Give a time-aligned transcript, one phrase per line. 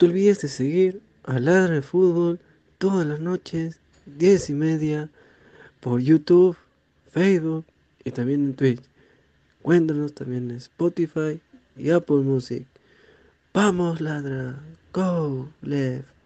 [0.00, 2.40] Te olvides de seguir a Ladra de Fútbol
[2.78, 5.10] todas las noches, 10 y media,
[5.80, 6.56] por YouTube,
[7.10, 7.66] Facebook
[8.02, 8.80] y también en Twitch.
[9.60, 11.38] Cuéntanos también en Spotify
[11.76, 12.66] y Apple Music.
[13.52, 14.58] Vamos, ladra.
[14.94, 16.19] Go, left.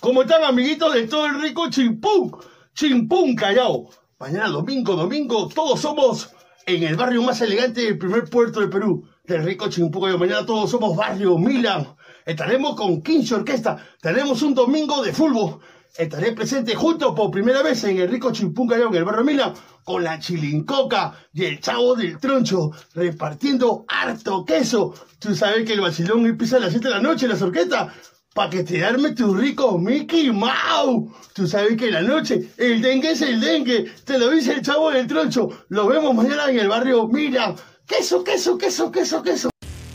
[0.00, 2.34] ¿Cómo están amiguitos de todo el rico Chimpún?
[2.74, 3.90] Chimpún Callao.
[4.18, 6.30] Mañana domingo, domingo, todos somos
[6.64, 10.18] en el barrio más elegante del primer puerto de Perú, del rico Chimpún Callao.
[10.18, 11.94] Mañana todos somos barrio Milan.
[12.24, 13.76] Estaremos con 15 orquesta.
[14.00, 15.60] Tenemos un domingo de fútbol.
[15.94, 19.52] Estaré presente junto por primera vez en el rico Chimpún Callao, en el barrio Milan,
[19.84, 24.94] con la chilincoca y el chavo del troncho, repartiendo harto queso.
[25.18, 27.92] Tú sabes que el vacilón empieza a las 7 de la noche en la orquestas
[28.34, 31.12] para que te arme tu rico Mickey Mouse.
[31.34, 33.92] Tú sabes que en la noche el dengue es el dengue.
[34.06, 35.50] Te lo dice el chavo del troncho.
[35.68, 37.54] Lo vemos mañana en el barrio Mira.
[37.86, 39.50] Queso, queso, queso, queso, queso.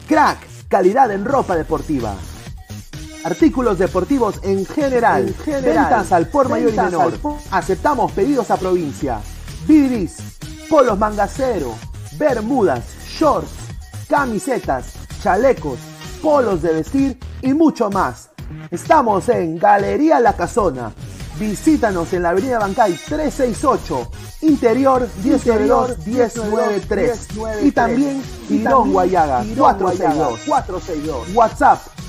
[0.07, 2.15] Crack, calidad en ropa deportiva.
[3.27, 5.35] Artículos deportivos en general.
[5.45, 7.11] Ventas al por mayor y menor.
[7.51, 9.19] Aceptamos pedidos a provincia.
[9.67, 10.37] Bidris,
[10.69, 11.73] polos mangacero,
[12.17, 13.51] bermudas, shorts,
[14.07, 15.77] camisetas, chalecos,
[16.21, 18.29] polos de vestir y mucho más.
[18.71, 20.93] Estamos en Galería La Casona.
[21.37, 24.09] Visítanos en la Avenida Bancay 368,
[24.43, 27.27] Interior 1092 1093
[27.63, 31.35] y también Girón Guayaga 462.
[31.35, 31.96] WhatsApp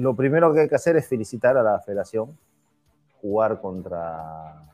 [0.00, 2.38] Lo primero que hay que hacer es felicitar a la federación,
[3.20, 4.72] jugar contra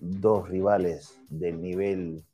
[0.00, 2.24] dos rivales del nivel,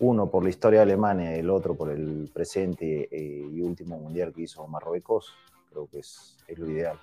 [0.00, 3.98] uno por la historia de Alemania y el otro por el presente eh, y último
[3.98, 5.32] mundial que hizo Marruecos,
[5.70, 6.98] creo que es, lo ideal.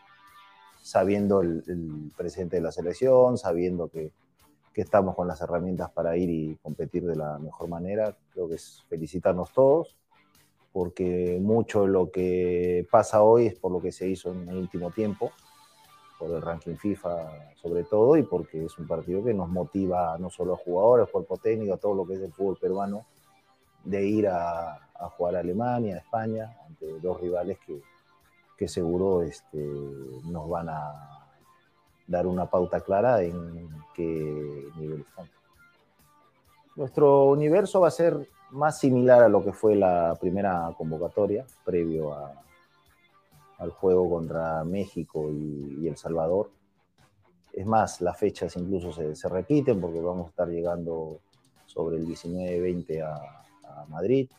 [0.81, 4.11] Sabiendo el, presente de la selección, sabiendo que,
[4.71, 8.55] que estamos con las herramientas para ir y competir de la mejor manera, creo que
[8.55, 9.97] es felicitarnos todos
[10.73, 14.57] porque mucho de lo que pasa hoy es por lo que se hizo en el
[14.57, 15.31] último tiempo,
[16.17, 20.29] por el ranking FIFA sobre todo, y porque es un partido que nos motiva no
[20.29, 23.05] solo a jugadores, cuerpo técnico, a todo lo que es el fútbol peruano,
[23.83, 24.79] de ir a,
[25.17, 27.81] jugar a Alemania, a España, ante dos rivales que,
[28.65, 29.57] seguro este,
[30.23, 31.27] nos van a
[32.07, 35.29] dar una pauta clara en qué nivel están.
[36.77, 42.15] Nuestro universo va a ser más similar a lo que fue la primera convocatoria, previo
[43.57, 46.51] al juego contra México y, El Salvador.
[47.51, 51.19] Es más, las fechas incluso se, repiten porque vamos a estar llegando
[51.65, 53.39] sobre el 19-20 a,
[53.87, 54.29] Madrid.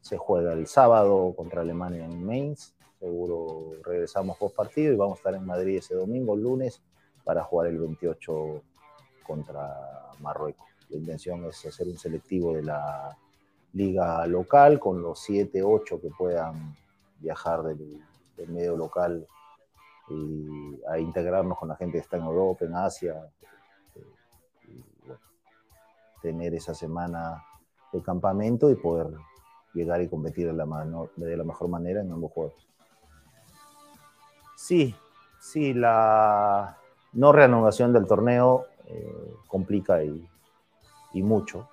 [0.00, 2.74] Se juega el sábado contra Alemania en Mainz.
[2.98, 6.82] Seguro regresamos post partido y vamos a estar en Madrid ese domingo, lunes,
[7.22, 8.62] para jugar el 28
[9.26, 10.66] contra Marruecos.
[10.88, 13.16] La intención es hacer un selectivo de la
[13.76, 16.74] liga local, con los 7, 8 que puedan
[17.20, 18.02] viajar del,
[18.48, 19.26] medio local
[20.88, 23.14] a integrarnos con la gente que está en Europa, en Asia,
[24.68, 24.84] y,
[26.22, 27.44] tener esa semana
[27.92, 29.08] de campamento y poder
[29.74, 30.66] llegar y competir de la,
[31.16, 32.66] de la mejor manera en ambos juegos.
[34.56, 34.94] Sí,
[35.38, 36.78] sí, la
[37.12, 40.26] no reanudación del torneo eh, complica y
[41.22, 41.68] mucho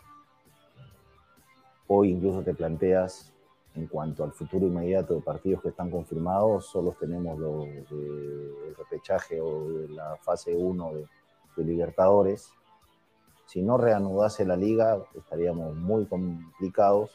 [1.96, 3.32] Hoy incluso te planteas
[3.76, 9.40] en cuanto al futuro inmediato de partidos que están confirmados, solo tenemos los del repechaje
[9.40, 10.92] o de la fase 1
[11.56, 12.50] de, Libertadores.
[13.46, 17.12] Si no reanudase la liga, estaríamos muy complicados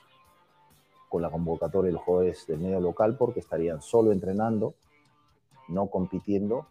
[1.09, 4.75] con la convocatoria de los jugadores del medio local porque estarían solo entrenando,
[5.67, 6.69] no compitiendo,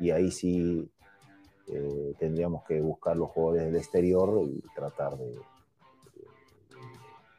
[0.00, 0.90] y ahí sí
[1.66, 5.38] eh, tendríamos que buscar los jugadores del exterior y tratar de,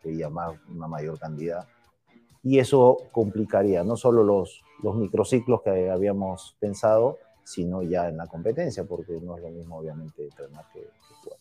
[0.03, 1.67] de llamar una mayor cantidad.
[2.43, 8.27] Y eso complicaría no solo los, los microciclos que habíamos pensado, sino ya en la
[8.27, 10.87] competencia, porque no es lo mismo obviamente entrenar que,
[11.23, 11.39] jugar.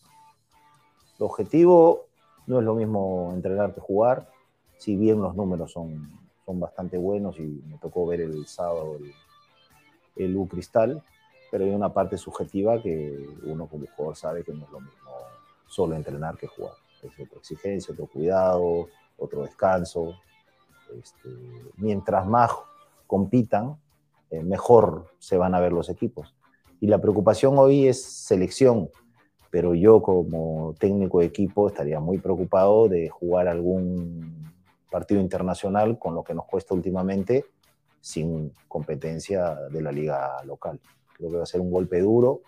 [1.17, 2.05] El objetivo
[2.47, 4.27] no es lo mismo entrenar que jugar,
[4.77, 6.09] si bien los números son,
[6.45, 9.13] son bastante buenos y me tocó ver el sábado el,
[10.25, 11.03] el U Cristal,
[11.51, 15.11] pero hay una parte subjetiva que uno como jugador sabe que no es lo mismo
[15.67, 16.73] solo entrenar que jugar.
[17.03, 18.87] Es otra exigencia, otro cuidado,
[19.17, 20.15] otro descanso.
[20.97, 21.29] Este,
[21.77, 22.51] mientras más
[23.07, 23.77] compitan,
[24.29, 26.35] eh, mejor se van a ver los equipos.
[26.79, 28.89] Y la preocupación hoy es selección,
[29.49, 34.53] pero yo como técnico de equipo estaría muy preocupado de jugar algún
[34.89, 37.45] partido internacional con lo que nos cuesta últimamente
[38.01, 40.79] sin competencia de la liga local.
[41.13, 42.41] Creo que va a ser un golpe duro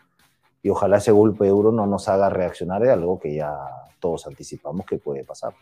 [0.64, 3.54] y ojalá ese golpe duro no nos haga reaccionar de algo que ya
[4.00, 5.54] todos anticipamos que puede pasar.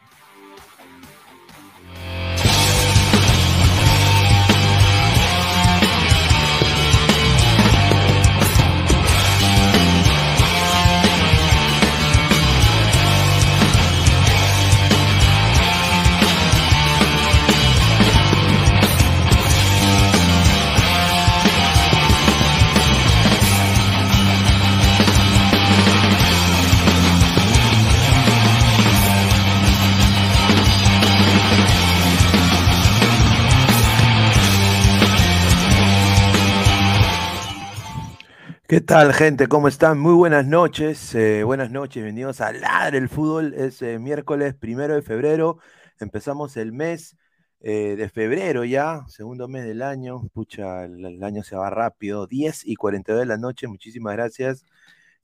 [38.70, 39.48] ¿Qué tal, gente?
[39.48, 39.98] ¿Cómo están?
[40.00, 41.16] Muy buenas noches.
[41.16, 43.56] Eh, buenas noches, bienvenidos a Ladre el Fútbol.
[43.56, 45.58] Es eh, miércoles primero de febrero.
[46.00, 47.18] Empezamos el mes
[47.62, 50.22] eh, de febrero ya, segundo mes del año.
[50.34, 52.28] Pucha, el, año se va rápido.
[52.28, 53.68] 10 y 42 de la noche.
[53.68, 54.64] Muchísimas gracias.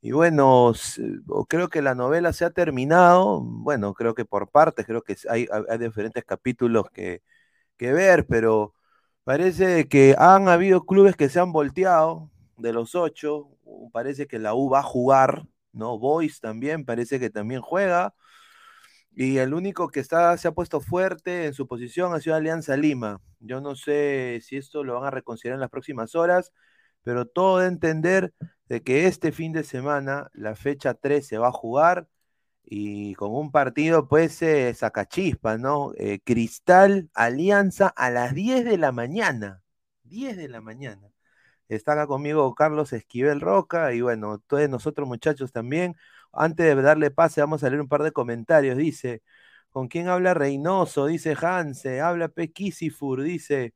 [0.01, 0.73] Y bueno,
[1.47, 3.41] creo que la novela se ha terminado.
[3.41, 7.21] Bueno, creo que por partes, creo que hay, hay diferentes capítulos que,
[7.77, 8.73] que ver, pero
[9.23, 13.49] parece que han habido clubes que se han volteado de los ocho,
[13.91, 15.97] parece que la U va a jugar, ¿no?
[15.99, 18.15] Boys también, parece que también juega.
[19.15, 22.75] Y el único que está, se ha puesto fuerte en su posición ha sido Alianza
[22.75, 23.21] Lima.
[23.39, 26.51] Yo no sé si esto lo van a reconsiderar en las próximas horas,
[27.03, 28.33] pero todo de entender
[28.67, 32.07] de que este fin de semana, la fecha 3 se va a jugar
[32.63, 35.93] y con un partido pues eh, sacachispa, ¿no?
[35.97, 39.61] Eh, Cristal Alianza a las 10 de la mañana.
[40.03, 41.14] 10 de la mañana.
[41.67, 45.95] Está acá conmigo Carlos Esquivel Roca y bueno, todos nosotros muchachos también.
[46.31, 48.77] Antes de darle pase, vamos a leer un par de comentarios.
[48.77, 49.23] Dice,
[49.71, 51.07] ¿con quién habla Reynoso?
[51.07, 53.73] Dice Hanse, habla Pequisifur, dice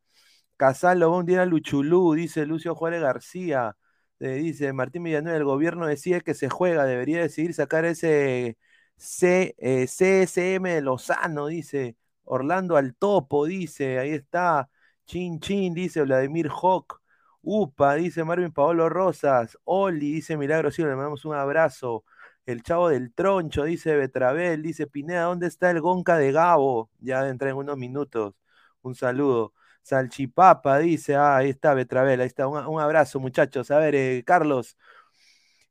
[0.58, 3.76] Casal lo va un día a Luchulú, dice Lucio Juárez García,
[4.20, 8.58] eh, dice Martín Villanueva, el gobierno decide que se juega, debería decidir sacar ese
[8.98, 14.70] C, eh, CSM de Lozano, dice Orlando al topo, dice, ahí está,
[15.06, 16.99] Chin Chin, dice Vladimir Hawk.
[17.42, 19.58] Upa, dice Marvin Paolo Rosas.
[19.64, 22.04] Oli, dice Milagro sí, le mandamos un abrazo.
[22.46, 26.90] El chavo del troncho, dice Betrabel, dice Pineda, ¿dónde está el Gonca de Gabo?
[27.00, 28.36] Ya entra en unos minutos.
[28.82, 29.54] Un saludo.
[29.84, 32.48] Salchipapa, dice, ah, ahí está Betrabel, ahí está.
[32.48, 33.72] Un, abrazo, muchachos.
[33.72, 34.78] A ver, eh, Carlos,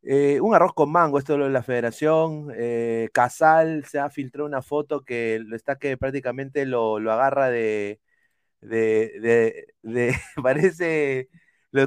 [0.02, 2.50] eh, un arroz con mango, esto es lo de la federación.
[2.56, 7.50] Eh, Casal se ha filtrado una foto que lo está que prácticamente lo, lo agarra
[7.50, 8.00] de,
[8.60, 11.28] de, de, de parece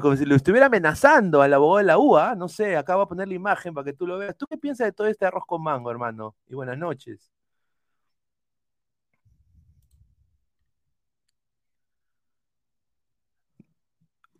[0.00, 3.06] como si lo estuviera amenazando al abogado de la UA, no sé, acá voy a
[3.08, 4.36] poner la imagen para que tú lo veas.
[4.36, 6.36] ¿Tú qué piensas de todo este arroz con mango, hermano?
[6.48, 7.30] Y buenas noches.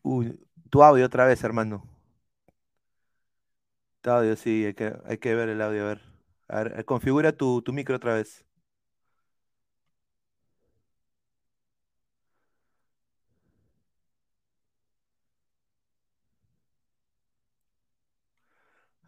[0.02, 0.38] Uy,
[0.70, 1.82] tu audio otra vez, hermano.
[4.00, 6.02] Tu audio, sí, hay que, hay que ver el audio, a ver.
[6.48, 8.44] A ver, configura tu, tu micro otra vez.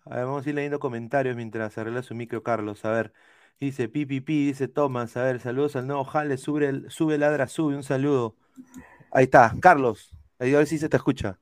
[0.07, 2.85] A ver, vamos a ir leyendo comentarios mientras arregla su micro, Carlos.
[2.85, 3.13] A ver,
[3.59, 5.17] dice Pipi, dice Tomás.
[5.17, 8.37] A ver, saludos al nuevo Jale, sube, el, sube ladra, sube, un saludo.
[9.11, 10.11] Ahí está, Carlos.
[10.39, 11.39] Ahí a ver si se te escucha.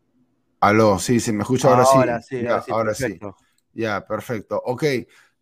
[0.61, 1.85] Aló, sí, se me escucha ahora,
[2.23, 2.47] sí.
[2.69, 3.19] Ahora sí,
[3.73, 4.63] Ya, perfecto.
[4.65, 4.85] Ok.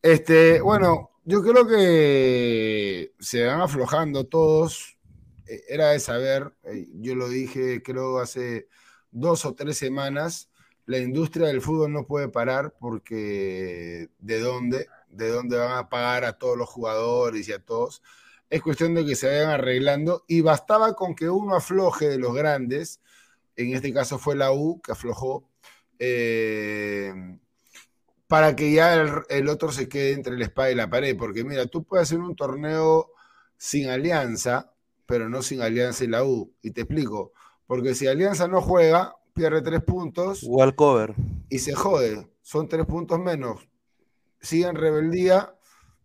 [0.00, 4.96] Este, bueno, yo creo que se van aflojando todos.
[5.46, 8.68] E, era de saber, eh, yo lo dije creo hace
[9.10, 10.49] dos o tres semanas,
[10.86, 16.24] la industria del fútbol no puede parar porque de dónde, de dónde van a pagar
[16.24, 18.02] a todos los jugadores y a todos.
[18.48, 22.34] Es cuestión de que se vayan arreglando y bastaba con que uno afloje de los
[22.34, 23.00] grandes,
[23.56, 25.48] en este caso fue la U que aflojó,
[25.98, 27.12] eh,
[28.26, 31.16] para que ya el, el, otro se quede entre la espada y la pared.
[31.16, 33.12] Porque mira, tú puedes hacer un torneo
[33.56, 34.72] sin alianza,
[35.06, 36.54] pero no sin alianza y la U.
[36.62, 37.32] Y te explico,
[37.66, 40.46] porque si alianza no juega, pierde tres puntos.
[40.76, 41.14] cover
[41.48, 42.28] Y se jode.
[42.42, 43.66] Son tres puntos menos.
[44.38, 45.54] Sigue en rebeldía,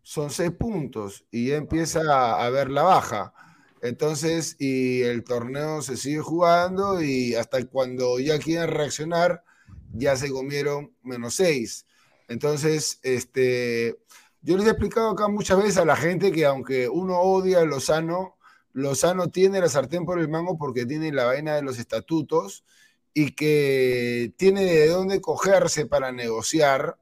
[0.01, 1.25] son seis puntos.
[1.31, 1.99] Y ya empieza
[2.41, 3.33] a, ver la baja.
[3.81, 9.43] Entonces, y el torneo se sigue jugando y hasta cuando ya quieren reaccionar,
[9.91, 11.85] ya se comieron menos seis.
[12.29, 13.99] Entonces, este,
[14.41, 17.65] yo les he explicado acá muchas veces a la gente que aunque uno odia a
[17.65, 18.37] Lozano,
[18.71, 22.63] Lozano tiene la sartén por el mango porque tiene la vaina de los estatutos
[23.15, 26.97] y que tiene de dónde cogerse para negociar.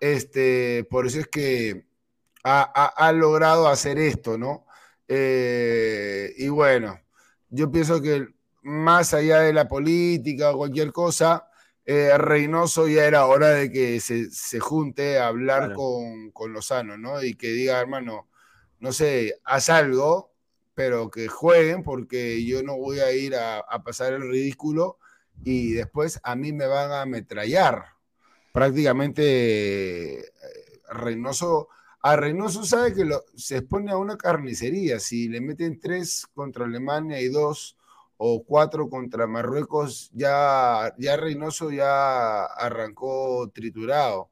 [0.00, 1.84] Este, por eso es que
[2.44, 4.66] ha, logrado hacer esto, ¿no?
[5.08, 7.00] Eh, y bueno,
[7.50, 8.28] yo pienso que
[8.62, 11.48] más allá de la política o cualquier cosa,
[11.84, 17.22] eh, Reynoso ya era hora de que se, junte a hablar con, con, Lozano, ¿no?
[17.22, 18.28] Y que diga, hermano,
[18.78, 20.32] no sé, haz algo,
[20.74, 24.98] pero que jueguen porque yo no voy a ir a, pasar el ridículo
[25.44, 27.84] y después a mí me van a ametrallar.
[28.52, 30.24] Prácticamente eh,
[30.90, 31.68] Reynoso,
[32.02, 34.98] a Reynoso sabe que se expone a una carnicería.
[35.00, 37.76] Si le meten tres contra Alemania y dos
[38.16, 44.30] o cuatro contra Marruecos, ya, ya Reynoso ya arrancó triturado.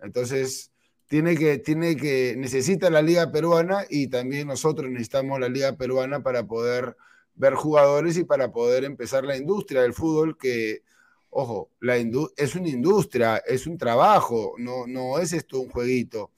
[0.00, 0.70] Entonces,
[1.08, 6.22] tiene que, tiene que, necesita la liga peruana y también nosotros necesitamos la liga peruana
[6.22, 6.96] para poder
[7.34, 10.82] ver jugadores y para poder empezar la industria del fútbol que,
[11.30, 16.30] ojo, la es una industria, es un trabajo, no, no es esto un jueguito.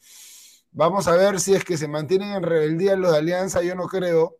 [0.73, 3.87] Vamos a ver si es que se mantienen en rebeldía los de Alianza, yo no
[3.87, 4.38] creo,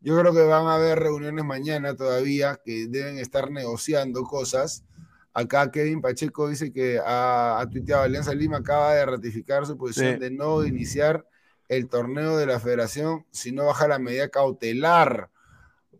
[0.00, 4.84] yo creo que van a haber reuniones mañana todavía que deben estar negociando cosas.
[5.32, 10.30] Acá Kevin Pacheco dice que ha, tuiteado Alianza Lima acaba de ratificar su posición de
[10.30, 11.26] no iniciar
[11.68, 15.30] el torneo de la federación si no baja la medida cautelar.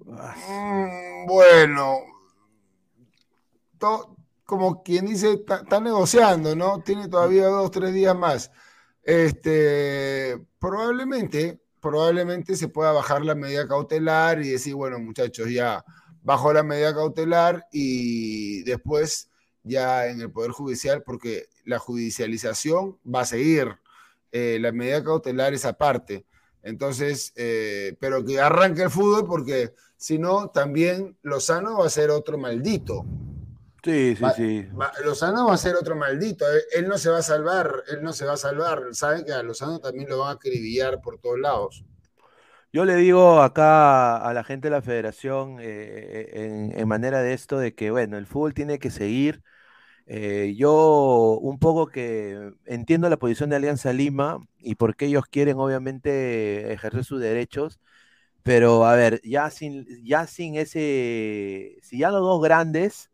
[0.00, 1.98] Mm, bueno,
[4.44, 6.80] como quien dice, está negociando, ¿no?
[6.82, 8.50] Tiene todavía dos, tres días más.
[9.02, 15.84] Este, probablemente probablemente se pueda bajar la medida cautelar y decir, bueno, muchachos, ya
[16.22, 19.28] bajó la medida cautelar y después
[19.62, 23.76] ya en el Poder Judicial, porque la judicialización va a seguir,
[24.36, 26.26] eh, la medida cautelar es aparte.
[26.60, 32.10] Entonces, eh, pero que arranque el fútbol porque si no, también Lozano va a ser
[32.10, 33.06] otro maldito.
[33.84, 34.68] Sí, sí, sí.
[35.04, 36.44] Lozano va a ser otro maldito.
[36.74, 38.88] Él, no se va a salvar, él no se va a salvar.
[38.90, 41.84] Saben que a Lozano también lo van a acribillar por todos lados.
[42.72, 47.60] Yo le digo acá a la gente de la federación eh, en, manera de esto,
[47.60, 49.44] de que, bueno, el fútbol tiene que seguir.
[50.06, 55.24] Eh, yo un poco que entiendo la posición de Alianza Lima y por qué ellos
[55.26, 57.80] quieren obviamente ejercer sus derechos,
[58.42, 63.10] pero a ver, ya sin, ya sin ese, si ya los dos grandes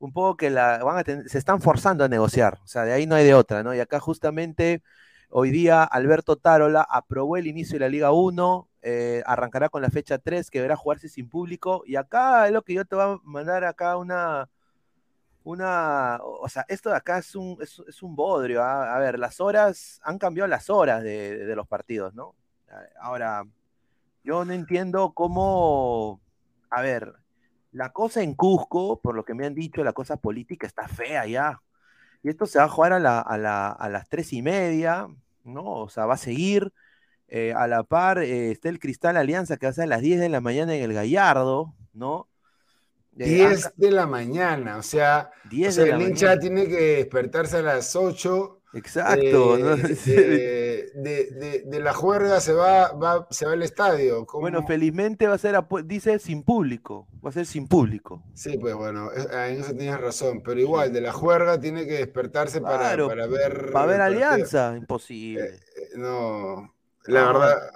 [0.00, 3.06] un poco que la, van a se están forzando a negociar, o sea, de ahí
[3.06, 3.74] no hay de otra, ¿no?
[3.74, 4.82] Y acá justamente
[5.30, 9.90] hoy día Alberto Tarola aprobó el inicio de la Liga 1, eh, arrancará con la
[9.90, 13.04] fecha 3 que deberá jugarse sin público, y acá es lo que yo te voy
[13.04, 14.48] a mandar acá una,
[15.44, 18.94] una, o sea, esto de acá es un, es, un bodrio, ¿ah?
[18.94, 22.34] a ver, las horas, han cambiado las horas de, de los partidos, ¿no?
[23.00, 23.44] Ahora,
[24.22, 26.20] yo no entiendo cómo,
[26.70, 27.14] a ver,
[27.72, 31.26] la cosa en Cusco, por lo que me han dicho, la cosa política está fea
[31.26, 31.60] ya.
[32.22, 35.08] Y esto se va a jugar a, las tres y media,
[35.44, 35.64] ¿no?
[35.64, 36.72] O sea, va a seguir.
[37.28, 40.02] Eh, a la par eh, está el Cristal Alianza que va a ser a las
[40.02, 42.28] 10 de la mañana en el Gallardo, ¿no?
[43.12, 47.94] 10 eh, de la mañana, o sea, 10 el hincha tiene que despertarse a las
[47.96, 49.56] 8 Exacto.
[50.92, 54.26] De, de, la juerga se va, va, se va al estadio.
[54.32, 57.06] Bueno, felizmente va a ser, dice, sin público.
[57.24, 58.22] Va a ser sin público.
[58.34, 60.42] Sí, pues bueno, en eso tienes razón.
[60.42, 63.70] Pero igual, de la juerga tiene que despertarse para, para, ver.
[63.72, 65.44] Para ver alianza, imposible.
[65.44, 66.74] Eh, eh, no,
[67.06, 67.70] la verdad.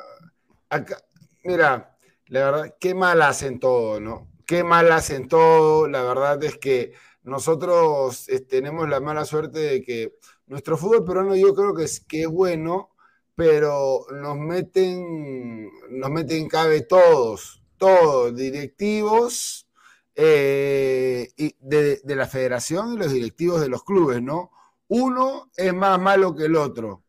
[0.71, 0.99] Acá,
[1.45, 1.97] mira,
[2.29, 4.29] la verdad, qué mal hacen todo, ¿no?
[4.47, 5.89] Qué mal hacen todo.
[5.89, 10.15] La verdad es que nosotros eh, tenemos la mala suerte de que
[10.47, 12.91] nuestro fútbol peruano yo creo que es, que es bueno,
[13.35, 19.67] pero nos meten, nos meten cabe todos, todos, directivos
[20.15, 24.51] eh, de, la federación y los directivos de los clubes, ¿no?
[24.89, 27.05] Uno es más malo que el otro,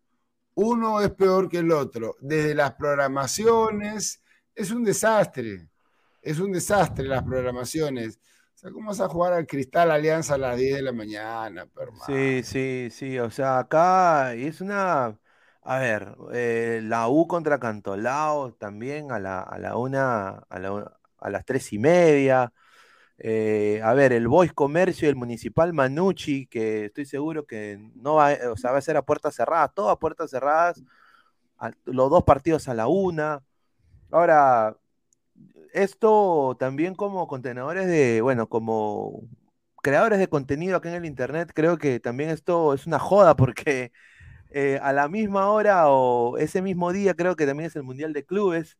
[0.55, 2.15] uno es peor que el otro.
[2.21, 4.23] Desde las programaciones,
[4.55, 5.69] es un desastre,
[6.25, 8.19] es un desastre las programaciones.
[8.73, 11.67] ¿cómo vas a jugar al Cristal Alianza a las 10 de la mañana?
[12.07, 13.19] sí, sí, sí.
[13.19, 15.19] O sea, acá es una.
[15.61, 21.45] A ver, eh, la U contra Cantolao también a la, a la una, a, las
[21.45, 22.51] tres y media.
[23.17, 28.15] Eh, a ver, el Boys Comercio y el Municipal Manucci, que estoy seguro que no
[28.15, 30.83] va, o sea, va a ser a puertas cerradas, todas puertas cerradas,
[31.85, 33.43] los dos partidos a la una.
[34.11, 34.77] Ahora,
[35.75, 39.27] esto también como contenedores de, bueno, como
[39.83, 43.91] creadores de contenido acá en el Internet, creo que también esto es una joda porque
[44.51, 48.13] eh, a la misma hora o ese mismo día creo que también es el Mundial
[48.13, 48.77] de Clubes.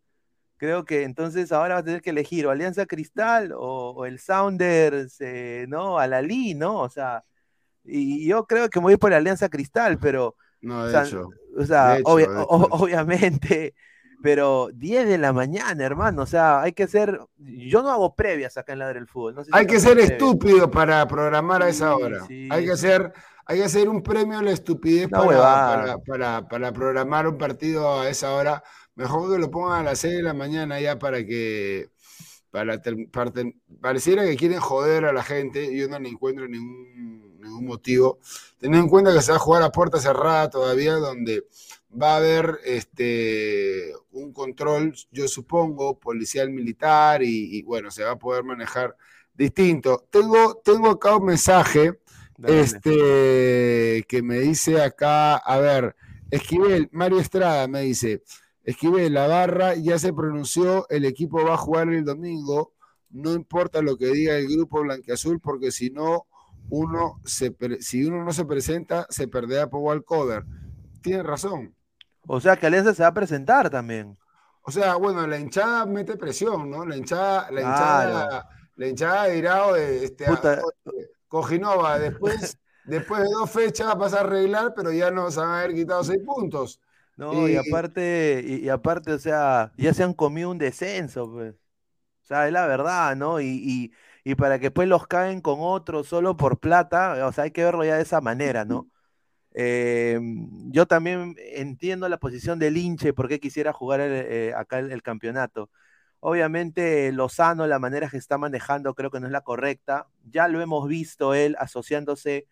[0.57, 5.19] Creo que entonces ahora va a tener que elegir o Alianza Cristal o, el Sounders,
[5.19, 5.99] eh, ¿no?
[5.99, 6.79] A la Li, ¿no?
[6.79, 7.25] O sea,
[7.83, 10.37] y yo creo que me voy por la Alianza Cristal, pero...
[10.61, 11.29] No, de hecho.
[11.57, 13.75] O sea, obviamente
[14.25, 18.57] pero 10 de la mañana, hermano, o sea, hay que hacer, yo no hago previas
[18.57, 19.45] acá en la del fútbol.
[19.51, 22.25] hay que ser estúpido para programar a esa hora.
[22.49, 23.13] Hay que hacer,
[23.45, 25.99] hay que hacer un premio a la estupidez para,
[26.49, 28.63] para, programar un partido a esa hora.
[28.95, 31.91] Mejor que lo pongan a las 6 de la mañana ya para que
[32.49, 32.81] para,
[33.79, 38.17] pareciera que quieren joder a la gente y yo no le encuentro ningún, ningún motivo.
[38.57, 41.43] Teniendo en cuenta que se va a jugar a puerta cerrada todavía, donde
[42.01, 48.19] va a haber este, un control, yo supongo, policial militar y, bueno, se va a
[48.19, 48.95] poder manejar
[49.33, 50.05] distinto.
[50.09, 51.99] Tengo, tengo acá un mensaje
[52.43, 55.95] este, que me dice acá, a ver,
[56.31, 58.23] Esquivel, Mario Estrada me dice,
[58.63, 62.73] Esquivel, la barra ya se pronunció, el equipo va a jugar el domingo,
[63.11, 66.27] no importa lo que diga el grupo blanqueazul, porque si no,
[66.69, 70.43] uno se, si uno no se presenta, se perderá por walkover.
[71.01, 71.75] Tiene razón.
[72.27, 74.17] O sea que Alianza se va a presentar también.
[74.61, 76.85] O sea, bueno, la hinchada mete presión, ¿no?
[76.85, 80.25] La hinchada, la hinchada, la hinchada dirá, de este,
[81.27, 85.75] Cojinova, después, después de dos fechas vas a arreglar, pero ya nos van a haber
[85.75, 86.79] quitado seis puntos.
[87.15, 91.53] No, y, aparte, y, aparte, o sea, ya se han comido un descenso, pues.
[92.23, 93.39] O sea, es la verdad, ¿no?
[93.39, 97.51] Y, y para que después los caen con otros solo por plata, o sea, hay
[97.51, 98.89] que verlo ya de esa manera, ¿no?
[99.57, 100.19] Eh,
[100.69, 105.69] yo también entiendo la posición del hinche, por qué quisiera jugar eh, acá el, campeonato.
[106.19, 110.07] Obviamente Lozano, la manera que está manejando creo que no es la correcta.
[110.25, 112.47] Ya lo hemos visto él asociándose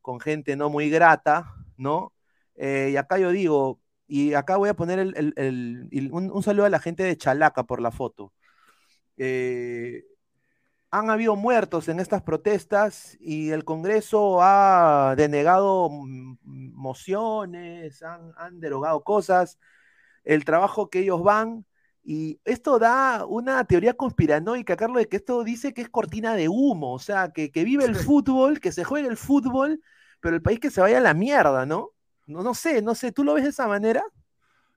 [0.00, 2.14] con gente no muy grata, ¿no?
[2.56, 6.80] Eh, y acá yo digo, y acá voy a poner un, un, saludo a la
[6.80, 8.32] gente de Chalaca por la foto.
[10.98, 15.90] Han habido muertos en estas protestas y el Congreso ha denegado
[16.42, 19.58] mociones, han, derogado cosas,
[20.24, 21.66] el trabajo que ellos van,
[22.02, 26.48] y esto da una teoría conspiranoica, Carlos, de que esto dice que es cortina de
[26.48, 29.82] humo, o sea, que, vive el fútbol, que se juegue el fútbol,
[30.20, 31.90] pero el país que se vaya a la mierda, ¿no?
[32.26, 34.02] No, no sé, no sé, ¿tú lo ves de esa manera?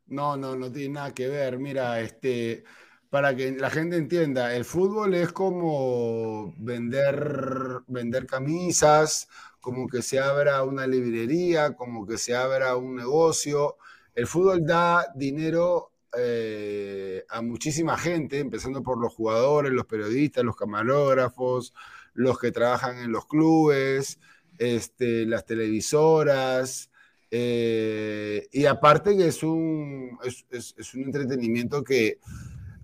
[0.07, 1.59] No, no, no tiene nada que ver.
[1.59, 2.63] Mira, este,
[3.09, 9.27] para que la gente entienda, el fútbol es como vender, vender camisas,
[9.59, 13.77] como que se abra una librería, como que se abra un negocio.
[14.13, 20.55] El fútbol da dinero eh, a muchísima gente, empezando por los jugadores, los periodistas, los
[20.55, 21.73] camarógrafos,
[22.13, 24.19] los que trabajan en los clubes,
[24.59, 26.91] este, las televisoras.
[27.31, 32.19] Eh, y aparte que es un, es un entretenimiento que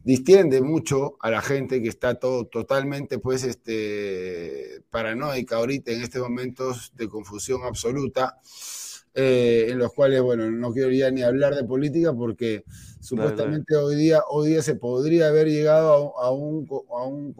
[0.05, 6.21] distiende mucho a la gente que está todo totalmente pues este paranoica ahorita en estos
[6.21, 8.37] momentos de confusión absoluta
[9.15, 12.65] eh, en los cuales bueno no quiero ya ni hablar de política porque
[12.99, 17.33] supuestamente hoy día hoy día se podría haber llegado a, un a un,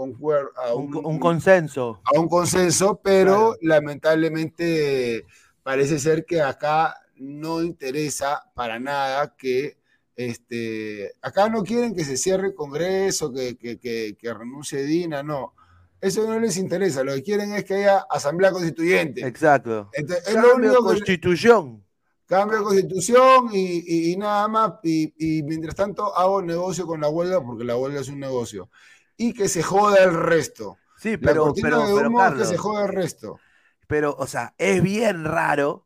[0.56, 2.02] a un, consenso.
[2.04, 5.28] a un consenso pero lamentablemente
[5.62, 9.78] parece ser que acá no interesa para nada que
[10.16, 15.54] este, acá no quieren que se cierre el Congreso, que, que, renuncie Dina, no.
[16.00, 19.26] Eso no les interesa, lo que quieren es que haya asamblea constituyente.
[19.26, 19.90] Exacto.
[20.34, 21.84] cambio constitución.
[22.26, 24.74] cambio de constitución y, nada más.
[24.84, 28.70] Y, mientras tanto hago negocio con la huelga porque la huelga es un negocio.
[29.18, 30.78] Y que se joda el resto.
[30.98, 31.94] Sí, pero, pero,
[32.38, 33.40] que se joda el resto.
[33.88, 35.85] Pero, o sea, es bien raro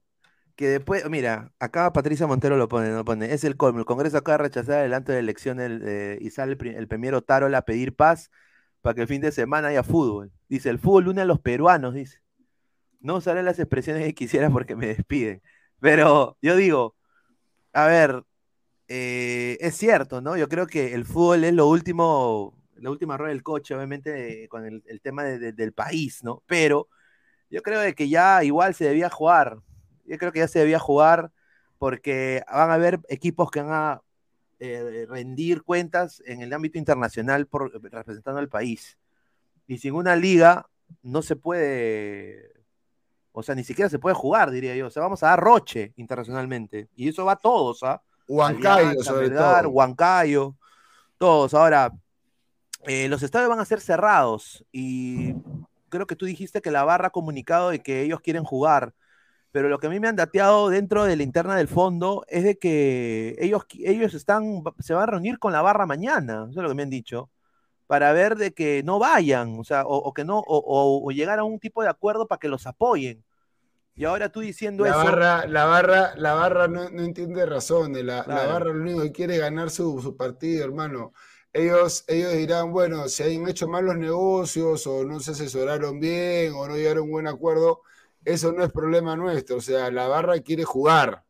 [0.60, 4.18] que después, mira, acá Patricia Montero lo pone, no pone, es el colmo, el Congreso
[4.18, 7.96] acaba de rechazar adelante de elecciones eh, y sale el, el primero Tarola a pedir
[7.96, 8.30] paz
[8.82, 10.34] para que el fin de semana haya fútbol.
[10.50, 12.22] Dice, el fútbol une a los peruanos, dice.
[13.00, 15.42] No usaré las expresiones que quisiera porque me despiden.
[15.80, 16.98] Pero yo digo,
[17.72, 18.26] a ver,
[18.90, 20.36] eh, es cierto, ¿no?
[20.36, 24.66] Yo creo que el fútbol es lo último, la última rueda del coche, obviamente, con
[24.66, 26.44] el, tema del país, ¿no?
[26.48, 26.90] Pero
[27.50, 29.60] yo creo de que ya igual se debía jugar
[30.10, 31.32] yo creo que ya se debía jugar
[31.78, 34.02] porque van a haber equipos que van a
[34.60, 38.98] eh, rendir cuentas en el ámbito internacional por, representando al país.
[39.68, 40.68] Y sin una liga
[41.04, 42.52] no se puede,
[43.32, 44.88] o sea, ni siquiera se puede jugar, diría yo.
[44.88, 46.90] O sea, vamos a dar roche internacionalmente.
[46.96, 48.02] Y eso va a todos, ¿ah?
[48.28, 49.70] Huancayo, sobre todo.
[49.70, 50.56] Huancayo.
[51.18, 51.54] Todos.
[51.54, 51.92] Ahora,
[52.84, 55.34] eh, los estadios van a ser cerrados y
[55.90, 58.94] creo que tú dijiste que la barra ha comunicado de que ellos quieren jugar,
[59.52, 62.44] pero lo que a mí me han dateado dentro de la interna del fondo es
[62.44, 66.64] de que ellos, ellos están, se van a reunir con la barra mañana, eso es
[66.64, 67.30] lo que me han dicho,
[67.88, 71.60] para ver de que no vayan, o sea, o, que no, o, llegar a un
[71.60, 73.24] tipo de acuerdo para que los apoyen.
[73.96, 75.00] Y ahora tú diciendo la eso.
[75.00, 78.06] Barra, la barra, la barra no, entiende razones.
[78.06, 81.12] La, la, barra lo único que quiere es ganar su, su partido, hermano
[81.54, 86.54] ellos, ellos dirán, bueno, si han hecho mal los negocios o no se asesoraron bien
[86.54, 87.82] o no llegaron a un buen acuerdo,
[88.26, 89.58] eso no es problema nuestro.
[89.58, 91.24] O sea, la barra quiere jugar,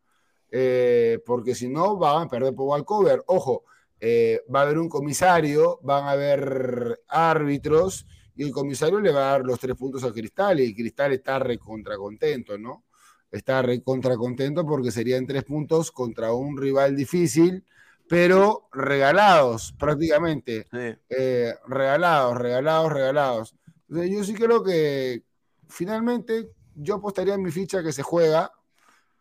[0.52, 3.24] eh, porque si no van a perder por walkover.
[3.28, 3.64] Ojo,
[4.00, 9.20] eh, va a haber un comisario, van a haber árbitros y el comisario le va
[9.20, 12.86] a dar los tres puntos a Cristal y Cristal está recontra contento, ¿no?
[13.32, 17.64] Está recontra contento porque serían tres puntos contra un rival difícil
[18.10, 20.66] pero regalados prácticamente.
[21.10, 23.56] Eh, regalados, regalados, regalados.
[23.88, 25.24] yo sí creo que
[25.70, 26.50] finalmente
[26.80, 28.52] yo apostaría en mi ficha que se juega,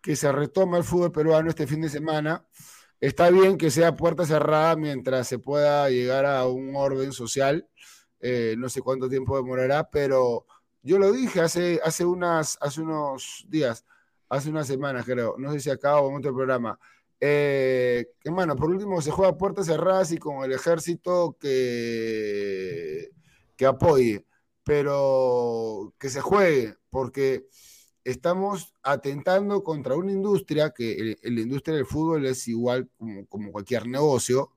[0.02, 2.46] que se retoma el fútbol peruano este fin de semana.
[3.00, 7.68] Está bien que sea puerta cerrada mientras se pueda llegar a un orden social.
[8.20, 10.46] Eh, no sé cuánto tiempo demorará, pero
[10.82, 13.84] yo lo dije hace, hace, unas, hace unos días,
[14.28, 16.78] hace unas semanas creo, no sé si acá o en otro programa
[17.20, 23.10] eh, hermano, por último se juega puertas cerradas y con el ejército que,
[23.56, 24.24] que apoye,
[24.68, 27.46] pero que se juegue, porque
[28.04, 33.86] estamos atentando contra una industria que la industria del fútbol es igual como, como, cualquier
[33.86, 34.52] negocio.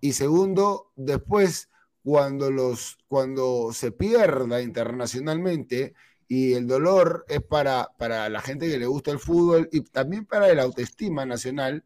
[0.00, 1.68] Y segundo, después,
[2.02, 5.92] cuando, los, cuando se pierda internacionalmente,
[6.26, 10.24] y el dolor es para, para la gente que le gusta el fútbol y también
[10.24, 11.84] para el autoestima nacional.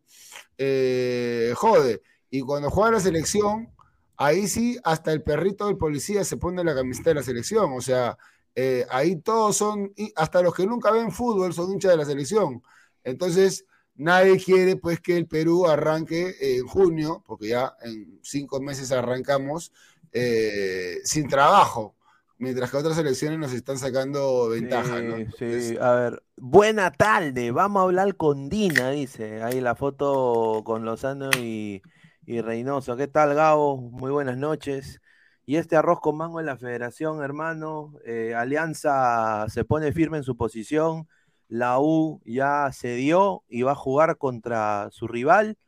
[0.58, 2.02] Eh, jode.
[2.30, 3.73] Y cuando juega la selección,
[4.16, 7.72] ahí sí, hasta el perrito del policía se pone la camiseta de la selección.
[7.72, 8.16] O sea,
[8.55, 12.62] eh, ahí todos son, hasta los que nunca ven fútbol son hinchas de la selección.
[13.03, 18.92] Entonces, nadie quiere pues que el Perú arranque en junio, porque ya en cinco meses
[18.92, 19.72] arrancamos
[20.12, 21.94] eh, sin trabajo
[22.38, 25.16] mientras que otras elecciones nos están sacando ventaja, ¿no?
[25.38, 30.85] Sí, a ver, buena tarde, vamos a hablar con Dina, dice, ahí la foto con
[30.85, 31.83] Lozano y,
[32.26, 32.96] y Reynoso.
[32.96, 33.76] ¿Qué tal, Gabo?
[33.76, 35.00] Muy buenas noches.
[35.46, 40.24] Y este arroz con mango en la federación, hermano, eh, Alianza se pone firme en
[40.24, 41.06] su posición,
[41.48, 45.58] la U ya se dio y va a jugar contra su rival.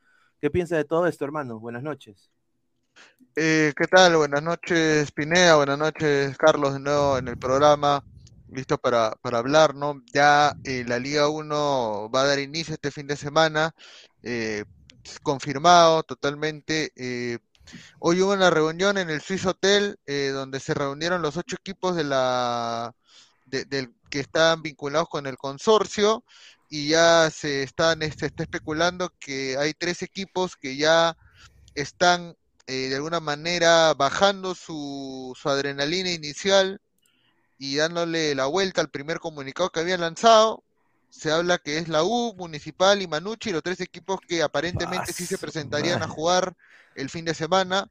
[0.41, 1.61] ¿Qué piensa de todo esto, hermano?
[1.61, 2.31] Buenas noches.
[3.35, 4.17] Eh, ¿Qué tal?
[4.17, 5.57] Buenas noches, Pinea.
[5.57, 8.03] Buenas noches, Carlos, de nuevo en el programa.
[8.49, 10.03] Listo para, hablar, ¿no?
[10.15, 13.75] Ya eh, la Liga 1 va a dar inicio este fin de semana.
[14.23, 14.65] Eh,
[15.23, 16.93] confirmado totalmente.
[17.99, 22.05] hoy hubo una reunión en el Swiss Hotel donde se reunieron los ocho equipos de
[22.05, 22.95] la
[23.47, 26.25] del que están vinculados con el consorcio
[26.69, 31.17] y ya se están se está especulando que hay tres equipos que ya
[31.75, 36.81] están eh, de alguna manera bajando su, su, adrenalina inicial
[37.59, 40.65] y dándole la vuelta al primer comunicado que habían lanzado.
[41.17, 45.25] Se habla que es la U, Municipal y Manucci, los tres equipos que aparentemente sí
[45.25, 46.55] se presentarían a jugar
[46.95, 47.91] el fin de semana,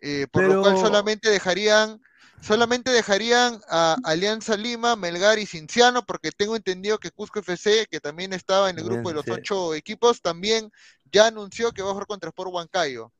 [0.00, 2.00] eh, por lo cual solamente dejarían
[2.40, 8.00] solamente dejarían a Alianza Lima, Melgar y Cinciano, porque tengo entendido que Cusco FC, que
[8.00, 10.70] también estaba en el grupo de los ocho equipos, también
[11.10, 13.12] ya anunció que va a jugar contra Sport Huancayo.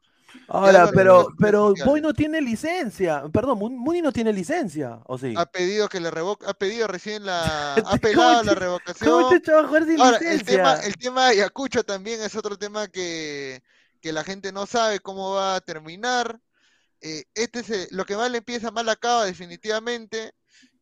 [0.49, 3.25] Ahora, pero, pero Boy no tiene licencia.
[3.33, 5.35] Perdón, Muni no tiene licencia, ¿o sí?
[5.37, 9.11] Ha pedido que le revoque, ha pedido recién la, ha pegado la revocación.
[9.11, 12.59] ¿Cómo te a jugar sin Ahora, el tema, el tema de Ayacucho también es otro
[12.59, 13.63] tema que,
[14.01, 16.39] que la gente no sabe cómo va a terminar.
[17.01, 20.33] Eh, este es eh, lo que mal empieza, mal acaba definitivamente.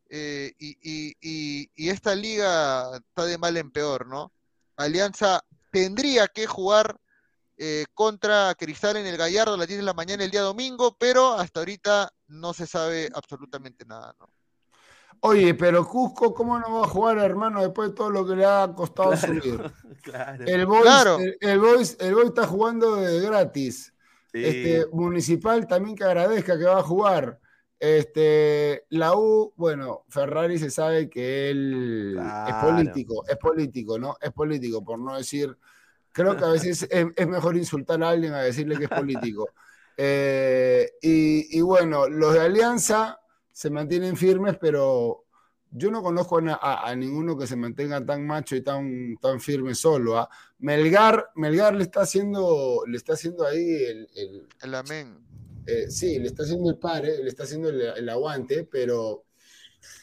[0.09, 4.31] Eh, y, y, y, y esta liga está de mal en peor, ¿no?
[4.75, 6.99] Alianza tendría que jugar
[7.57, 10.95] eh, contra Cristal en el Gallardo a las 10 de la mañana el día domingo,
[10.97, 14.27] pero hasta ahorita no se sabe absolutamente nada, ¿no?
[15.25, 18.45] Oye, pero Cusco, ¿cómo no va a jugar, hermano, después de todo lo que le
[18.45, 19.61] ha costado subir?
[20.45, 23.93] El Boys, el, está jugando de gratis.
[24.33, 27.39] Este, municipal también que agradezca que va a jugar.
[27.79, 34.17] Este, la U, bueno, Ferrari se sabe que él es político, es político, ¿no?
[34.19, 35.57] Es político, por no decir
[36.13, 39.49] Creo que a veces es, mejor insultar a alguien a decirle que es político.
[39.95, 43.19] Eh, y, bueno, los de Alianza
[43.51, 45.25] se mantienen firmes, pero
[45.69, 50.17] yo no conozco a, ninguno que se mantenga tan macho y tan, tan firme solo.
[50.17, 50.27] ¿ah?
[50.57, 55.19] Melgar, Melgar le está haciendo, le está haciendo ahí el, el, amén.
[55.67, 59.25] Eh, sí, le está haciendo el pare, le está haciendo el, aguante, pero.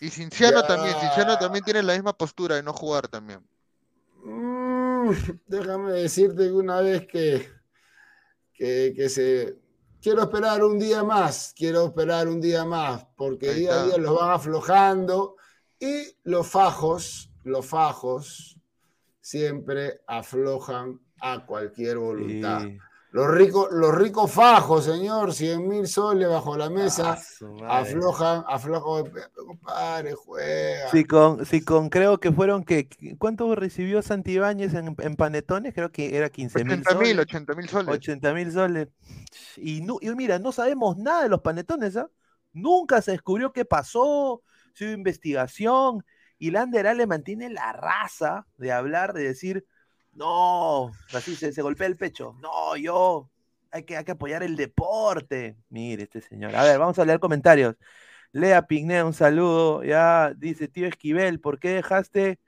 [0.00, 3.40] Y Cinciano también, Cinciano también tiene la misma postura de no jugar también.
[4.24, 4.69] Mm,
[5.46, 7.48] déjame decirte que una vez que,
[8.54, 9.58] que, se.
[10.00, 14.18] Quiero esperar un día más, quiero esperar un día más, porque día a día los
[14.18, 15.36] van aflojando
[15.78, 18.58] y los fajos, los fajos
[19.20, 22.62] siempre aflojan a cualquier voluntad.
[23.12, 27.18] Los ricos, los ricos fajos, señor, 100 mil soles bajo la mesa,
[27.64, 30.88] ah, aflojan, aflojan, compadre, juega.
[30.90, 35.74] Sí, con, sí, con creo que fueron que, ¿cuánto recibió Santibáñez en, en panetones?
[35.74, 37.18] Creo que era 15 mil soles.
[37.18, 37.94] 80 mil soles.
[37.94, 38.88] 80 mil soles.
[39.56, 42.08] Y, no, y mira, no sabemos nada de los panetones, ¿ah?
[42.52, 44.42] Nunca se descubrió qué pasó,
[44.72, 46.04] si hubo investigación,
[46.38, 49.66] y Lander le mantiene la raza de hablar, de decir,
[50.12, 52.36] no, así se, se golpea el pecho.
[52.40, 53.30] No, yo,
[53.70, 55.56] hay que, hay que apoyar el deporte.
[55.68, 56.54] Mire, este señor.
[56.54, 57.76] A ver, vamos a leer comentarios.
[58.32, 59.82] Lea Pigné, un saludo.
[59.84, 62.38] Ya dice, tío Esquivel, ¿por qué dejaste?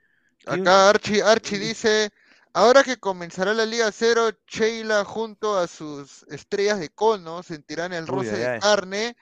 [0.45, 2.09] Acá Archie, Archie dice,
[2.53, 8.07] ahora que comenzará la Liga Cero, Sheila junto a sus estrellas de cono sentirán el
[8.07, 9.15] roce de carne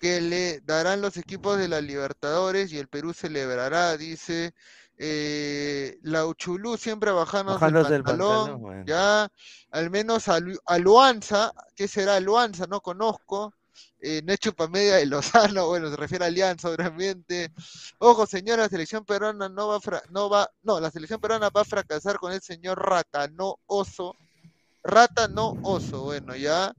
[0.00, 4.54] que le darán los equipos de la Libertadores y el Perú celebrará, dice
[4.98, 9.28] eh, la Uchulú siempre bajando el pantalón, ya,
[9.70, 10.40] al menos a,
[10.78, 12.66] Luanza, ¿qué será Luanza?
[12.66, 13.54] No conozco,
[14.00, 17.52] eh, Necho Pamedia de Lozano, bueno, se refiere a Alianza, obviamente.
[17.98, 19.80] Ojo, señora, la selección peruana no va,
[20.10, 24.16] no va, no, la selección peruana va a fracasar con el señor Rata, no Oso,
[24.86, 26.04] Rata, no oso.
[26.04, 26.72] Bueno, ya.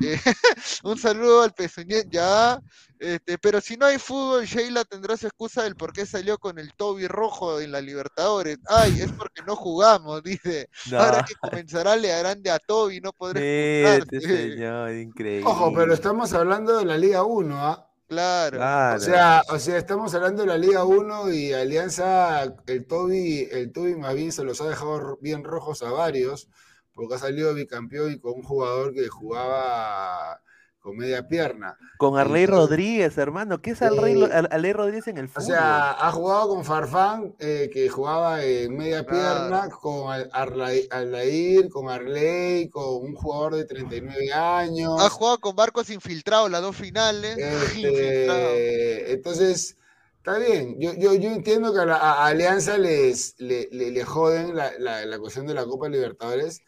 [0.00, 0.20] Eh,
[0.84, 2.60] un saludo al pezuñet, ya.
[2.98, 6.58] Este, pero si no hay fútbol, Sheila tendrá su excusa del por qué salió con
[6.58, 8.58] el Toby rojo en la Libertadores.
[8.68, 10.68] Ay, es porque no jugamos, dice.
[10.92, 15.48] Ahora que comenzará le harán de a Toby, no podré este señor, increíble.
[15.48, 17.82] Ojo, pero estamos hablando de la Liga 1, ¿ah?
[18.08, 18.58] Claro.
[18.96, 23.72] O, sea, o sea, estamos hablando de la Liga 1 y Alianza, el Toby, el
[23.72, 26.48] Toby más bien se los ha dejado bien rojos a varios
[26.96, 30.40] porque ha salido bicampeón y con un jugador que jugaba
[30.80, 31.76] con media pierna.
[31.98, 33.60] Con Arley Rodríguez, hermano.
[33.60, 35.42] ¿Qué es Arley, eh, Rodríguez en el fútbol?
[35.42, 41.90] O sea, ha jugado con Farfán, eh, que jugaba en media pierna, con Arlair, con
[41.90, 44.94] Arley, con un jugador de 39 años.
[45.00, 47.36] Ha jugado con Barcos infiltrados las dos finales.
[47.36, 49.76] Este, entonces,
[50.18, 50.76] está bien.
[50.78, 55.18] Yo, yo, yo entiendo que a, la, Alianza les, le, le, joden la, la, la
[55.18, 56.62] cuestión de la Copa Libertadores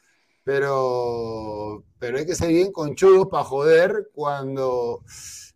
[0.48, 5.04] pero, pero hay que ser bien conchudos para joder cuando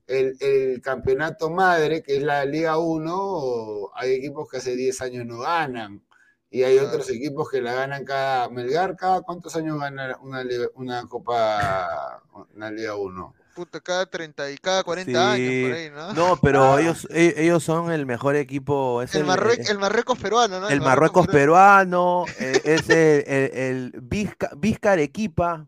[0.07, 5.39] el, campeonato madre, que es la Liga 1, hay equipos que hace 10 años no
[5.39, 6.05] ganan.
[6.51, 8.51] Y hay otros equipos que la ganan cada.
[8.51, 12.23] Melgar, ¿cada cuántos años gana una, una Copa,
[12.55, 13.35] una Liga 1?
[13.55, 16.13] Puta, cada 30 y cada 40 años por ahí, ¿no?
[16.13, 19.03] No, pero ellos, e, ellos son el mejor equipo.
[19.03, 20.69] Es el, el, Marruecos peruano, ¿no?
[20.69, 25.67] El, Marruecos, peruano, eh, es el, el, Vizca, Arequipa,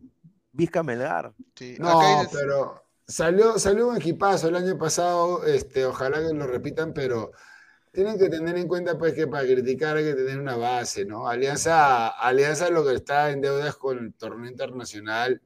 [0.52, 1.32] Vizca Melgar.
[1.78, 7.32] No, pero salió, salió un equipazo el año pasado, este, ojalá que lo repitan, pero
[7.94, 11.28] tienen que tener en cuenta pues que para criticar hay que tener una base, ¿no?
[11.28, 15.40] Alianza, Alianza lo que está en deudas con el torneo internacional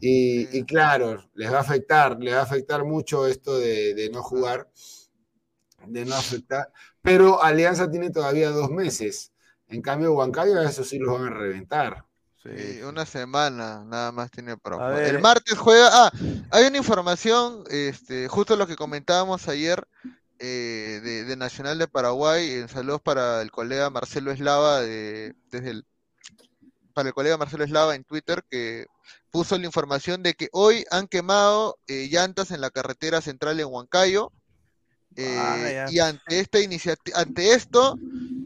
[0.00, 4.68] y, claro, les va a afectar, les va a afectar mucho esto de, no jugar,
[5.86, 6.70] de no afectar.
[7.02, 9.32] Pero Alianza tiene todavía dos meses.
[9.68, 12.04] En cambio, Huancayo, eso sí los van a reventar.
[12.42, 15.88] Sí, una semana nada más tiene para El martes juega.
[15.92, 16.12] Ah,
[16.50, 19.84] hay una información, este, justo lo que comentábamos ayer
[20.38, 22.50] eh, de, Nacional de Paraguay.
[22.52, 25.86] En saludos para el colega Marcelo Eslava de, desde el
[26.92, 28.86] para el colega Marcelo Eslava en Twitter que
[29.36, 33.66] puso la información de que hoy han quemado eh, llantas en la carretera central en
[33.66, 34.32] Huancayo.
[35.14, 37.98] Eh, y ante esta iniciativa, ante esto,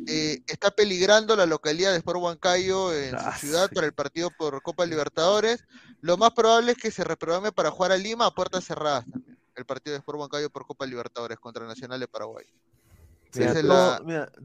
[0.09, 4.33] eh, está peligrando la localidad de Sport Huancayo en su ah, ciudad para el partido
[4.37, 5.63] por Copa Libertadores.
[6.01, 9.39] Lo más probable es que se reprograme para jugar a Lima a puertas cerradas también.
[9.55, 12.47] El partido de Sport Huancayo por Copa Libertadores contra Nacional de Paraguay.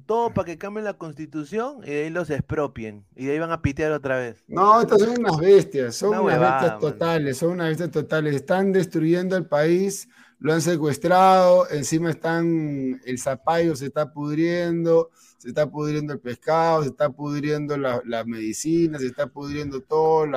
[0.05, 3.05] Todo, para que cambien la constitución y de ahí los expropien.
[3.15, 4.43] Y de ahí van a pitear otra vez.
[4.47, 8.35] No, estas son unas bestias, son unas bestias totales, son unas bestias totales.
[8.35, 10.07] Están destruyendo el país,
[10.39, 16.83] lo han secuestrado, encima están, el zapallo se está pudriendo, se está pudriendo el pescado,
[16.83, 20.27] se está pudriendo las la medicinas, se está pudriendo todo,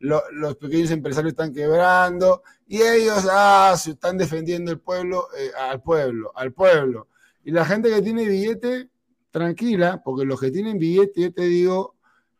[0.00, 5.82] los pequeños empresarios están quebrando y ellos ah, se están defendiendo el pueblo, eh, al
[5.82, 7.08] pueblo, al pueblo
[7.44, 8.90] y la gente que tiene billete,
[9.30, 11.94] tranquila, porque los que tienen billete, yo te digo,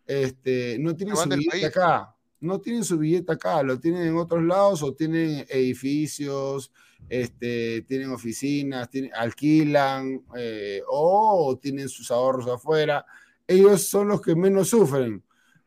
[0.07, 2.15] este, no tienen su billete acá.
[2.41, 6.73] no tienen su billete acá, lo tienen en otros lados o tienen edificios,
[7.09, 13.05] este, tienen oficinas, alquilan eh, o tienen sus ahorros afuera.
[13.47, 15.23] Ellos son los que menos sufren.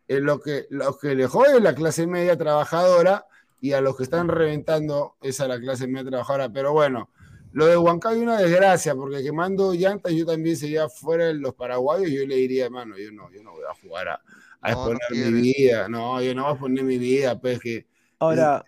[0.08, 3.26] Eh, lo que, los que le jode la clase media trabajadora
[3.60, 6.52] y a los que están reventando es a la clase media trabajadora.
[6.52, 7.10] Pero bueno,
[7.54, 11.54] lo de Huancayo es una desgracia, porque quemando llantas yo también sería fuera de los
[11.54, 14.22] paraguayos, yo le diría, hermano, yo no, yo no voy a jugar a,
[14.64, 17.86] exponer mi vida, no, yo no voy a poner mi vida, pues que...
[18.20, 18.64] Ahora,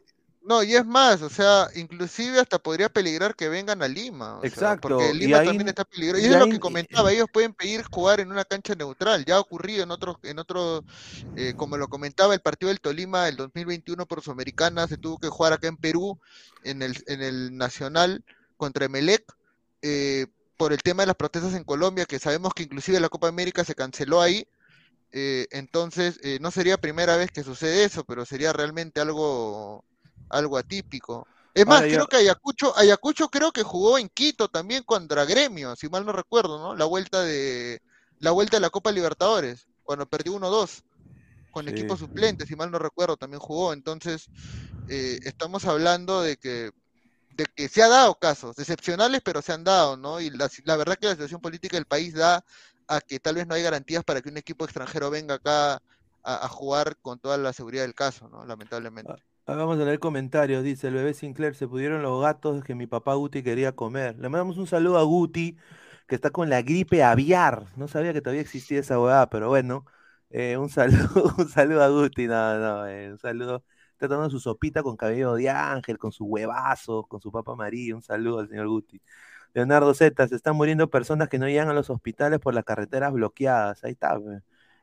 [0.45, 4.41] no, y es más, o sea, inclusive hasta podría peligrar que vengan a Lima.
[4.43, 4.89] Exacto.
[4.89, 6.21] porque Lima también está peligroso.
[6.21, 9.23] Y, es lo que comentaba, ellos pueden pedir jugar en una cancha neutral.
[9.23, 10.83] Ya ha ocurrido en otros, en otros,
[11.37, 15.29] eh, como lo comentaba, el partido del Tolima el 2021 por Sudamericana se tuvo que
[15.29, 16.19] jugar acá en Perú,
[16.65, 18.25] en el, en el Nacional
[18.63, 19.23] contra Emelec,
[19.81, 23.27] eh, por el tema de las protestas en Colombia, que sabemos que inclusive la Copa
[23.27, 24.47] América se canceló ahí.
[25.11, 29.83] Eh, entonces, no sería primera vez que sucede eso, pero sería realmente algo
[30.29, 31.27] algo atípico.
[31.53, 35.87] Es más, creo que Ayacucho, Ayacucho creo que jugó en Quito también contra Gremio, si
[35.87, 36.75] mal no recuerdo, ¿no?
[36.75, 37.81] La vuelta de
[38.19, 40.83] la vuelta de la Copa Libertadores, cuando perdió 1-2
[41.51, 43.73] con equipo suplente, si mal no recuerdo, también jugó.
[43.73, 44.29] Entonces,
[44.89, 46.71] eh, estamos hablando de que
[47.35, 50.21] de que se ha dado casos excepcionales, pero se han dado, ¿no?
[50.21, 52.43] Y la, verdad que la situación política del país da
[52.87, 55.81] a que tal vez no hay garantías para que un equipo extranjero venga acá
[56.23, 58.45] a, jugar con toda la seguridad del caso, ¿no?
[58.45, 59.11] Lamentablemente.
[59.11, 60.63] Ah, Ah, vamos a leer comentarios.
[60.63, 64.15] Dice el bebé Sinclair, se pudieron los gatos que mi papá Guti quería comer.
[64.17, 65.57] Le mandamos un saludo a Guti,
[66.07, 67.65] que está con la gripe aviar.
[67.75, 69.85] No sabía que todavía existía esa hueá, pero bueno.
[70.29, 73.65] Eh, un saludo, un saludo a Guti, no, no, eh, un saludo.
[74.03, 77.95] Está tomando su sopita con cabello de ángel, con su huevazo, con su papa María.
[77.95, 78.99] Un saludo al señor Guti.
[79.53, 83.13] Leonardo Z, se están muriendo personas que no llegan a los hospitales por las carreteras
[83.13, 83.81] bloqueadas.
[83.85, 84.19] Ahí está,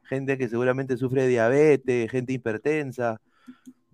[0.05, 3.21] gente que seguramente sufre de diabetes, gente hipertensa.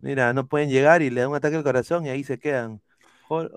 [0.01, 2.81] Mira, no pueden llegar y le dan un ataque al corazón y ahí se quedan.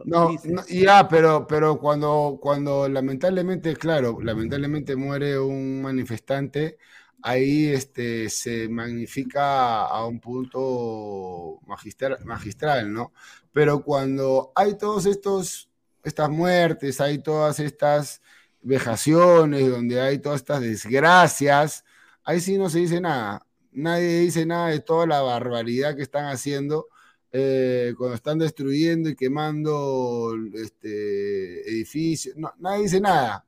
[0.06, 0.32] No,
[0.68, 6.80] ya, pero, pero cuando, cuando lamentablemente, claro, lamentablemente muere un manifestante,
[7.22, 13.14] ahí este, se magnifica a un punto magistral, magistral, ¿no?
[13.54, 15.70] Pero cuando hay todos estos,
[16.04, 18.22] estas muertes, hay todas estas
[18.62, 21.84] vejaciones, donde hay todas estas desgracias,
[22.24, 26.26] ahí sí no se dice nada nadie dice nada de toda la barbaridad que están
[26.26, 26.88] haciendo
[27.32, 32.36] eh, cuando están destruyendo y quemando este, edificios.
[32.58, 33.46] nadie dice nada.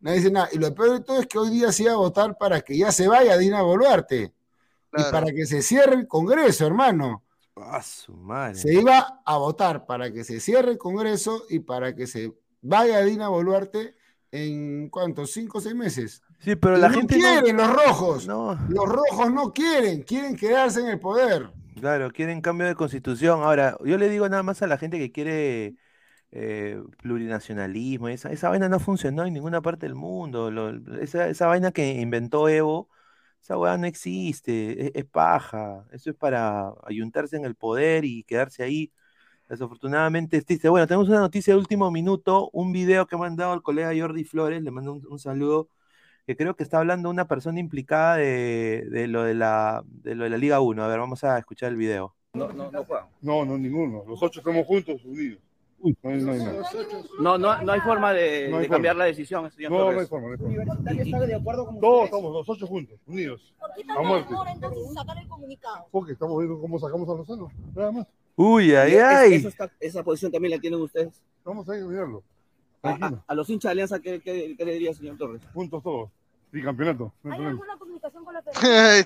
[0.00, 0.48] Nadie dice nada.
[0.52, 2.76] Y lo peor de todo es que hoy día se iba a votar para que
[2.76, 4.32] ya se vaya Dina Boluarte.
[4.96, 7.24] Y para que se cierre el Congreso, hermano.
[8.54, 12.32] Se iba a votar para que se cierre el Congreso y para que se
[12.62, 13.96] vaya Dina Boluarte
[14.30, 16.22] en cuántos, cinco o seis meses.
[16.40, 17.16] Sí, pero la gente.
[17.16, 18.26] No quieren los rojos.
[18.26, 21.50] Los rojos no quieren, quieren quedarse en el poder.
[21.78, 23.42] Claro, quieren cambio de constitución.
[23.42, 25.76] Ahora, yo le digo nada más a la gente que quiere
[26.32, 28.08] eh, plurinacionalismo.
[28.08, 30.50] Esa, esa vaina no funcionó en ninguna parte del mundo.
[31.00, 32.88] esa, esa, vaina que inventó Evo,
[33.42, 34.86] esa weá no existe.
[34.86, 35.86] Es, es, paja.
[35.92, 38.92] Eso es para ayuntarse en el poder y quedarse ahí.
[39.48, 43.62] Desafortunadamente, dice, bueno, tenemos una noticia de último minuto, un video que ha mandado el
[43.62, 45.70] colega Jordi Flores, le mando un saludo
[46.28, 50.30] que creo que está hablando una persona implicada de, lo, de, la, de lo de
[50.30, 50.84] la Liga 1.
[50.84, 52.14] A ver, vamos a escuchar el video.
[52.34, 52.70] No, no.
[53.22, 54.04] No, no, ninguno.
[54.06, 55.40] Los ocho estamos juntos, unidos.
[55.80, 56.22] No, hay,
[57.20, 60.36] no, no, no, hay forma de, cambiar la decisión, señor No, no hay forma.
[60.36, 60.66] No hay
[61.12, 61.26] forma.
[61.26, 63.54] de acuerdo con Todos estamos, los ocho juntos, unidos.
[63.58, 64.34] ¿Por qué a muerte.
[64.52, 65.86] entonces sacar el comunicado?
[65.90, 68.06] Porque estamos viendo cómo sacamos a Lozano, nada más.
[68.36, 69.48] Uy, ay, ay.
[69.80, 71.22] esa posición también la tienen ustedes.
[71.44, 72.22] Vamos a ir a mirarlo.
[72.82, 75.42] A, los hinchas de Alianza, ¿qué, qué, qué le diría, señor Torres?
[75.52, 76.10] Juntos todos.
[76.52, 77.12] Sí, campeonato.
[77.24, 79.04] ¿Hay alguna comunicación con la federación?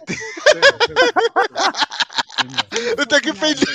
[3.23, 3.73] qué pendejo.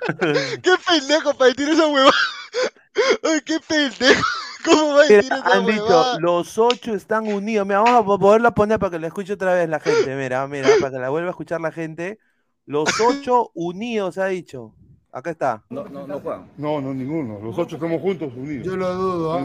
[0.62, 2.10] qué pendejo para decir esa hueva.
[3.22, 4.22] Ay, qué pendejo.
[4.64, 7.66] ¿Cómo va a decir esa Han dicho, los ocho están unidos.
[7.66, 10.14] Mira, vamos a poderla poner para que la escuche otra vez la gente.
[10.16, 12.18] Mira, mira, para que la vuelva a escuchar la gente.
[12.66, 14.74] Los ocho unidos, ha dicho.
[15.12, 15.64] Acá está.
[15.70, 16.48] No, no, no juegan.
[16.56, 17.40] No, no, ninguno.
[17.40, 18.64] Los ocho estamos juntos, unidos.
[18.64, 19.32] Yo lo dudo.
[19.32, 19.40] ¿ah?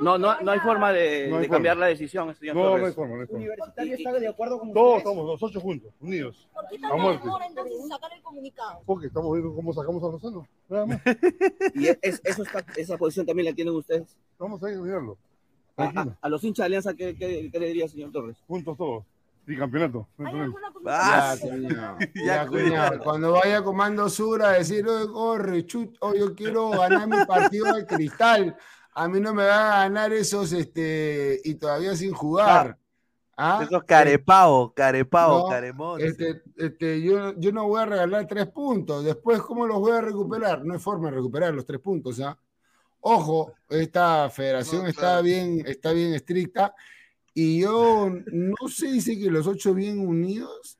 [0.00, 3.14] No, no, no, hay forma de, cambiar la decisión, señor No, no hay forma.
[3.14, 3.44] No hay forma.
[3.44, 6.48] ¿Universitario está de acuerdo con Todos estamos, los ocho juntos, unidos.
[6.52, 7.28] ¿Por qué a muerte.
[7.46, 8.80] entonces sacar el comunicado?
[8.84, 10.48] Porque estamos viendo cómo sacamos a Lozano.
[10.68, 11.00] Nada más.
[11.74, 14.16] ¿Y eso está, esa posición también la tienen ustedes?
[14.38, 15.16] Vamos a ir a mirarlo.
[15.76, 18.36] A, los hinchas de Alianza, ¿qué, qué, qué le diría, señor Torres?
[18.48, 19.04] Juntos todos.
[19.46, 20.08] Sí, campeonato.
[20.84, 21.36] ya,
[22.14, 27.06] ya, Cuando vaya a Comando Sur a decir, oye, corre, chut, oh, yo quiero ganar
[27.06, 28.56] mi partido de cristal.
[28.94, 32.78] A mí no me van a ganar esos, este, y todavía sin jugar.
[33.36, 33.60] ¿Ah?
[33.62, 39.04] Eso es carepao, carepao, no, Este, este, yo, yo no voy a regalar tres puntos.
[39.04, 40.64] Después, ¿cómo los voy a recuperar?
[40.64, 42.20] No hay forma de recuperar los tres puntos.
[42.20, 42.38] ¿ah?
[43.00, 46.74] Ojo, esta federación está, bien, está bien estricta.
[47.34, 50.78] Y yo no sé, dice que los ocho bien unidos.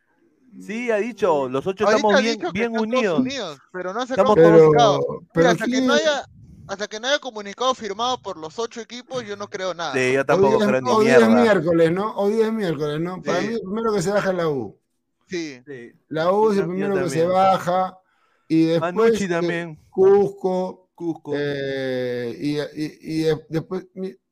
[0.61, 3.59] Sí, ha dicho, los ocho estamos bien, bien unidos.
[3.73, 5.01] Pero no se estamos comunicado.
[5.33, 6.25] Pero hasta, que no haya,
[6.69, 9.95] hasta que no haya comunicado firmado por los ocho equipos, yo no creo nada.
[9.95, 12.15] Sí, yo tampoco creo ni Hoy es miércoles, ¿no?
[12.15, 13.21] Hoy es miércoles, ¿no?
[13.21, 14.79] Para mí, el primero que se baja es la U.
[15.27, 15.61] Sí.
[16.09, 17.99] La U es el primero que se baja.
[18.47, 18.95] Y después.
[18.95, 19.81] Manucci también.
[19.91, 20.91] Cusco.
[20.95, 21.33] Cusco.
[21.35, 23.87] Eh, y, y, y, después,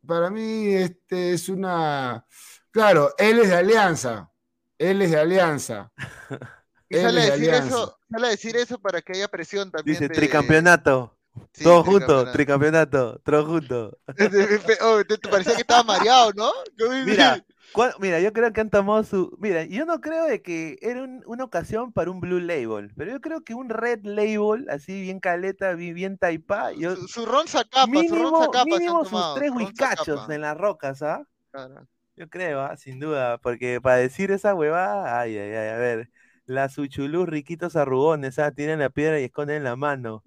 [0.07, 2.27] para mí, este es una.
[2.71, 4.31] Claro, él es de Alianza.
[4.79, 5.93] Él es de Alianza.
[6.89, 9.99] Y sale, a decir eso, sale a decir eso para que haya presión también.
[9.99, 11.17] Dice tricampeonato.
[11.63, 13.99] todo junto, tricampeonato, todo junto.
[14.83, 16.53] oh, te, parecía que estaba mareado, ¿no?
[17.07, 17.43] Mira,
[17.99, 19.37] mira, yo creo que han tomado su.
[19.39, 23.21] Mira, yo no creo de que era una ocasión para un blue label, pero yo
[23.21, 26.73] creo que un red label, así bien caleta, bien, bien taipa.
[26.73, 26.97] Yo...
[26.97, 31.27] Su, ron sacapa, mínimo, su ron sacapa mínimo sus tres huicachos en las rocas, ¿ah?
[32.17, 32.77] Yo creo, ¿ah?
[32.77, 36.11] sin duda, porque para decir esa huevada, ay, ay, ay, a ver.
[36.45, 38.51] La Suchulú, riquitos arrugones, ¿ah?
[38.53, 40.23] Tienen la piedra y esconden la mano.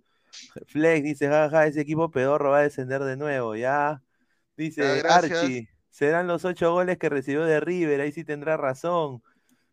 [0.68, 4.02] Flex dice, jaja, ese equipo pedorro va a descender de nuevo, ya.
[4.58, 9.24] Dice Archie, serán los ocho goles que recibió de River, ahí sí tendrá razón.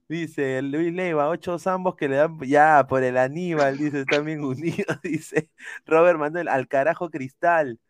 [0.08, 4.44] Dice Luis Leiva, ocho zambos que le dan ya por el Aníbal, dice, están bien
[4.44, 5.50] unidos, dice
[5.86, 7.80] Robert Manuel, al carajo cristal.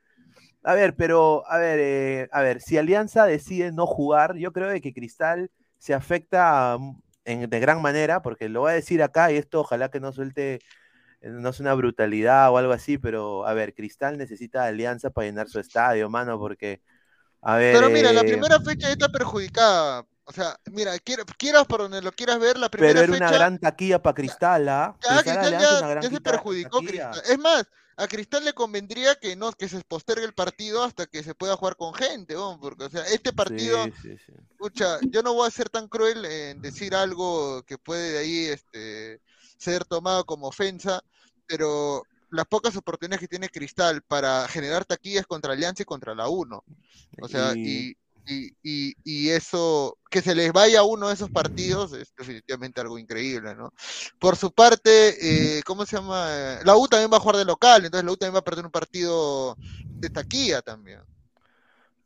[0.62, 4.80] A ver, pero, a ver, eh, a ver, si Alianza decide no jugar, yo creo
[4.80, 6.78] que Cristal se afecta
[7.24, 10.12] en, de gran manera, porque lo voy a decir acá y esto ojalá que no
[10.12, 10.54] suelte,
[11.20, 15.26] eh, no es una brutalidad o algo así, pero, a ver, Cristal necesita Alianza para
[15.26, 16.80] llenar su estadio, mano, porque,
[17.42, 17.76] a ver...
[17.76, 22.12] Pero mira, la eh, primera fecha está perjudicada o sea, mira, quieras por donde lo
[22.12, 24.96] quieras ver, la primera Pero era una gran taquilla para Cristal, ¿ah?
[25.02, 27.22] Ya, Cristal ya, se perjudicó Cristal.
[27.28, 27.64] Es más,
[27.96, 31.56] a Cristal le convendría que no que se postergue el partido hasta que se pueda
[31.56, 33.84] jugar con gente, porque o sea, este partido,
[34.52, 38.44] escucha, yo no voy a ser tan cruel en decir algo que puede de ahí
[38.46, 39.20] este
[39.58, 41.02] ser tomado como ofensa,
[41.46, 46.28] pero las pocas oportunidades que tiene Cristal para generar taquillas contra Alianza y contra la
[46.28, 46.64] 1.
[47.20, 52.14] O sea, y y, y, eso, que se les vaya uno de esos partidos es
[52.16, 53.72] definitivamente algo increíble, ¿no?
[54.18, 56.58] Por su parte, eh, ¿cómo se llama?
[56.64, 58.64] La U también va a jugar de local, entonces la U también va a perder
[58.64, 61.00] un partido de taquilla también.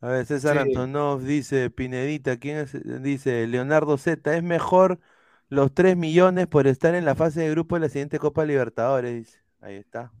[0.01, 3.01] A ver, César Antonov dice, Pinedita, ¿quién es?
[3.01, 4.99] Dice, Leonardo Z, es mejor
[5.49, 9.39] los 3 millones por estar en la fase de grupo de la siguiente Copa Libertadores,
[9.61, 10.11] Ahí está.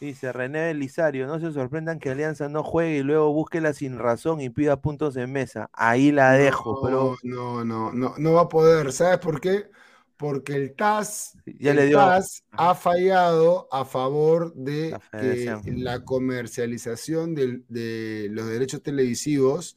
[0.00, 4.40] Dice René Belisario, no se sorprendan que Alianza no juegue y luego búsquela sin razón
[4.40, 5.70] y pida puntos en mesa.
[5.72, 7.16] Ahí la dejo, pero.
[7.24, 8.92] No, no, no, no va a poder.
[8.92, 9.70] ¿Sabes por qué?
[10.16, 12.00] Porque el TAS, ya le dio...
[12.00, 19.76] ha fallado a favor de la que la comercialización de, los derechos televisivos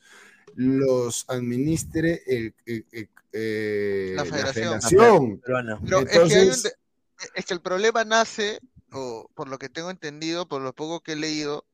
[0.56, 2.54] los administre el,
[3.34, 5.41] eh, la federación.
[6.10, 6.72] es que
[7.36, 8.59] el problema nace
[8.91, 11.65] o por lo que tengo entendido, por lo poco que he leído,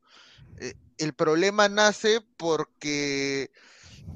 [0.59, 3.51] eh, el problema nace porque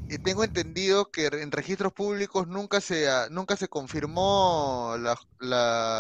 [0.10, 5.18] eh, tengo entendido que en registros públicos nunca se nunca se confirmó la,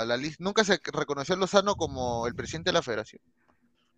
[0.05, 3.21] la, lista, nunca se reconoció a Lozano como el presidente de la federación.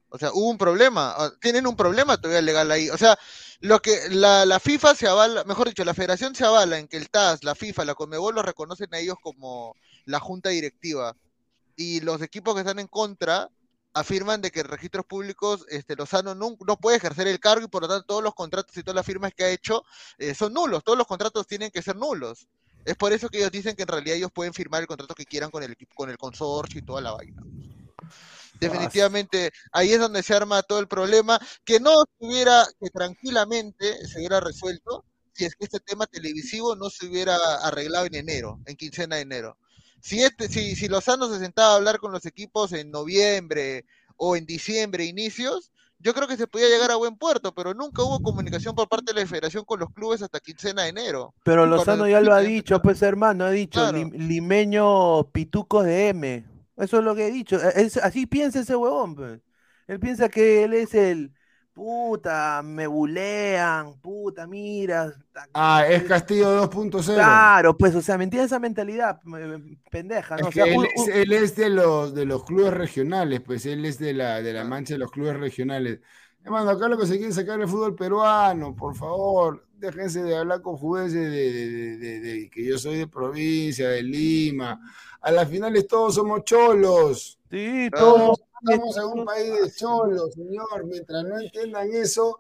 [0.09, 2.88] O sea, hubo un problema, ah, tienen un problema todavía legal ahí.
[2.91, 3.17] O sea,
[3.61, 6.97] lo que la, la, FIFA se avala, mejor dicho, la federación se avala en que
[6.97, 9.75] el TAS, la FIFA, la Conmebol lo reconocen a ellos como
[10.05, 11.15] la junta directiva
[11.75, 13.49] y los equipos que están en contra
[13.93, 17.87] afirman de que registros públicos este, Lozano no, puede ejercer el cargo y por lo
[17.87, 19.83] tanto todos los contratos y todas las firmas que ha hecho
[20.17, 22.47] eh, son nulos, todos los contratos tienen que ser nulos.
[22.85, 25.25] Es por eso que ellos dicen que en realidad ellos pueden firmar el contrato que
[25.25, 27.41] quieran con el con el consorcio y toda la vaina.
[28.59, 34.19] Definitivamente ahí es donde se arma todo el problema, que no estuviera, que tranquilamente se
[34.19, 38.75] hubiera resuelto si es que este tema televisivo no se hubiera arreglado en enero, en
[38.75, 39.57] quincena de enero.
[40.03, 43.85] Si, este, si, si Lozano se sentaba a hablar con los equipos en noviembre
[44.17, 48.03] o en diciembre, inicios, yo creo que se podía llegar a buen puerto, pero nunca
[48.03, 51.33] hubo comunicación por parte de la federación con los clubes hasta quincena de enero.
[51.45, 56.45] Pero Lozano ya lo ha dicho, pues hermano, ha dicho limeño pitucos de M.
[56.75, 57.57] Eso es lo que he dicho.
[57.61, 59.15] E, así piensa ese huevón.
[59.15, 59.39] Pues.
[59.87, 61.31] Él piensa que él es el,
[61.74, 65.13] puta, me bulean, puta, mira.
[65.53, 67.15] Ah, es Castillo 2.0.
[67.15, 69.19] Claro, pues, o sea, ¿me entiendes esa mentalidad
[69.89, 70.38] pendeja?
[70.38, 70.49] ¿no?
[70.53, 74.63] él, es, de los de los clubes regionales, pues él es de la, de la
[74.63, 75.99] mancha de los clubes regionales.
[76.43, 80.61] Hermano, acá lo que se quiere sacar el fútbol peruano, por favor, déjense de hablar
[80.61, 84.80] con jueces de, de, que yo soy de provincia, de Lima.
[85.21, 87.39] A las finales todos somos cholos.
[87.49, 88.41] Sí, todos.
[88.64, 90.86] Estamos en un país de cholos, señor.
[90.86, 92.39] Mientras no entiendan eso,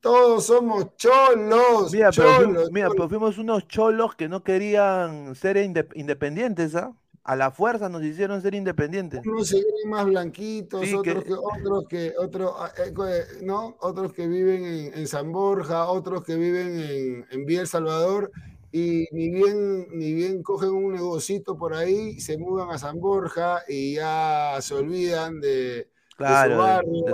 [0.00, 1.92] todos somos cholos.
[1.92, 6.94] Mira, pero, mira, pero fuimos unos cholos que no querían ser independientes, ¿ah?
[7.28, 9.20] a la fuerza nos hicieron ser independientes.
[9.26, 13.76] Unos se ven más blanquitos, otros que, otros que, otros, ah, eh, eh, ¿no?
[13.80, 18.32] Otros que viven en, San Borja, otros que viven en, en Vía El Salvador
[18.72, 23.62] y ni bien, ni bien cogen un negocito por ahí, se mudan a San Borja
[23.68, 25.88] y ya se olvidan de,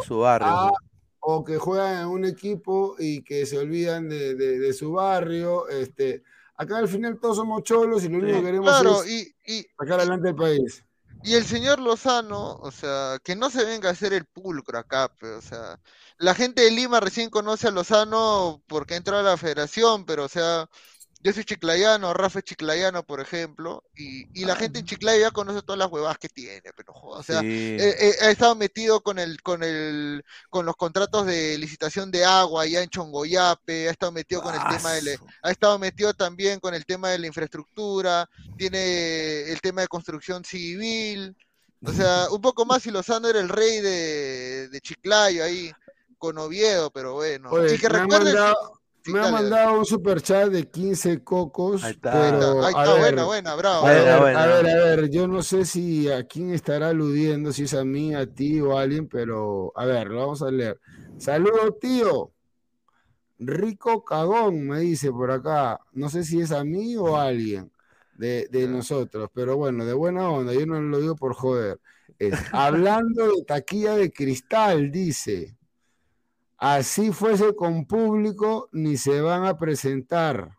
[0.04, 0.48] su barrio.
[0.48, 0.72] Ah,
[1.20, 5.68] o que juegan en un equipo y que se olvidan de, de su barrio.
[5.68, 6.22] Este,
[6.56, 10.28] Acá al final todos somos cholos y lo único que queremos es y, sacar adelante
[10.28, 10.84] el país.
[11.24, 15.10] Y el señor Lozano, o sea, que no se venga a hacer el pulcro acá,
[15.18, 15.80] pero, o sea,
[16.18, 20.28] la gente de Lima recién conoce a Lozano porque entró a la federación, pero, o
[20.28, 20.68] sea,
[21.24, 25.30] yo soy chiclayano, Rafa es chiclayano, por ejemplo, y, y la gente en Chiclayo ya
[25.30, 29.62] conoce todas las huevadas que tiene, pero o sea, ha estado metido con el, con
[29.62, 34.54] el, con los contratos de licitación de agua allá en Chongoyape, ha estado metido con
[34.54, 39.62] el tema de, ha estado metido también con el tema de la infraestructura, tiene el
[39.62, 41.34] tema de construcción civil,
[41.86, 45.72] o sea, un poco más y Lozano era el rey de, de Chiclayo ahí
[46.18, 47.48] con Oviedo, pero bueno.
[47.50, 48.36] Oye, que recuerden,
[49.06, 51.82] me ha mandado un super chat de 15 cocos.
[52.00, 53.86] Pero, buena, buena, bravo.
[53.86, 57.64] A ver, a ver, a ver, yo no sé si a quién estará aludiendo, si
[57.64, 60.80] es a mí, a ti o a alguien, pero a ver, lo vamos a leer.
[61.18, 62.30] Saludos, tío.
[63.38, 65.80] Rico cagón, me dice por acá.
[65.92, 67.70] No sé si es a mí o a alguien
[68.16, 71.80] de, de nosotros, pero bueno, de buena onda, yo no lo digo por joder.
[72.52, 75.56] hablando de taquilla de cristal, dice.
[76.66, 80.56] Así fuese con público, ni se van a presentar.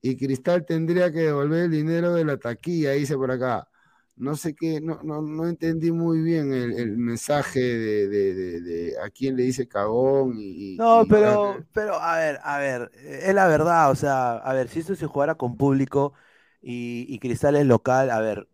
[0.00, 3.68] Y Cristal tendría que devolver el dinero de la taquilla, dice por acá.
[4.16, 9.42] No sé qué, no, no, no entendí muy bien el, mensaje de, a quién le
[9.42, 10.76] dice cagón y.
[10.78, 14.80] No, pero, pero a ver, a ver, es la verdad, o sea, a ver, si
[14.80, 16.14] esto se jugara con público
[16.62, 18.48] y, Cristal es local, a ver,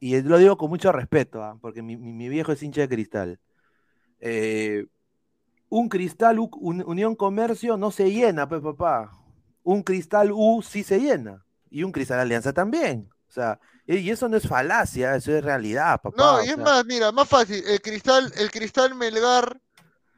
[0.00, 1.56] y lo digo con mucho respeto, ¿ah?
[1.60, 3.38] porque mi, mi, viejo es hincha de Cristal.
[4.18, 4.86] Eh,
[5.68, 9.10] un cristal Unión Comercio no se llena, pues papá.
[9.62, 11.44] Un cristal U sí se llena.
[11.70, 13.08] Y un cristal Alianza también.
[13.28, 16.16] O sea, y eso no es falacia, eso es realidad, papá.
[16.16, 17.62] No, y es más, mira, más fácil.
[17.66, 19.60] El cristal, el cristal Melgar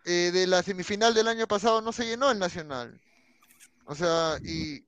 [0.05, 3.01] eh, de la semifinal del año pasado no se llenó el Nacional.
[3.87, 4.85] O sea, y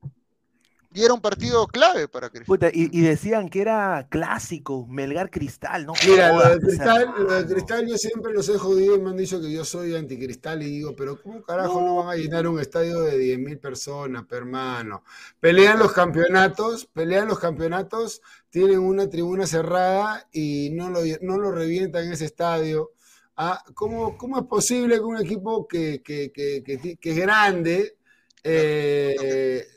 [0.91, 2.71] y era un partido clave para Cristal.
[2.73, 5.93] y, decían que era clásico, Melgar Cristal, ¿no?
[6.07, 9.17] Mira, lo de Cristal, lo de Cristal yo siempre los he jodido y me han
[9.17, 12.59] dicho que yo soy anticristal y digo, pero ¿cómo carajo no, van a llenar un
[12.59, 15.03] estadio de 10.000 personas, hermano?
[15.39, 21.51] Pelean los campeonatos, pelean los campeonatos, tienen una tribuna cerrada y no lo, no lo
[21.51, 22.93] revientan en ese estadio.
[23.37, 27.95] Ah, ¿cómo, ¿Cómo es posible que un equipo que, que, que, que es grande...
[28.41, 29.67] Eh,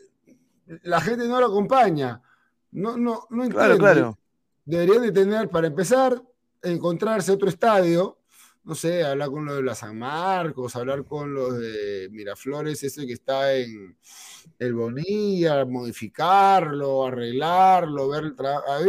[0.83, 2.21] la gente no lo acompaña.
[2.73, 3.77] No, no, no entiende.
[3.77, 4.19] Claro, claro.
[4.65, 6.23] Deberían de tener, para empezar,
[6.63, 8.19] encontrarse otro estadio,
[8.65, 13.07] no sé, hablar con los de la San Marcos, hablar con los de Miraflores, ese
[13.07, 13.97] que está en
[14.59, 18.85] el Bonilla, modificarlo, arreglarlo, ver el trabajo,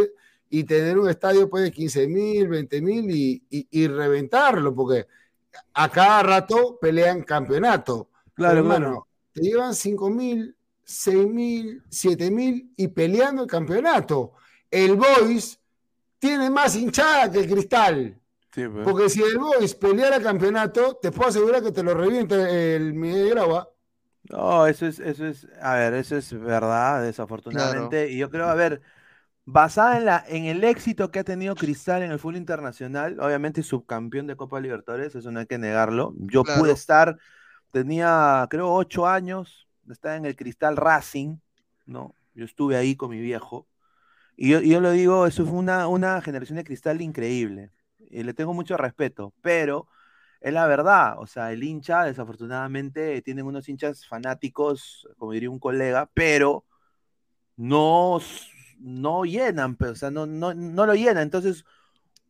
[0.49, 5.07] y tener un estadio pues de 15 mil, 20 mil y, y, reventarlo, porque
[5.73, 8.09] a cada rato pelean campeonato.
[8.36, 10.55] Claro, hermano, te llevan 5 mil,
[10.93, 14.33] 6.000, 7.000 y peleando el campeonato.
[14.69, 15.59] El Boys
[16.19, 18.19] tiene más hinchada que el Cristal.
[18.53, 18.69] Pues.
[18.83, 22.93] Porque si el Boys peleara el campeonato, te puedo asegurar que te lo reviente el
[22.93, 23.69] Miguel Grava.
[24.29, 28.09] No, eso es, eso es, a ver, eso es verdad, desafortunadamente.
[28.09, 28.81] Y yo creo, a ver,
[29.43, 33.63] basada en, la, en el éxito que ha tenido Cristal en el fútbol internacional, obviamente
[33.63, 36.13] subcampeón de Copa Libertadores, eso no hay que negarlo.
[36.17, 37.17] Yo pude estar,
[37.71, 41.38] tenía creo ocho años, estaba en el Cristal Racing,
[41.86, 42.15] ¿no?
[42.34, 43.67] Yo estuve ahí con mi viejo.
[44.36, 47.71] Y yo, yo lo digo, eso fue una, una generación de cristal increíble.
[48.09, 49.88] Y le tengo mucho respeto, pero
[50.41, 51.15] es la verdad.
[51.19, 56.65] O sea, el hincha, desafortunadamente, tienen unos hinchas fanáticos, como diría un colega, pero
[57.55, 58.19] no,
[58.79, 61.23] no llenan, pero, o sea, no, no, no lo llenan.
[61.23, 61.65] Entonces,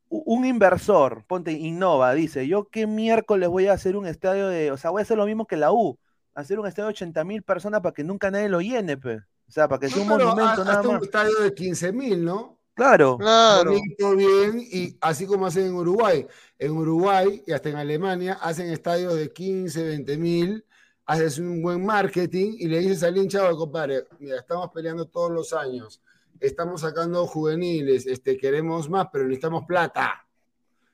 [0.09, 4.77] un inversor, ponte, innova, dice, yo qué miércoles voy a hacer un estadio de, o
[4.77, 5.97] sea, voy a hacer lo mismo que la U
[6.35, 9.17] hacer un estadio de 80 mil personas para que nunca nadie lo llene, pe.
[9.47, 10.85] O sea, para que sea un monumento nada más.
[10.85, 12.59] un estadio de 15 mil, ¿no?
[12.73, 13.17] Claro.
[13.17, 13.71] Claro.
[14.15, 16.25] bien, y así como hacen en Uruguay.
[16.57, 20.65] En Uruguay y hasta en Alemania hacen estadios de 15, 20 mil
[21.05, 25.53] haces un buen marketing y le dices al hinchado, compadre, mira, estamos peleando todos los
[25.53, 26.01] años,
[26.39, 30.22] estamos sacando juveniles, este, queremos más, pero necesitamos plata.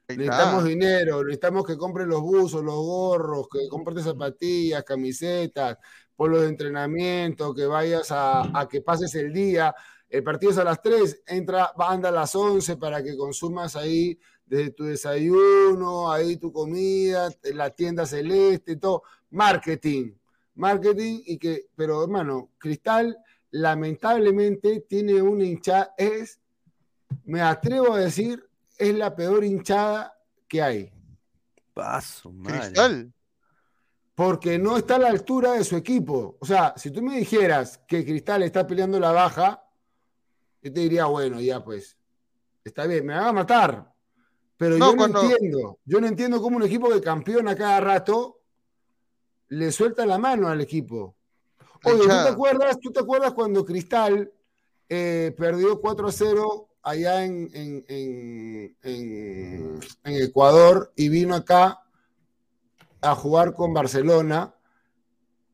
[0.09, 5.77] Necesitamos dinero, necesitamos que compre los buzos, los gorros, que compres zapatillas, camisetas,
[6.15, 9.73] polos de entrenamiento, que vayas a, a, que pases el día.
[10.09, 14.19] El partido es a las 3, entra, anda a las 11 para que consumas ahí
[14.47, 19.03] desde tu desayuno, ahí tu comida, la tienda celeste, todo.
[19.29, 20.13] Marketing,
[20.55, 23.15] marketing y que, pero hermano, Cristal
[23.51, 26.39] lamentablemente tiene una hinchada, es,
[27.25, 28.48] me atrevo a decir,
[28.79, 30.17] es la peor hinchada
[30.47, 30.91] que hay.
[31.73, 33.13] Paso, Cristal.
[34.15, 36.37] Porque no está a la altura de su equipo.
[36.39, 39.63] O sea, si tú me dijeras que Cristal está peleando la baja,
[40.61, 41.97] yo te diría, bueno, ya pues,
[42.63, 43.93] está bien, me van a matar.
[44.57, 48.41] Pero yo no entiendo, yo no entiendo cómo un equipo que campeona cada rato
[49.49, 51.15] le suelta la mano al equipo.
[51.85, 54.31] Oye, ¿tú te acuerdas, ¿tú te acuerdas cuando Cristal
[54.89, 58.75] eh, perdió 4 0 allá en, en,
[60.03, 61.79] Ecuador y vino acá
[63.01, 64.53] a jugar con Barcelona.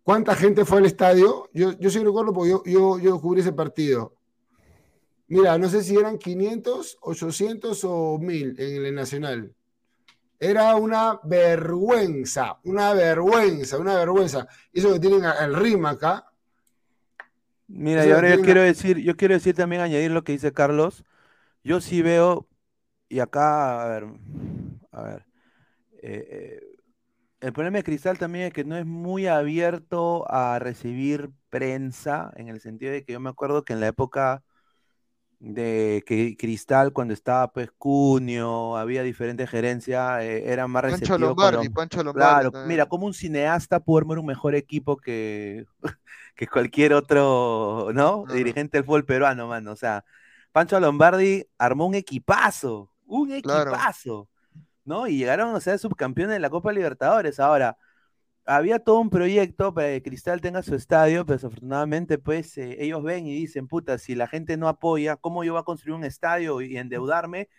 [0.03, 1.49] ¿Cuánta gente fue al estadio?
[1.53, 4.13] Yo, yo sí recuerdo porque yo, yo, yo cubrí ese partido.
[5.27, 9.55] Mira, no sé si eran 500, 800 o 1000 en el Nacional.
[10.39, 14.47] Era una vergüenza, una vergüenza, una vergüenza.
[14.71, 16.25] Eso que tienen el RIM acá.
[17.67, 21.03] Mira, y ahora yo quiero decir, yo quiero decir también añadir lo que dice Carlos.
[21.65, 22.47] Yo sí veo,
[23.09, 24.05] y acá, a ver,
[24.91, 25.25] a ver,
[26.03, 26.61] eh, eh,
[27.41, 32.49] el problema de Cristal también es que no es muy abierto a recibir prensa, en
[32.49, 34.43] el sentido de que yo me acuerdo que en la época
[35.39, 41.09] de que Cristal, cuando estaba pues Cunio, había diferentes gerencias, eh, era más receptivo.
[41.09, 42.49] Pancho Lombardi, Pancho Lombardi.
[42.51, 45.65] Claro, mira, como un cineasta pudo armar un mejor equipo que,
[46.35, 48.25] que cualquier otro, ¿no?
[48.33, 50.05] Dirigente del fútbol peruano, mano, o sea
[50.55, 54.29] Pancho Lombardi armó un equipazo, un equipazo,
[54.85, 55.05] ¿no?
[55.05, 57.41] Y llegaron a ser subcampeones de la Copa Libertadores.
[57.41, 57.77] Ahora,
[58.45, 63.03] había todo un proyecto para que Cristal tenga su estadio, pero desafortunadamente, pues eh, ellos
[63.03, 66.05] ven y dicen, puta, si la gente no apoya, ¿cómo yo voy a construir un
[66.05, 67.49] estadio y endeudarme?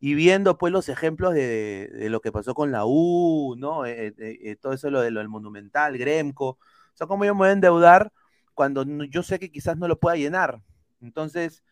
[0.00, 3.86] Y viendo pues los ejemplos de, lo que pasó con la U, ¿no?
[3.86, 6.48] Eh, eh, todo eso lo, de, lo del Monumental, Gremco.
[6.48, 6.58] O
[6.94, 8.12] sea, ¿cómo yo me voy a endeudar
[8.54, 10.60] cuando yo sé que quizás no lo pueda llenar?
[11.00, 11.62] Entonces,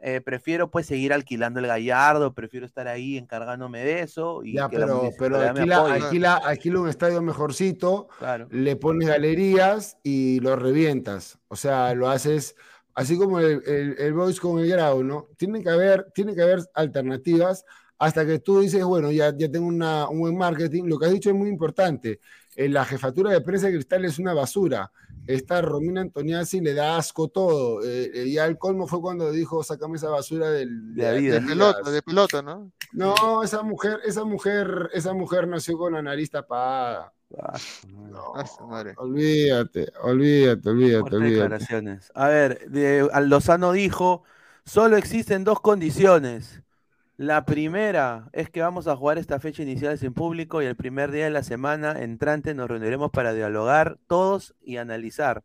[0.00, 4.44] eh, prefiero pues seguir alquilando el Gallardo, prefiero estar ahí encargándome de eso.
[4.44, 6.40] Y ya, pero, pero alquila,
[6.76, 8.08] un estadio mejorcito,
[8.50, 11.38] le pones galerías y lo revientas.
[11.48, 12.54] O sea, lo haces
[12.94, 13.62] así como el,
[13.98, 15.28] el, Boys con el Grau, ¿no?
[15.36, 17.64] Tiene que haber, tiene que haber alternativas
[17.98, 20.84] hasta que tú dices, bueno, ya, ya tengo una, un buen marketing.
[20.84, 22.20] Lo que has dicho es muy importante.
[22.54, 24.92] Eh, la jefatura de prensa de Cristal es una basura
[25.28, 27.84] esta Romina Antoniazzi le da asco todo.
[27.84, 31.90] Eh, eh, ya el colmo fue cuando dijo, sácame esa basura del, de, de, pelota,
[31.90, 32.72] de pelota, ¿no?
[32.92, 37.12] No, esa mujer, esa mujer, esa mujer nació con la nariz tapada.
[37.38, 37.58] Ah,
[38.96, 42.00] olvídate, olvídate, olvídate, olvídate.
[42.14, 44.22] A ver, de, Lozano dijo,
[44.64, 46.62] solo existen dos condiciones
[47.18, 51.10] la primera es que vamos a jugar esta fecha inicial sin público y el primer
[51.10, 55.42] día de la semana entrante nos reuniremos para dialogar todos y analizar.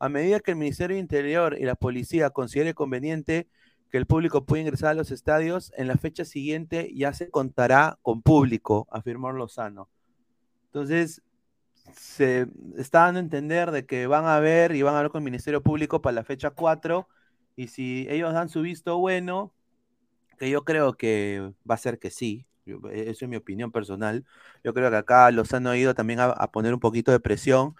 [0.00, 3.48] A medida que el Ministerio Interior y la policía considere conveniente
[3.88, 8.00] que el público pueda ingresar a los estadios, en la fecha siguiente ya se contará
[8.02, 9.88] con público, afirmó Lozano.
[10.64, 11.22] Entonces,
[11.92, 15.20] se está dando a entender de que van a ver y van a hablar con
[15.20, 17.06] el Ministerio Público para la fecha 4
[17.54, 19.52] y si ellos dan su visto bueno,
[20.36, 24.24] que yo creo que va a ser que sí, e, eso es mi opinión personal.
[24.64, 27.74] Yo creo que acá los han oído también a, poner un poquito de presión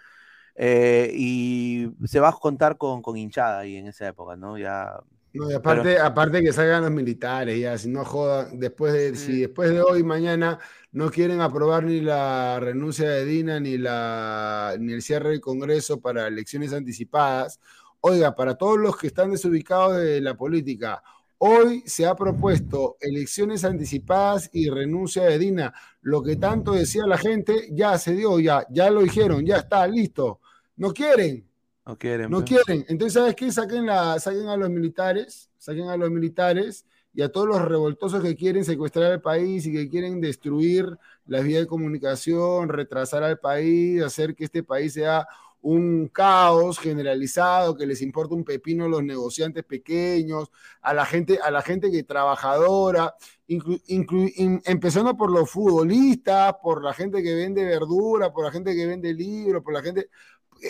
[0.55, 4.57] eh, y se va a contar con, con, hinchada ahí en esa época, ¿no?
[4.57, 4.99] Ya.
[5.33, 9.41] No, y aparte, aparte que salgan los militares, ya, si no jodan, después de, si
[9.41, 10.57] después de hoy, mañana,
[10.91, 16.01] no quieren aprobar ni la renuncia de Dina, ni, la, ni el cierre del Congreso
[16.01, 17.59] para elecciones anticipadas,
[17.99, 21.03] oiga, para todos los que están desubicados de la política,
[21.39, 25.73] Hoy se ha propuesto elecciones anticipadas y renuncia de Dina.
[26.01, 29.85] Lo que tanto decía la gente ya se dio, ya, ya lo dijeron, ya está,
[29.87, 30.39] listo.
[30.77, 31.47] No quieren.
[31.85, 32.31] No quieren.
[32.31, 32.49] No pues.
[32.49, 32.85] quieren.
[32.89, 33.51] Entonces, ¿sabes qué?
[33.51, 38.23] Saquen, la, saquen a los militares, saquen a los militares y a todos los revoltosos
[38.23, 43.39] que quieren secuestrar el país y que quieren destruir las vías de comunicación, retrasar al
[43.39, 45.27] país, hacer que este país sea
[45.69, 50.49] un caos generalizado que les importa un pepino a los negociantes pequeños,
[50.81, 53.13] a la gente, a la gente que trabajadora,
[53.49, 59.13] empezando por los futbolistas, por la gente que vende verdura, por la gente que vende
[59.13, 60.09] libros, por la gente,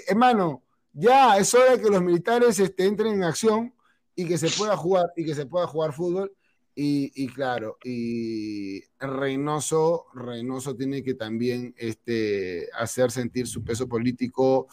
[0.07, 3.75] hermano, ya es hora que los militares este, entren en acción
[4.15, 6.33] y que se pueda jugar, y que se pueda jugar fútbol.
[6.79, 14.67] Y, claro, y Reynoso, Reynoso tiene que también este, hacer sentir su peso político,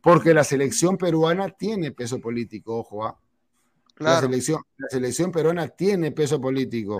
[0.00, 3.20] porque la selección peruana tiene peso político, ojo, ¿ah?
[3.98, 6.98] la, selección, la selección peruana tiene peso político.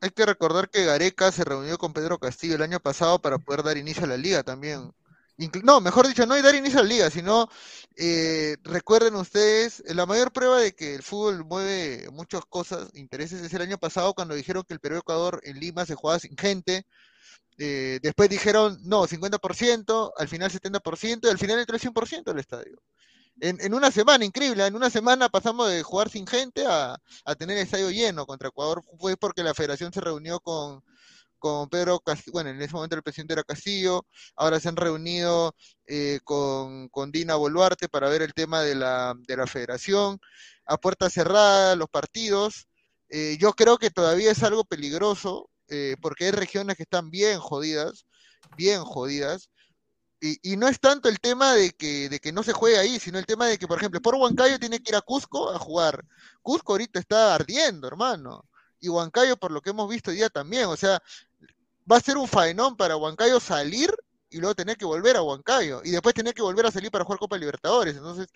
[0.00, 3.62] Hay, que recordar que Gareca se reunió con Pedro Castillo el año pasado para poder
[3.62, 4.92] dar inicio a la liga también.
[5.62, 7.48] No, mejor dicho, no hay dar inicio a la liga, sino
[7.96, 13.52] eh, recuerden ustedes, la mayor prueba de que el fútbol mueve muchas cosas, intereses, es
[13.52, 16.86] el año pasado cuando dijeron que el Perú-Ecuador en Lima se jugaba sin gente.
[17.58, 22.38] Eh, después dijeron, no, 50%, al final 70%, y al final entró el 100% del
[22.38, 22.82] estadio.
[23.38, 27.58] En, una semana, increíble, en una semana pasamos de jugar sin gente a, a tener
[27.58, 28.82] el estadio lleno contra Ecuador.
[28.98, 30.82] Fue porque la federación se reunió con,
[31.46, 35.54] con Pedro Castillo, bueno, en ese momento el presidente era Castillo, ahora se han reunido
[35.86, 40.18] eh, con, Dina Boluarte para ver el tema de la, de la federación,
[40.66, 42.66] a puerta cerrada, los partidos.
[43.10, 47.38] Eh, yo creo que todavía es algo peligroso, eh, porque hay regiones que están bien
[47.38, 48.06] jodidas,
[48.56, 49.48] bien jodidas,
[50.20, 52.98] y, y, no es tanto el tema de que, de que no se juegue ahí,
[52.98, 55.58] sino el tema de que, por ejemplo, por Huancayo tiene que ir a Cusco a
[55.58, 56.04] jugar.
[56.42, 58.42] Cusco ahorita está ardiendo, hermano.
[58.80, 61.02] Y Huancayo, por lo que hemos visto hoy día también, o sea,
[61.90, 63.94] va a ser un faenón para Huancayo salir
[64.28, 67.04] y luego tener que volver a Huancayo y después tener que volver a salir para
[67.04, 67.96] jugar Copa Libertadores.
[67.96, 68.26] Entonces,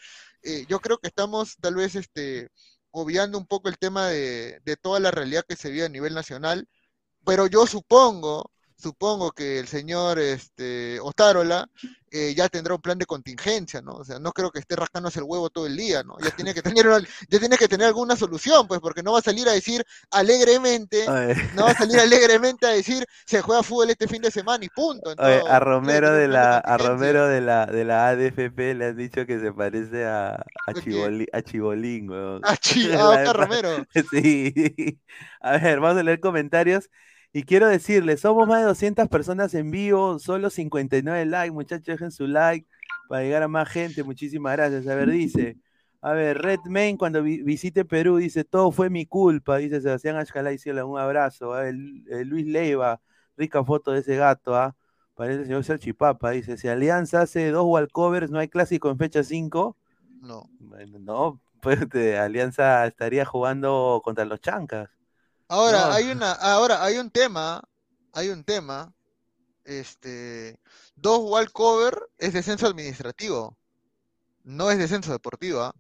[0.43, 2.49] eh, yo creo que estamos tal vez este,
[2.91, 6.15] obviando un poco el tema de, de toda la realidad que se vive a nivel
[6.15, 6.69] nacional,
[7.25, 11.69] pero yo supongo supongo que el señor este, Otárola
[12.11, 13.93] eh, ya tendrá un plan de contingencia, ¿no?
[13.93, 16.17] O sea, no creo que esté rascándose el huevo todo el día, ¿no?
[16.21, 16.87] Ya tiene que tener,
[17.29, 21.07] ya tiene que tener alguna solución, pues, porque no va a salir a decir alegremente,
[21.55, 24.69] no va a salir alegremente a decir se juega fútbol este fin de semana y
[24.69, 25.15] punto.
[25.19, 29.39] a Romero de la, a Romero de la, de la ADFP le han dicho que
[29.41, 30.75] se parece a, a,
[31.33, 32.43] a Chibolín, weón.
[32.45, 32.53] A,
[33.29, 33.87] a Romero.
[34.11, 35.01] Sí.
[35.41, 36.91] A ver, vamos a leer comentarios.
[37.33, 42.11] Y quiero decirles, somos más de 200 personas en vivo, solo 59 likes, muchachos, dejen
[42.11, 42.67] su like
[43.09, 44.03] para llegar a más gente.
[44.03, 44.87] Muchísimas gracias.
[44.89, 45.57] A ver, dice,
[46.01, 50.59] a ver, Red Main cuando visite Perú, dice, todo fue mi culpa, dice Sebastián Ashkalay,
[50.85, 51.55] un abrazo.
[51.55, 53.01] A Luis Leiva,
[53.37, 54.75] rica foto de ese gato, ¿ah?
[55.15, 59.23] Parece el señor Salchipapa, dice, si Alianza hace dos walkovers, ¿no hay clásico en fecha
[59.23, 59.77] 5?
[60.23, 60.49] No.
[60.59, 61.79] Bueno, no, pues
[62.19, 65.00] Alianza estaría jugando contra los Chancas.
[65.53, 67.61] Ahora, hay una, ahora hay un tema,
[68.13, 68.95] hay un tema,
[69.65, 70.61] este,
[70.95, 73.59] dos wall cover es descenso administrativo,
[74.45, 75.63] no es descenso deportivo.
[75.63, 75.75] ¿ah?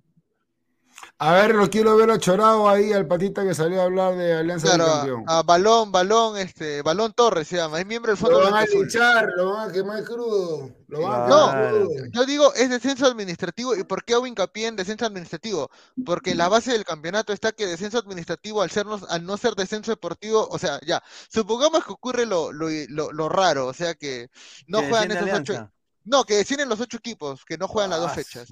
[1.22, 4.32] A ver, lo quiero ver a Chorado ahí, al patita que salió a hablar de
[4.32, 5.24] Alianza del Campeón.
[5.26, 8.66] A, Balón, Balón, este, Balón Torres se llama, es miembro del Fondo Lo van a
[8.66, 10.70] linchar, lo van a quemar crudo.
[10.88, 11.90] Lo van a no, crudo.
[12.10, 13.76] yo digo, es descenso administrativo.
[13.76, 15.70] ¿Y por qué hago hincapié en descenso administrativo?
[16.06, 19.90] Porque la base del campeonato está que descenso administrativo, al, sernos, al no ser descenso
[19.90, 24.30] deportivo, o sea, ya, supongamos que ocurre lo, lo, lo, raro, o sea que
[24.66, 25.70] no juegan esos ocho.
[26.04, 28.48] No, que descienden los ocho equipos, que no juegan las dos ah, fechas.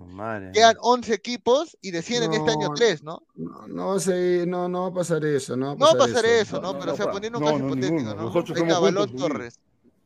[0.52, 3.22] Quedan once equipos y descienden este año tres, ¿no?
[3.34, 5.76] No, no, sé, no, no va a pasar eso, ¿no?
[5.76, 6.78] Va a pasar, eso, ¿no?
[6.78, 8.54] Pero, o sea, poniendo un caso hipotético, ¿no?
[8.54, 9.58] Venga, Balón Torres.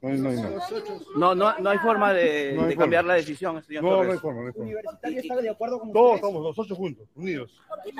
[0.02, 4.46] No, no, no hay forma de, cambiar la decisión, señor No, no hay forma, no
[4.48, 4.64] hay forma.
[4.64, 7.52] ¿Universitario está de acuerdo con Todos estamos, los ocho juntos, unidos,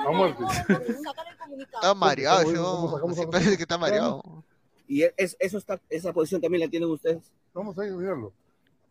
[0.05, 0.43] a muerte.
[1.73, 2.41] Está mareado
[3.11, 4.23] ese parece que está mareado.
[4.87, 7.31] ¿Y es, eso está, esa posición también la tienen ustedes?
[7.53, 8.33] Vamos a ir a mirarlo.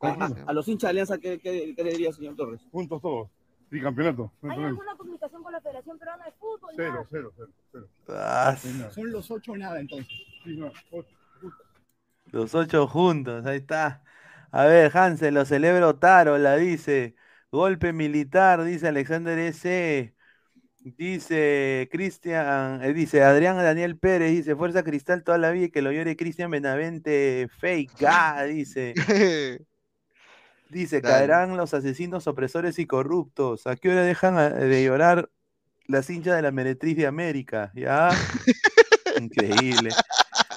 [0.03, 2.61] A, los hinchas de Alianza, ¿qué, qué, qué le diría, señor Torres?
[2.72, 3.28] Juntos todos.
[3.70, 4.32] Y campeonato.
[4.42, 6.72] ¿Hay alguna comunicación con la Federación Peruana de Fútbol?
[6.76, 7.48] Cero, cero, cero.
[7.70, 7.88] cero.
[8.09, 8.57] Ah,
[8.90, 10.12] Son los ocho nada, entonces.
[10.44, 10.72] Sí, no,
[12.26, 14.03] Los ocho juntos, ahí está.
[14.50, 17.14] A ver, Hansel, lo celebro Taro, la dice.
[17.50, 20.14] Golpe militar, dice Alexander S.
[20.80, 25.80] Dice Cristian, eh, dice Adrián Daniel Pérez, dice Fuerza Cristal toda la vida y que
[25.80, 28.94] lo llore Cristian Benavente, fake, ah, dice.
[30.72, 33.66] Dice, caerán los asesinos, opresores y corruptos.
[33.66, 35.28] ¿A qué hora dejan de llorar
[35.86, 37.70] las hinchas de la meretriz de América?
[37.74, 38.08] ¿Ya?
[39.20, 39.90] Increíble.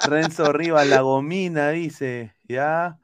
[0.08, 2.34] Renzo Rivas, la gomina, dice.
[2.48, 2.86] ¿Ya?
[2.86, 2.98] A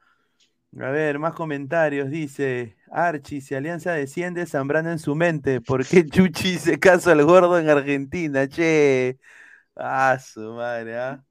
[0.90, 2.08] ver, más comentarios.
[2.08, 5.60] Dice, Archie, si Alianza desciende, Zambrano en su mente.
[5.60, 8.48] ¿Por qué Chuchi se casó al gordo en Argentina?
[8.48, 9.18] Che.
[9.76, 11.22] Ah, su madre, ¿ah?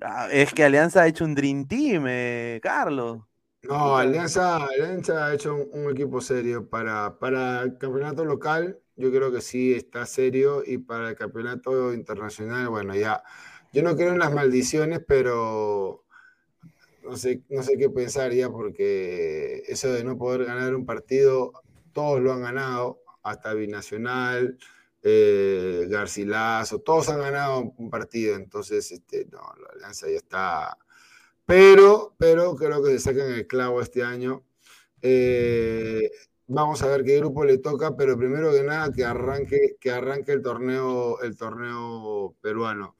[0.00, 3.22] ah es que Alianza ha hecho un Dream Team, eh, Carlos.
[3.62, 6.68] No, Alianza, Alianza ha hecho un, equipo serio.
[6.68, 10.62] Para, para el campeonato local, yo creo que sí está serio.
[10.66, 13.22] Y para el campeonato internacional, bueno, ya.
[13.72, 16.04] Yo no creo en las maldiciones, pero
[17.02, 21.52] no sé, no sé qué pensar ya, porque eso de no poder ganar un partido,
[21.92, 24.58] todos lo han ganado, hasta Binacional,
[25.02, 30.78] eh, Garcilaso, todos han ganado un partido, entonces, este, no, la alianza ya está.
[31.52, 34.42] Pero, pero creo que se sacan el clavo este año.
[35.02, 36.10] Eh,
[36.46, 40.32] vamos a ver qué grupo le toca, pero primero que nada que arranque, que arranque
[40.32, 42.96] el torneo, el torneo peruano.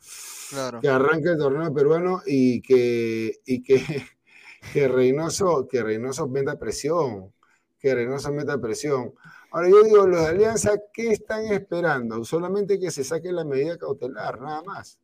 [0.83, 3.81] Que arranque el torneo peruano y que, y que,
[4.75, 7.33] que Reynoso, que Reynoso meta presión,
[7.79, 9.15] que Reynoso meta presión.
[9.51, 12.23] Ahora yo digo, los de Alianza, ¿qué están esperando?
[12.23, 14.99] Solamente que se saque la medida cautelar, nada más.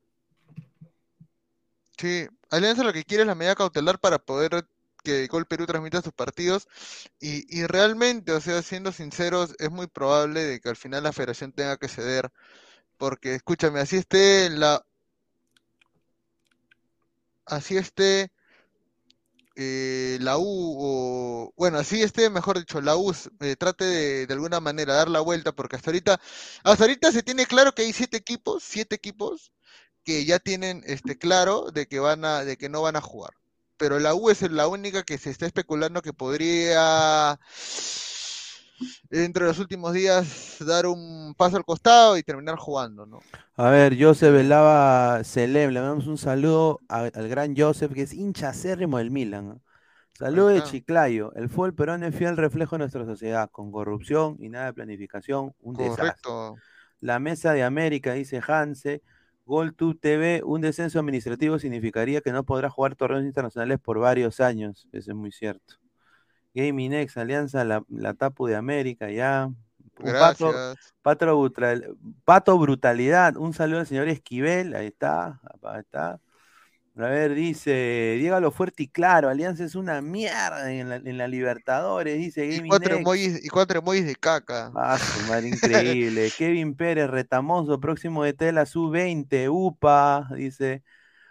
[1.98, 4.66] Sí, Alianza lo que quiere es la medida cautelar para poder
[5.02, 6.68] que Gol Perú transmita sus partidos
[7.20, 11.52] y, realmente, o sea, siendo sinceros, es muy probable de que al final la federación
[11.52, 12.30] tenga que ceder,
[12.98, 14.84] porque escúchame, así esté la...
[17.46, 18.30] Así esté
[19.56, 24.34] eh, la U, o bueno, así esté, mejor dicho, la U eh, trate de, de
[24.34, 26.20] alguna manera dar la vuelta, porque hasta ahorita,
[26.62, 29.50] hasta ahorita se tiene claro que hay siete equipos, siete equipos
[30.08, 33.34] que ya tienen este claro de que van a, de que no van a jugar
[33.76, 37.38] pero la U es la única que se está especulando que podría
[39.10, 43.20] dentro de los últimos días dar un paso al costado y terminar jugando, ¿no?
[43.56, 48.48] A ver, Joseph Velava Celem, le damos un saludo al gran Joseph, que es hincha
[48.48, 49.60] acérrimo del Milan.
[50.14, 51.32] Saludo de Chiclayo.
[51.34, 55.54] El fútbol peruano es fiel reflejo de nuestra sociedad, con corrupción y nada de planificación,
[55.60, 56.32] un desastre.
[57.00, 59.02] La Mesa de América, dice Hanse,
[59.48, 64.86] Gol2 TV, un descenso administrativo significaría que no podrá jugar torneos internacionales por varios años.
[64.92, 65.76] Eso es muy cierto.
[66.54, 69.50] Gaming X, Alianza, la, Tapu de América, ya.
[69.94, 70.52] Pato,
[71.02, 71.50] Pato,
[72.24, 76.20] Pato, Brutalidad, un saludo al señor Esquivel, ahí está, ahí está.
[76.98, 82.48] A ver, dice, dígalo fuerte y claro, Alianza es una mierda en la, Libertadores, dice
[82.48, 84.72] Gaming y cuatro, emojis, y cuatro emojis de caca.
[84.74, 86.32] Ah, su madre, increíble.
[86.36, 90.82] Kevin Pérez, retamoso, próximo de Tela, Sub-20, UPA, dice.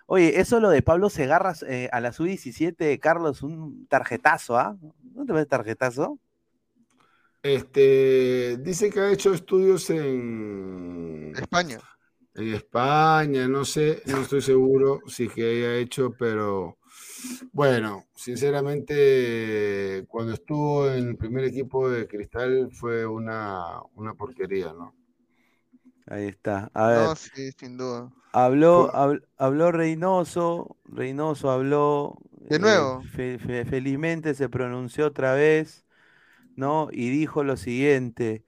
[0.06, 4.78] Oye, eso lo de Pablo Segarras eh, a la Sub-17, Carlos, un tarjetazo, ¿ah?
[5.16, 6.18] ¿No te ves tarjetazo?
[7.44, 11.80] Este, dice que ha hecho estudios en España
[12.38, 16.78] en España, no sé, no estoy seguro si que haya hecho, pero
[17.52, 23.82] bueno, sinceramente, cuando estuvo en el primer equipo de Cristal fue una,
[24.18, 24.94] porquería, ¿no?
[26.06, 26.70] Ahí está.
[26.74, 27.08] A ver.
[27.08, 28.12] No, sí, sin duda.
[28.32, 28.92] Habló,
[29.38, 32.20] habló Reynoso, Reynoso habló.
[32.32, 33.02] De nuevo.
[33.18, 35.86] Eh, felizmente se pronunció otra vez,
[36.56, 36.90] ¿no?
[36.92, 38.46] Y dijo lo siguiente.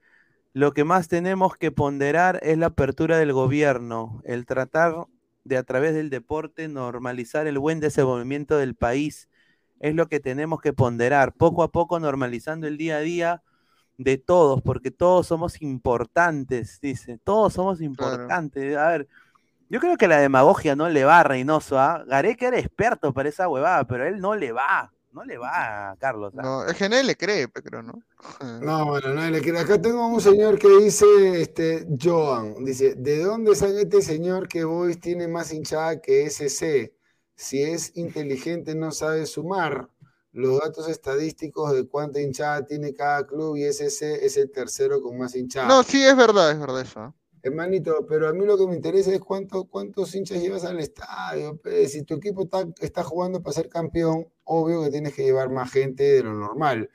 [0.52, 5.06] Lo que más tenemos que ponderar es la apertura del gobierno, el tratar
[5.44, 9.28] de a través del deporte normalizar el buen desenvolvimiento del país.
[9.78, 13.42] Es lo que tenemos que ponderar, poco a poco normalizando el día a día
[13.96, 18.76] de todos, porque todos somos importantes, dice, todos somos importantes.
[18.76, 19.08] A ver,
[19.68, 22.04] yo creo que la demagogia no le va a Reynoso, ¿ah?
[22.06, 24.92] Gareca era experto para esa huevada, pero él no le va.
[25.12, 26.32] No le va a Carlos.
[26.36, 26.42] ¿ah?
[26.42, 28.02] No, es que nadie le cree, pero no.
[28.62, 29.58] No, bueno, nadie le cree.
[29.58, 31.06] Acá tengo un señor que dice,
[31.40, 36.94] este, Joan, dice, ¿de dónde sale este señor que Boys tiene más hinchada que SC?
[37.34, 39.88] Si es inteligente no sabe sumar
[40.32, 45.18] los datos estadísticos de cuánta hinchada tiene cada club y SC es el tercero con
[45.18, 45.66] más hinchada.
[45.66, 47.14] No, sí, es verdad, es verdad eso.
[47.42, 51.58] Hermanito, pero a mí lo que me interesa es cuánto, cuántos hinchas llevas al estadio.
[51.88, 55.70] Si tu equipo está, está, jugando para ser campeón, obvio que tienes que llevar más
[55.72, 56.90] gente de lo normal.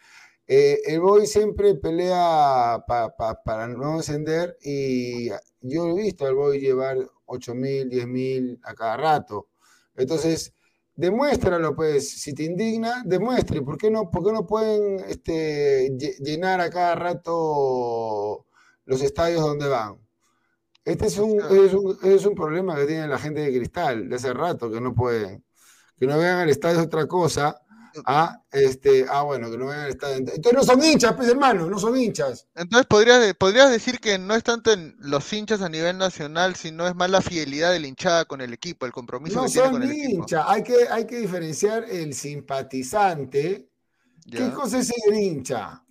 [0.47, 5.29] Eh, el Boy siempre pelea para no descender y
[5.61, 6.97] yo he visto al Boy llevar
[7.27, 9.49] 8.000, 10.000 a cada rato.
[9.95, 10.53] Entonces,
[10.95, 12.09] demuéstralo, pues.
[12.21, 13.61] Si te indigna, demuestre.
[13.61, 18.45] ¿Por qué no, por qué no pueden este, llenar a cada rato
[18.85, 19.97] los estadios donde van?
[20.83, 24.15] Este es un, es un, es, un, problema que tiene la gente de Cristal de
[24.17, 25.44] hace rato, que no pueden.
[25.97, 27.61] Que no vean al estadio otra cosa.
[28.05, 30.17] Ah, este, ah, bueno, que no vean al estadio.
[30.17, 32.47] Entonces no son hinchas, pues hermano, no son hinchas.
[32.55, 36.87] Entonces podrías, podrías decir que no es tanto en los hinchas a nivel nacional, sino
[36.87, 39.83] es más la fidelidad de la hinchada con el equipo, el compromiso que tiene con
[39.83, 40.21] el equipo.
[40.23, 43.69] No son Hay que, hay que diferenciar el simpatizante.
[44.29, 45.83] ¿Qué cosa es ser hincha?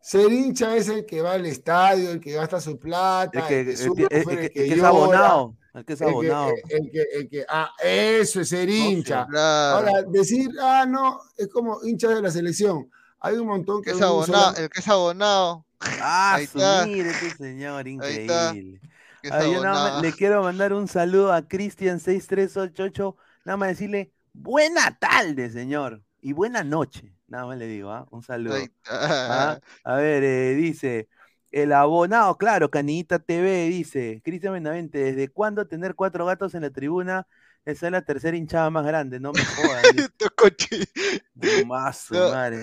[0.00, 3.60] Ser hincha es el que va al estadio, el que gasta su plata, el que,
[3.60, 5.56] el es abonado.
[5.74, 6.52] El que es abonado.
[6.68, 9.26] El que, ah, eso es ser hincha.
[9.72, 12.88] Ahora, decir, ah, no, es como hincha de la selección.
[13.18, 13.90] Hay un montón que.
[13.90, 15.66] es abonado, El que es abonado.
[15.80, 16.86] Ah, Ahí está.
[16.86, 18.80] mire este señor, increíble.
[19.22, 25.50] yo nada más le quiero mandar un saludo a Cristian6388, nada más decirle, buena tarde,
[25.50, 26.02] señor.
[26.20, 27.14] Y buena noche.
[27.26, 28.06] Nada más le digo, ¿ah?
[28.10, 28.56] Un saludo.
[28.88, 29.58] ¿Ah?
[29.82, 31.08] A ver, eh, dice,
[31.54, 36.70] el abonado, claro, Canita TV, dice, Cristian Benavente, ¿desde cuándo tener cuatro gatos en la
[36.70, 37.28] tribuna?
[37.64, 39.84] Esa es la tercera hinchada más grande, no me jodas.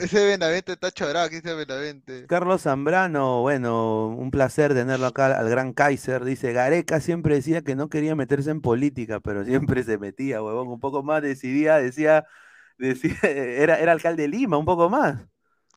[0.03, 2.27] ese Benavente está chorado, Cristian Benavente.
[2.27, 6.25] Carlos Zambrano, bueno, un placer tenerlo acá al gran Kaiser.
[6.25, 10.67] Dice, Gareca siempre decía que no quería meterse en política, pero siempre se metía, huevón.
[10.67, 12.25] Un poco más decidía, decía,
[12.77, 15.30] decía era, era alcalde de Lima, un poco más.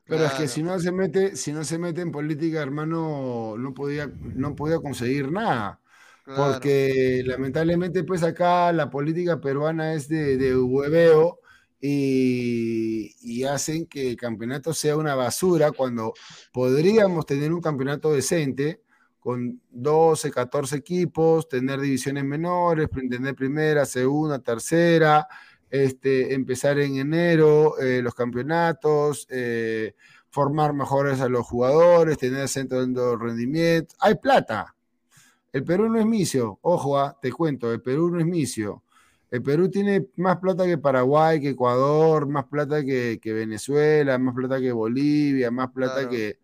[0.07, 3.73] Pero es que si no se mete, si no se mete en política, hermano, no
[3.73, 5.79] podía, no podía conseguir nada.
[6.25, 11.39] Porque lamentablemente, pues acá la política peruana es de, de hueveo
[11.79, 16.13] y, y, hacen que el campeonato sea una basura cuando
[16.51, 18.81] podríamos tener un campeonato decente
[19.19, 25.27] con 12, 14 equipos, tener divisiones menores, tener primera, segunda, tercera,
[25.83, 29.93] este, empezar en enero eh, los campeonatos, eh,
[30.29, 33.95] formar mejores a los jugadores, tener centro de rendimiento.
[33.99, 34.75] Hay plata.
[35.51, 36.59] El Perú no es misio.
[36.61, 38.83] Ojo, ah, te cuento, el Perú no es misio.
[39.29, 44.59] El Perú tiene más plata que Paraguay, que Ecuador, más plata que, Venezuela, más plata
[44.59, 46.39] que Bolivia, más plata que...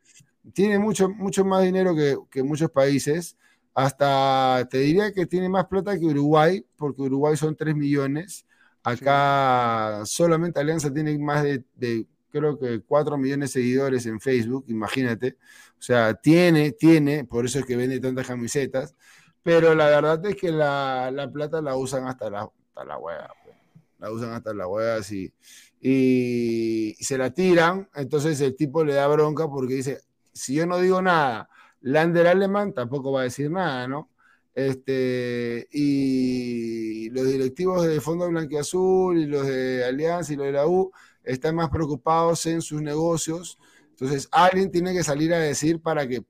[0.54, 3.38] Tiene mucho, mucho más dinero que, que muchos países.
[3.74, 8.46] Hasta te diría que tiene más plata que Uruguay, porque Uruguay son 3 millones
[8.84, 15.38] Acá solamente Alianza tiene más de, creo que 4 millones de seguidores en Facebook, imagínate.
[15.78, 18.96] O sea, tiene, tiene, por eso es que vende tantas camisetas,
[19.44, 23.56] pero la verdad es que la, plata la usan hasta la, hasta la hueá, pues.
[24.00, 25.34] la usan hasta la hueá así.
[25.80, 30.02] Y, y se la tiran, entonces el tipo le da bronca porque dice,
[30.34, 31.50] si yo no digo nada,
[31.82, 34.11] Lander Alemán tampoco va a decir nada, ¿no?
[34.54, 40.68] Este, y los directivos de Fondo Blanquiazul y los de Alianza y los de la
[40.68, 40.91] U
[41.24, 43.58] están más preocupados en sus negocios.
[43.91, 46.24] Entonces, alguien tiene que salir a decir para que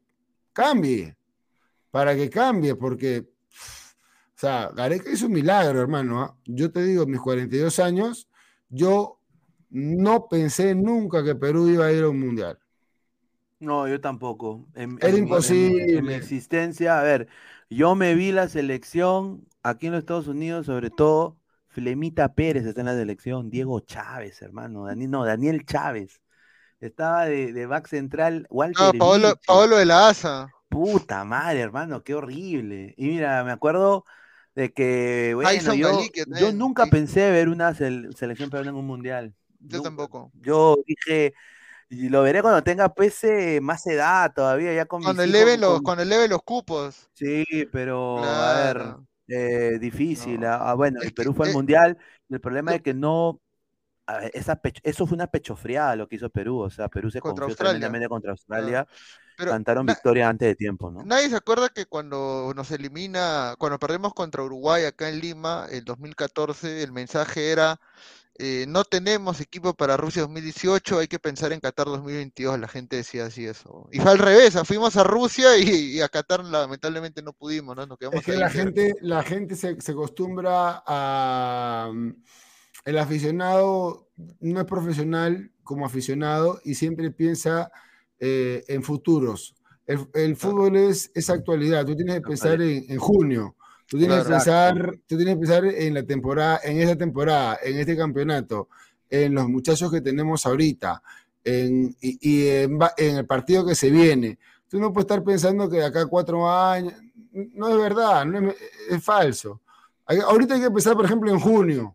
[0.54, 1.16] cambie,
[1.90, 6.22] para que cambie, porque, o sea, Gareca hizo un milagro, hermano.
[6.22, 6.38] ¿ah?
[6.46, 8.28] Yo te digo, mis 42 años,
[8.70, 9.20] yo
[9.70, 12.60] no pensé nunca que Perú iba a ir a un mundial.
[13.60, 14.68] No, yo tampoco.
[14.76, 15.98] Era imposible.
[15.98, 17.28] en mi existencia, a ver,
[17.72, 21.38] yo me vi la selección aquí en los Estados Unidos, sobre todo
[21.70, 26.22] Flemita Pérez está en la selección, Diego Chávez, hermano, Daniel, no, Daniel Chávez.
[26.82, 28.94] Estaba de, back central Walter.
[28.94, 30.52] No, Paolo, de la Asa.
[30.68, 32.94] Puta madre, hermano, qué horrible.
[32.98, 34.04] Y mira, me acuerdo
[34.54, 39.34] de que, bueno, yo, nunca pensé ver una selección peruana en un mundial.
[39.60, 40.32] Yo tampoco.
[40.42, 41.34] Yo dije,
[41.92, 43.22] y lo veré cuando tenga pues
[43.62, 47.10] más edad todavía, ya con cuando eleve los, cuando eleve los cupos.
[47.12, 48.96] Sí, pero a ver,
[49.28, 50.46] eh, difícil.
[50.46, 51.98] Ah, ah, bueno, el Perú fue al mundial.
[52.30, 53.42] El problema es que no.
[54.32, 56.60] esa eso fue una pechofriada lo que hizo Perú.
[56.60, 58.88] O sea, Perú se contra confió tremendamente contra Australia.
[59.36, 61.04] cantaron victoria antes de tiempo, ¿no?
[61.04, 65.84] Nadie se acuerda que cuando nos elimina, cuando perdemos contra Uruguay acá en Lima, en
[65.84, 67.82] 2014, el mensaje era
[68.44, 72.96] eh, no tenemos equipo para Rusia 2018, hay que pensar en Qatar 2022, la gente
[72.96, 73.88] decía así eso.
[73.92, 77.84] Y fue al revés, fuimos a Rusia y, a Qatar lamentablemente no pudimos, ¿no?
[77.84, 81.92] es que la gente, la gente se, acostumbra a...
[81.94, 82.16] Mm,
[82.86, 87.72] el aficionado no es profesional como aficionado y siempre piensa
[88.18, 89.54] eh, en futuros.
[89.86, 93.56] El, fútbol es, esa actualidad, tú tienes que pensar en junio.
[93.92, 97.78] Tú tienes, que pensar, tú tienes que pensar en la temporada, en esa temporada, en
[97.78, 98.70] este campeonato,
[99.10, 101.04] en los muchachos que tenemos ahorita,
[101.44, 104.40] en, y, en, el partido que se viene.
[104.70, 106.94] Tú no puedes estar pensando que de acá cuatro años,
[107.34, 109.60] no es verdad, no es, falso.
[110.06, 111.94] ahorita hay que empezar, por ejemplo, en junio.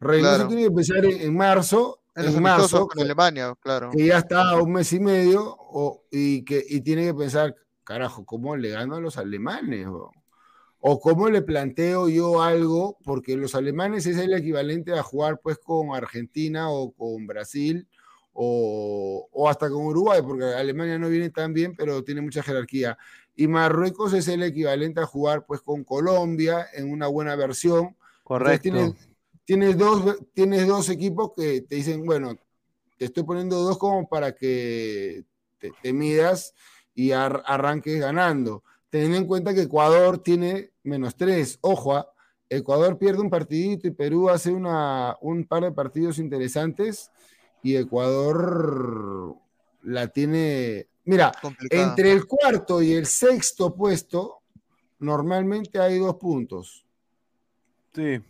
[0.00, 3.88] Reynoso tiene que empezar en, marzo, en, marzo, con Alemania, claro.
[3.90, 8.26] Que ya está un mes y medio, o, y que y tiene que pensar, carajo,
[8.26, 9.86] ¿cómo le gano a los alemanes?
[10.80, 15.58] O cómo le planteo yo algo, porque los alemanes es el equivalente a jugar pues
[15.58, 17.86] con Argentina o con Brasil
[18.32, 22.96] o, o, hasta con Uruguay, porque Alemania no viene tan bien, pero tiene mucha jerarquía.
[23.34, 27.96] Y Marruecos es el equivalente a jugar pues con Colombia en una buena versión.
[28.22, 28.94] Correcto.
[29.44, 32.36] Tienes, dos, tienes dos equipos que te dicen, bueno,
[32.98, 35.24] te estoy poniendo dos como para que
[35.58, 36.54] te, midas
[36.94, 41.58] y arranques ganando teniendo en cuenta que Ecuador tiene menos tres.
[41.60, 42.10] Ojo, ¿ah?
[42.48, 47.10] Ecuador pierde un partidito y Perú hace una, un par de partidos interesantes
[47.62, 49.36] y Ecuador
[49.82, 50.88] la tiene.
[51.04, 51.32] Mira,
[51.70, 54.40] entre el cuarto y el sexto puesto,
[54.98, 56.84] normalmente hay dos puntos.
[57.94, 58.20] Sí.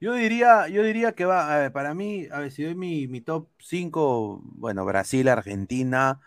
[0.00, 3.08] Yo diría, yo diría que va, a ver, para mí, a ver, si doy mi,
[3.08, 6.20] mi top 5, bueno, Brasil, Argentina,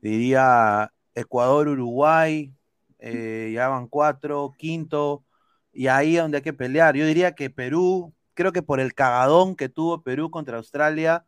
[0.00, 2.54] diría Ecuador, Uruguay,
[2.98, 5.24] eh, ya van cuatro, quinto,
[5.72, 6.96] y ahí es donde hay que pelear.
[6.96, 11.24] Yo diría que Perú, creo que por el cagadón que tuvo Perú contra Australia,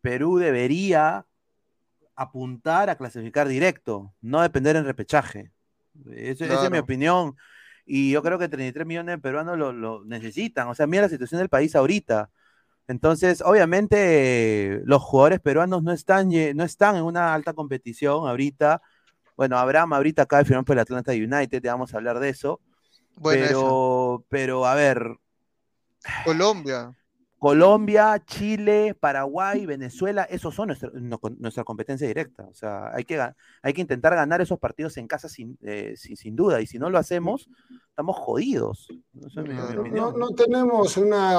[0.00, 1.26] Perú debería
[2.14, 5.52] apuntar a clasificar directo, no depender en repechaje.
[6.12, 7.36] Esa es mi opinión.
[7.86, 10.68] Y yo creo que 33 millones de peruanos lo, necesitan.
[10.68, 12.30] O sea, mira la situación del país ahorita.
[12.86, 18.82] Entonces, obviamente, los jugadores peruanos no están, no están en una alta competición ahorita.
[19.38, 22.28] Bueno, Abraham ahorita acaba de firmar por el Atlanta United, te vamos a hablar de
[22.28, 22.60] eso.
[23.22, 25.00] pero, pero, a ver.
[26.24, 26.92] Colombia.
[27.38, 32.48] Colombia, Chile, Paraguay, Venezuela, esos son nuestra, competencia directa.
[32.50, 33.20] O sea, hay que,
[33.62, 36.60] hay que intentar ganar esos partidos en casa sin, eh, sin, duda.
[36.60, 37.48] Y si no lo hacemos,
[37.90, 38.88] estamos jodidos.
[39.12, 41.32] No, tenemos una.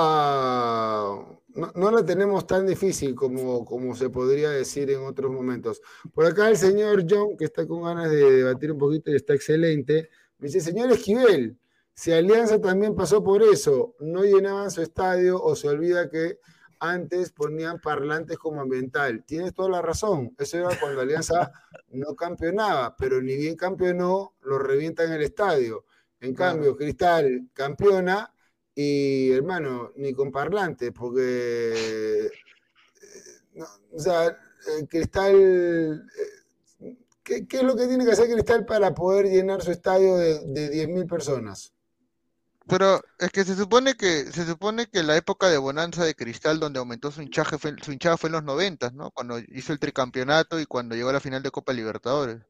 [1.75, 5.81] No, la tenemos tan difícil como, como se podría decir en otros momentos.
[6.13, 9.33] Por acá el señor John, que está con ganas de debatir un poquito y está
[9.33, 11.57] excelente, me dice: Señor Esquivel.
[11.99, 16.39] Si Alianza también pasó por eso, no llenaban su estadio o se olvida que
[16.79, 19.25] antes ponían parlantes como ambiental.
[19.25, 20.33] Tienes toda la razón.
[20.37, 21.51] Eso era cuando Alianza
[21.89, 25.83] no campeonaba, pero ni bien campeonó, lo revienta en el estadio.
[26.21, 28.33] En cambio, Cristal campeona
[28.73, 31.81] y, hermano, ni con parlantes, porque.
[32.23, 33.61] Eh,
[33.91, 34.37] o sea,
[34.87, 36.07] Cristal.
[36.79, 40.39] Eh, ¿qué, es lo que tiene que hacer Cristal para poder llenar su estadio de,
[40.45, 41.73] de 10.000 personas?
[42.69, 46.59] Pero es que se supone que se supone que la época de bonanza de Cristal,
[46.59, 49.09] donde aumentó su hinchaje, fue, su hinchada fue en los noventas, ¿no?
[49.09, 52.41] Cuando hizo el tricampeonato y cuando llegó a la final de Copa Libertadores.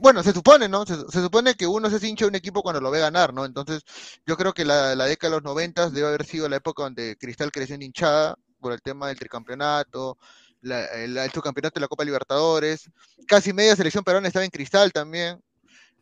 [0.00, 0.86] bueno, se supone, ¿no?
[0.86, 3.44] Se, supone que uno se hincha un equipo cuando lo ve ganar, ¿no?
[3.44, 3.82] Entonces,
[4.26, 7.52] yo creo que la, década de los noventas debe haber sido la época donde Cristal
[7.52, 10.16] creció en hinchada por el tema del tricampeonato,
[10.62, 12.90] el, el subcampeonato de la Copa Libertadores,
[13.26, 15.42] casi media selección peruana estaba en Cristal también.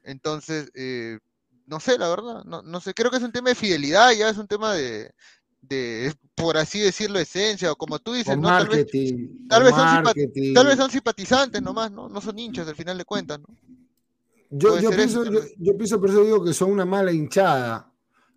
[0.04, 1.18] Entonces, eh,
[1.66, 4.28] no sé, la verdad, no, no sé, creo que es un tema de fidelidad, ya
[4.28, 5.12] es un tema de,
[5.62, 8.48] de por así decirlo, esencia, o como tú dices, ¿no?
[8.48, 8.86] tal, vez,
[9.48, 10.04] tal, vez son
[10.54, 12.08] tal vez son simpatizantes nomás, ¿no?
[12.08, 13.46] No son hinchas al final de cuentas, ¿no?
[14.50, 17.92] Yo, yo pienso, yo, yo, pienso, por eso digo que son una mala hinchada,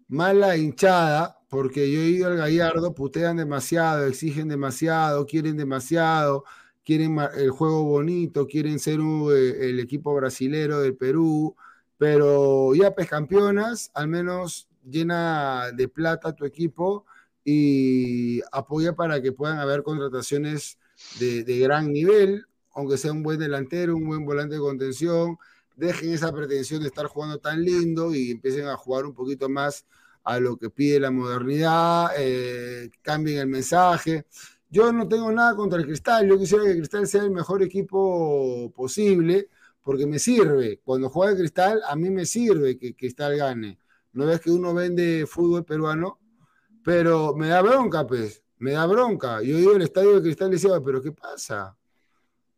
[0.07, 6.45] mala hinchada, porque yo he ido al Gallardo, putean demasiado, exigen demasiado, quieren demasiado,
[6.83, 11.55] quieren el juego bonito, quieren ser eh, el equipo brasilero del Perú,
[11.99, 17.05] pero ya pues campeonas, al menos llena de plata tu equipo
[17.43, 20.79] y apoya para que puedan haber contrataciones
[21.19, 25.37] de, gran nivel, aunque sea un buen delantero, un buen volante de contención,
[25.75, 29.85] dejen esa pretensión de estar jugando tan lindo y empiecen a jugar un poquito más
[30.23, 34.25] a lo que pide la modernidad, eh, cambien el mensaje.
[34.69, 37.61] Yo no tengo nada contra el Cristal, yo quisiera que el Cristal sea el mejor
[37.61, 39.49] equipo posible,
[39.81, 40.81] porque me sirve.
[40.83, 43.79] Cuando juega Cristal, a mí me sirve que Cristal gane.
[44.13, 46.19] No es que uno vende fútbol peruano,
[46.83, 48.43] pero me da bronca, pues.
[48.57, 49.41] Me da bronca.
[49.41, 51.77] Yo iba al estadio de Cristal y decía, pero ¿qué pasa?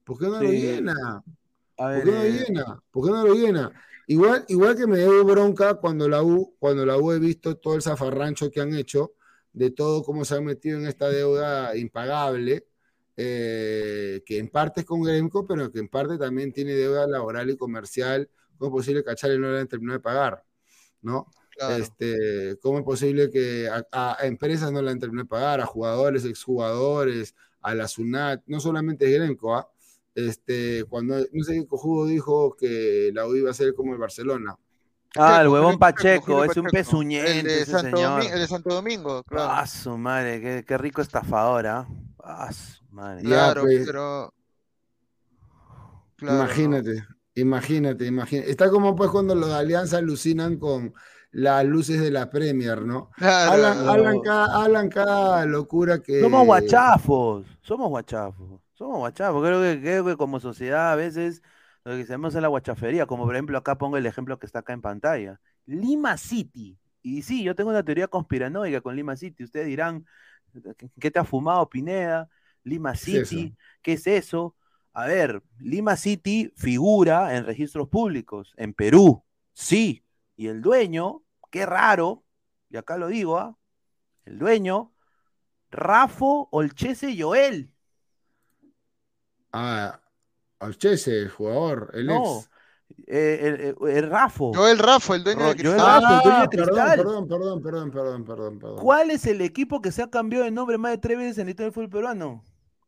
[0.03, 1.23] ¿Por qué no lo llena?
[1.75, 2.31] ¿Por qué no lo eh.
[2.31, 2.83] llena?
[2.91, 3.71] ¿Por qué no lo llena?
[4.07, 7.75] Igual, igual que me dio bronca cuando la U, cuando la U he visto todo
[7.75, 9.13] el zafarrancho que han hecho,
[9.53, 12.67] de todo cómo se han metido en esta deuda impagable,
[13.17, 17.49] eh, que en parte es con Gremco, pero que en parte también tiene deuda laboral
[17.49, 18.29] y comercial.
[18.57, 20.43] ¿Cómo es posible que a Chale no le hayan terminado de pagar?
[21.01, 21.27] ¿No?
[21.69, 26.25] Este, ¿Cómo es posible que a, empresas no le han terminado de pagar, a jugadores,
[26.25, 29.69] exjugadores, a la SUNAT, no solamente Gremco, ¿ah?
[30.15, 33.99] este, cuando, no sé qué cojudo dijo que la U iba a ser como el
[33.99, 34.57] Barcelona.
[35.15, 37.39] Ah, el huevón Pacheco, es un pezuñente.
[37.39, 39.51] El de, Santo, Domingo, el de Santo Domingo, claro.
[39.51, 41.87] Ah, su madre, qué, qué rico estafador, ¿ah?
[43.21, 43.85] Claro, pues.
[43.85, 44.33] pero.
[46.21, 47.03] imagínate,
[47.35, 48.51] imagínate, imagínate.
[48.51, 50.93] Está como pues cuando los de Alianza alucinan con
[51.31, 53.09] las luces de la Premier, ¿no?
[53.17, 56.21] hablan, cada, locura que.
[56.21, 59.41] Somos guachafos, somos guachafos, somos guachafos.
[59.41, 61.41] Creo que, creo que como sociedad a veces
[61.85, 64.59] lo que hacemos es la guachafería, como por ejemplo acá pongo el ejemplo que está
[64.59, 65.39] acá en pantalla.
[65.65, 66.77] Lima City.
[67.01, 69.43] Y sí, yo tengo una teoría conspiranoica con Lima City.
[69.43, 70.05] Ustedes dirán,
[70.99, 72.29] ¿qué te ha fumado Pineda?
[72.63, 74.55] Lima City, ¿qué es eso?
[74.93, 79.23] A ver, Lima City figura en registros públicos, en Perú,
[79.53, 80.03] sí,
[80.35, 82.23] y el dueño, qué raro,
[82.69, 83.57] y acá lo digo, ¿ah?
[84.25, 84.93] el dueño,
[85.71, 87.71] Rafo Olchese Joel.
[89.53, 90.01] Ah,
[90.59, 92.43] Olchese, el jugador, el no,
[93.07, 94.53] Eh, el, el, Rafo.
[94.53, 95.79] Yo el Rafo, el dueño de Cristal.
[95.79, 96.97] Rafo, el dueño de ah, Cristal.
[96.97, 98.77] Perdón, perdón, perdón, perdón, perdón, perdón.
[98.77, 101.47] ¿Cuál es el equipo que se ha cambiado de nombre más de tres veces en
[101.47, 102.43] el del fútbol peruano?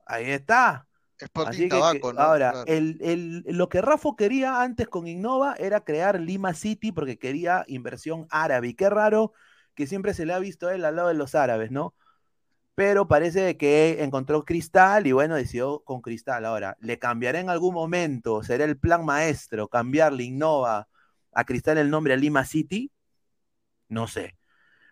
[0.05, 0.87] Ahí está.
[1.33, 2.19] Así tabaco, ¿no?
[2.19, 7.17] Ahora, el, el, lo que Rafo quería antes con Innova era crear Lima City porque
[7.17, 8.69] quería inversión árabe.
[8.69, 9.31] Y qué raro
[9.75, 11.95] que siempre se le ha visto él al lado de los árabes, ¿no?
[12.75, 16.45] pero parece que encontró Cristal y bueno, decidió con Cristal.
[16.45, 18.41] Ahora, ¿le cambiará en algún momento?
[18.43, 20.87] ¿Será el plan maestro cambiarle Innova
[21.31, 22.91] a Cristal el nombre a Lima City?
[23.89, 24.37] No sé.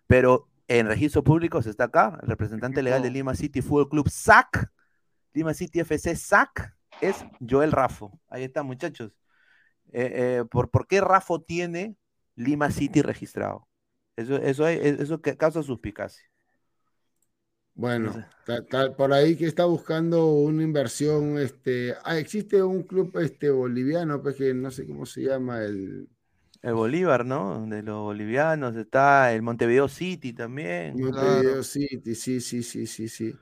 [0.06, 4.72] Pero en registro público está acá, el representante legal de Lima City Fútbol Club SAC,
[5.34, 8.20] Lima City FC SAC, es Joel Rafo.
[8.28, 9.14] Ahí está, muchachos.
[9.92, 11.98] Eh, eh, ¿por, ¿por, qué Rafo tiene
[12.36, 13.68] Lima City registrado?
[14.16, 16.24] Eso, eso, eso causa suspicacia.
[17.74, 18.14] Bueno,
[18.98, 24.36] por ahí que está buscando una inversión, este, ah, existe un club este boliviano, pues
[24.36, 26.10] que no sé cómo se llama el
[26.62, 27.66] el Bolívar, ¿no?
[27.66, 30.96] De los bolivianos está el Montevideo City también.
[30.96, 33.36] Montevideo City, sí, sí, sí, sí, sí.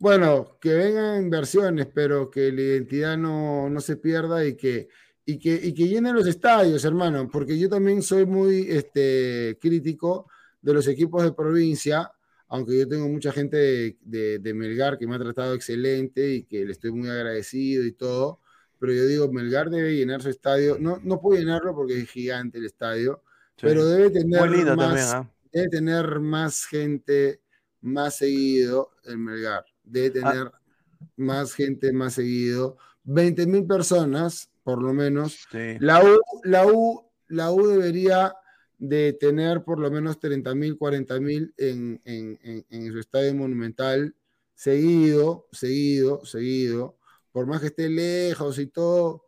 [0.00, 4.88] Bueno, que vengan inversiones, pero que la identidad no, no se pierda y que,
[5.24, 10.28] y que, y que llenen los estadios, hermano, porque yo también soy muy este, crítico
[10.60, 12.10] de los equipos de provincia
[12.50, 16.72] aunque yo tengo mucha gente de, Melgar que me ha tratado excelente y que le
[16.72, 18.40] estoy muy agradecido y todo,
[18.78, 22.58] pero yo digo, Melgar debe llenar su estadio, no, no puede llenarlo porque es gigante
[22.58, 23.22] el estadio,
[23.60, 25.30] pero debe tener, más, ¿ah?
[25.52, 27.40] debe tener más gente
[27.82, 30.30] más seguido en Melgar, debe ah.
[30.30, 30.52] tener
[31.16, 35.48] más gente más seguido, 20 mil personas por lo menos.
[35.80, 38.34] La, U, la, U, la U debería
[38.78, 42.00] de tener por lo menos 30 mil, 40 mil en,
[42.92, 44.14] su estadio monumental,
[44.54, 46.96] seguido, seguido, seguido,
[47.32, 49.26] por más que esté lejos y todo.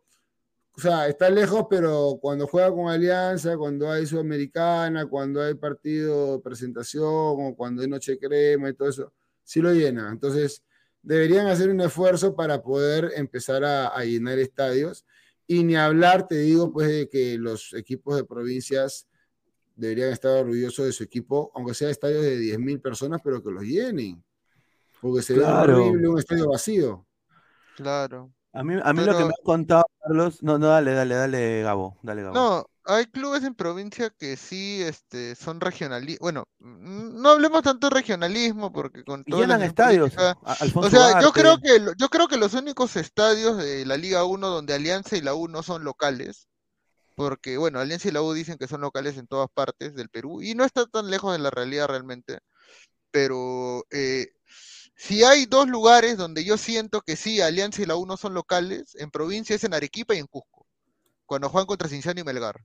[0.75, 6.37] O sea, está lejos, pero cuando juega con Alianza, cuando hay Sudamericana, cuando hay partido
[6.37, 9.13] de presentación o cuando hay Noche Crema y todo eso,
[9.43, 10.09] sí lo llena.
[10.09, 10.63] Entonces,
[11.01, 15.05] deberían hacer un esfuerzo para poder empezar a, a llenar estadios.
[15.45, 19.07] Y ni hablar, te digo, pues, de que los equipos de provincias
[19.75, 23.63] deberían estar orgullosos de su equipo, aunque sea estadios de 10.000 personas, pero que los
[23.63, 24.23] llenen.
[25.01, 27.05] Porque sería horrible un estadio vacío.
[27.75, 28.31] Claro.
[28.53, 31.61] A mí, a mí lo que me ha contado, Carlos, no, no, dale, dale, dale,
[31.63, 32.35] Gabo, dale, Gabo.
[32.35, 36.19] No, hay clubes en provincia que sí este, son regionalistas.
[36.19, 40.13] Bueno, no hablemos tanto de regionalismo porque con todo llenan estadios.
[40.75, 44.47] o sea, yo creo que yo creo que los únicos estadios de la Liga 1
[44.49, 46.47] donde Alianza y la U no son locales
[47.15, 50.41] porque bueno, Alianza y la U dicen que son locales en todas partes del Perú
[50.41, 52.39] y no está tan lejos de la realidad realmente,
[53.11, 54.33] pero eh,
[54.95, 58.33] si hay dos lugares donde yo siento que sí, Alianza y la U no son
[58.33, 60.65] locales, en provincia es en Arequipa y en Cusco,
[61.25, 62.63] cuando juegan contra Cinciano y Melgar.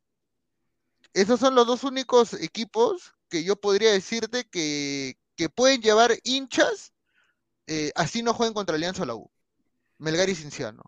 [1.13, 5.17] Esos son los dos únicos equipos que yo podría decirte que,
[5.55, 6.93] pueden llevar hinchas,
[7.67, 9.31] eh, así no jueguen contra Alianza o
[9.99, 10.83] Melgar y Cinciano.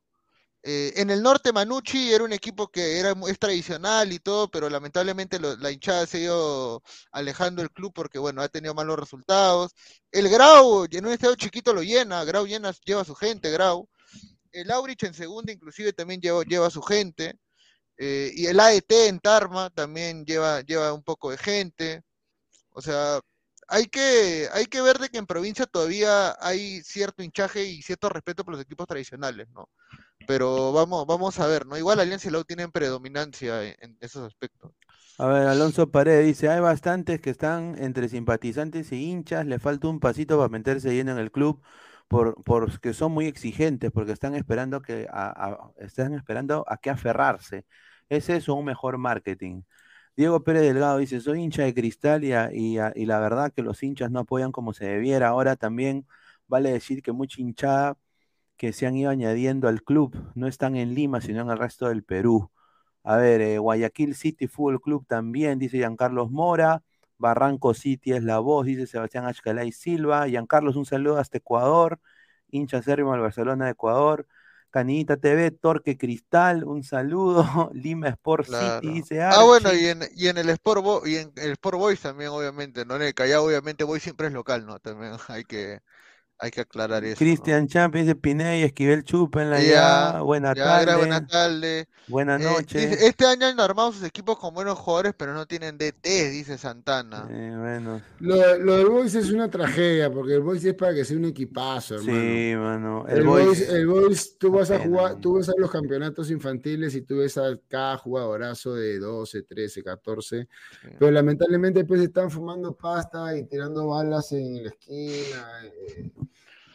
[0.62, 4.68] Eh, en el norte, Manucci era un equipo que era es tradicional y todo, pero
[4.68, 6.82] lamentablemente la hinchada se ha ido
[7.12, 9.72] alejando del club porque, bueno, ha tenido malos resultados.
[10.12, 13.88] El Grau, en un estadio chiquito lo llena, Grau llena, lleva su gente, Grau.
[14.52, 17.38] El Aurich en segunda, inclusive, también lleva, lleva su gente.
[18.02, 22.02] Eh, y el AET en Tarma también lleva, lleva un poco de gente.
[22.70, 23.20] O sea,
[23.68, 28.08] hay que, hay que ver de que en provincia todavía hay cierto hinchaje y cierto
[28.08, 29.68] respeto por los equipos tradicionales, ¿no?
[30.26, 31.76] Pero vamos, vamos a ver, ¿no?
[31.76, 34.72] Igual Alianza y Lau tienen predominancia en, esos aspectos.
[35.18, 39.88] A ver, Alonso Paredes dice, hay bastantes que están entre simpatizantes y hinchas, le falta
[39.88, 41.62] un pasito para meterse lleno en el club,
[42.08, 47.66] por, porque son muy exigentes, porque están esperando que a, están esperando a que aferrarse.
[48.10, 49.62] Es un mejor marketing.
[50.16, 52.76] Diego Pérez Delgado dice, soy hincha de cristal y,
[53.06, 55.28] la verdad que los hinchas no apoyan como se debiera.
[55.28, 56.06] Ahora también
[56.48, 57.96] vale decir que mucha hinchada
[58.56, 61.88] que se han ido añadiendo al club no están en Lima, sino en el resto
[61.88, 62.50] del Perú.
[63.04, 66.82] A ver, eh, Guayaquil City Fútbol Club también, dice Giancarlos Mora.
[67.18, 70.26] Barranco City es la voz, dice Sebastián Ashcalay Silva.
[70.28, 72.00] Giancarlos, un saludo hasta Ecuador.
[72.50, 74.26] Hincha acérrimo al Barcelona de Ecuador.
[74.70, 77.44] Canita TV, Torque Cristal, un saludo.
[77.74, 81.52] Lima Sport City, dice Ah, bueno, y en, y en el Sport y en el
[81.52, 82.96] Sport Boys también, obviamente, ¿no?
[82.96, 84.78] En el Callao, obviamente, Boys siempre es local, ¿no?
[84.78, 85.80] También hay que,
[86.42, 87.18] Hay que aclarar eso.
[87.18, 90.20] Cristian Champions dice Piney, Esquivel Chupa en la ya.
[90.22, 90.96] Buena tarde.
[90.96, 91.86] Buenas tardes.
[92.08, 93.02] Buenas noches.
[93.02, 97.26] este año han armado sus equipos con buenos jugadores, pero no tienen DT, dice Santana.
[97.28, 98.00] bueno.
[98.20, 101.26] Lo, lo, del Boys es una tragedia, porque el Boys es para que sea un
[101.26, 102.18] equipazo, hermano.
[102.18, 103.04] Sí, mano.
[103.06, 107.02] El, Boys, el Boys, tú vas a jugar, tú ves a los campeonatos infantiles y
[107.02, 110.48] tú ves a cada jugadorazo de 12, 13, 14,
[110.98, 115.46] pero lamentablemente pues están fumando pasta y tirando balas en la esquina.
[115.64, 116.10] Eh,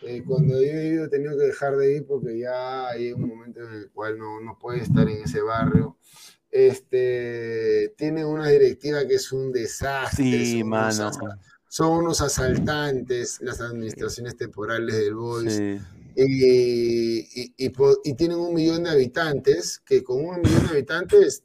[0.05, 3.27] eh, cuando yo he ido he tenido que dejar de ir porque ya hay un
[3.27, 5.97] momento en el cual no, no puede estar en ese barrio.
[6.51, 10.23] Este, tiene una directiva que es un desastre.
[10.23, 11.07] Sí, son, mano.
[11.07, 11.35] Unos,
[11.67, 15.59] son unos asaltantes, las administraciones temporales del Boys.
[16.15, 21.43] Y, y, y, tienen un millón de habitantes, que con un millón de habitantes,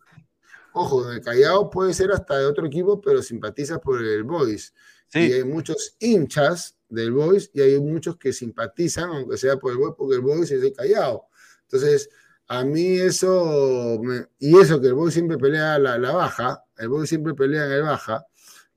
[0.73, 4.73] ojo, en el Callao puede ser hasta de otro equipo, pero simpatiza por el Boys.
[5.13, 9.79] Y hay muchos hinchas del Boys y hay muchos que simpatizan, aunque sea por el
[9.79, 11.29] Boys, porque el Boys es de Callao.
[11.63, 12.11] Entonces,
[12.49, 14.01] a mí eso,
[14.39, 17.73] y eso que el Boys siempre pelea la, la, baja, el Boys siempre pelea en
[17.73, 18.27] el baja.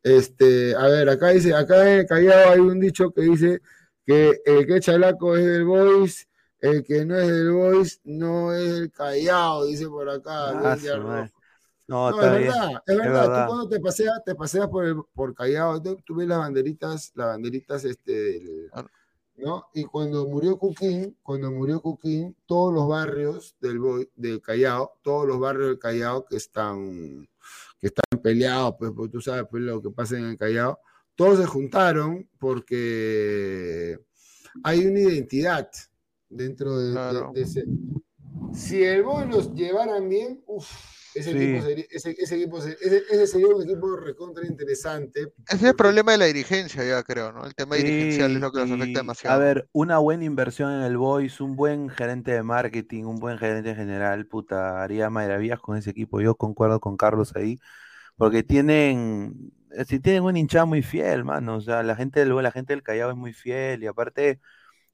[0.04, 3.62] Este, a ver, acá dice, acá en Callao hay un dicho que dice
[4.06, 6.28] que el que chalaco es del Boys,
[6.60, 10.74] el que no es del Boys no es el Callao, dice por acá.
[10.74, 11.28] Ah,
[11.88, 15.82] no, es, verdad, es, verdad, Tú cuando te paseas, te paseas por, el, por Callao,
[15.82, 18.70] tú, ves las banderitas, las banderitas, este,
[19.36, 19.66] ¿no?
[19.74, 25.40] Y cuando murió Cuquín, cuando murió Cuquín, todos los barrios del, del Callao, todos los
[25.40, 27.28] barrios del Callao que están,
[27.80, 30.80] que están peleados, pues, tú sabes pues, lo que pasa en el Callao,
[31.16, 34.00] todos se juntaron porque
[34.64, 35.70] hay una identidad
[36.30, 37.66] dentro de, ese.
[38.54, 43.64] Si el Boy los llevaran bien, uff ese, equipo sería, ese, equipo ese, sería un
[43.64, 45.34] equipo recontra interesante.
[45.48, 47.46] Ese es el problema de la dirigencia, ya creo, ¿no?
[47.46, 49.36] El tema dirigencial es lo que nos afecta demasiado.
[49.36, 53.38] A ver, una buena inversión en el Voice, un buen gerente de marketing, un buen
[53.38, 56.22] gerente general, puta, haría maravillas con ese equipo.
[56.22, 57.60] Yo concuerdo con Carlos ahí,
[58.16, 59.54] porque tienen,
[59.88, 61.58] si tienen un hinchado muy fiel, mano.
[61.58, 64.40] O sea, la gente del, la gente del Callao es muy fiel y aparte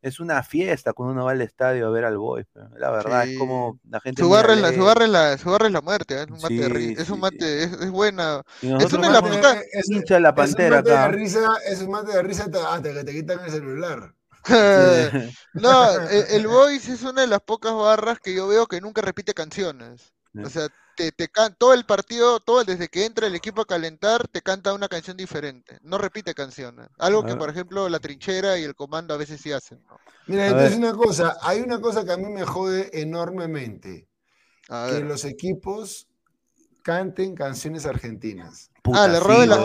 [0.02, 2.48] es una fiesta cuando uno va al estadio a ver al Boys.
[2.78, 4.22] La verdad, es como la gente.
[4.22, 6.24] Su barra, la, su, barra la, su barra es la muerte, ¿eh?
[6.24, 8.42] es un mate, de risa, es, un mate es, es, buena.
[8.62, 9.64] Es una de las pocas.
[9.72, 13.04] Es la pantera es un mate De risa, es un mate de risa hasta que
[13.04, 14.14] te quitan el celular.
[15.54, 19.02] no, el, el Boys es una de las pocas barras que yo veo que nunca
[19.02, 20.14] repite canciones.
[20.44, 20.68] O sea,
[21.00, 24.74] te, te todo el partido, todo desde que entra el equipo a calentar, te canta
[24.74, 25.78] una canción diferente.
[25.82, 26.90] No repite canciones.
[26.98, 29.82] Algo que, por ejemplo, la trinchera y el comando a veces sí hacen.
[30.28, 34.10] Mira, entonces una cosa, hay una cosa que a mí me jode enormemente.
[34.68, 36.08] Que los equipos
[36.84, 38.70] canten canciones argentinas.
[38.94, 39.58] ah, le robe, la,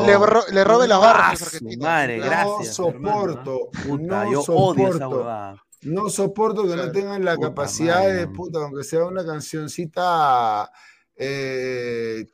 [0.52, 2.78] le, robe las barras Madre, gracias.
[2.78, 3.58] No soporto.
[3.98, 5.56] no soporto.
[5.82, 10.70] No soporto que no tengan la capacidad de puta, aunque sea una cancioncita,
[11.16, 12.26] eh,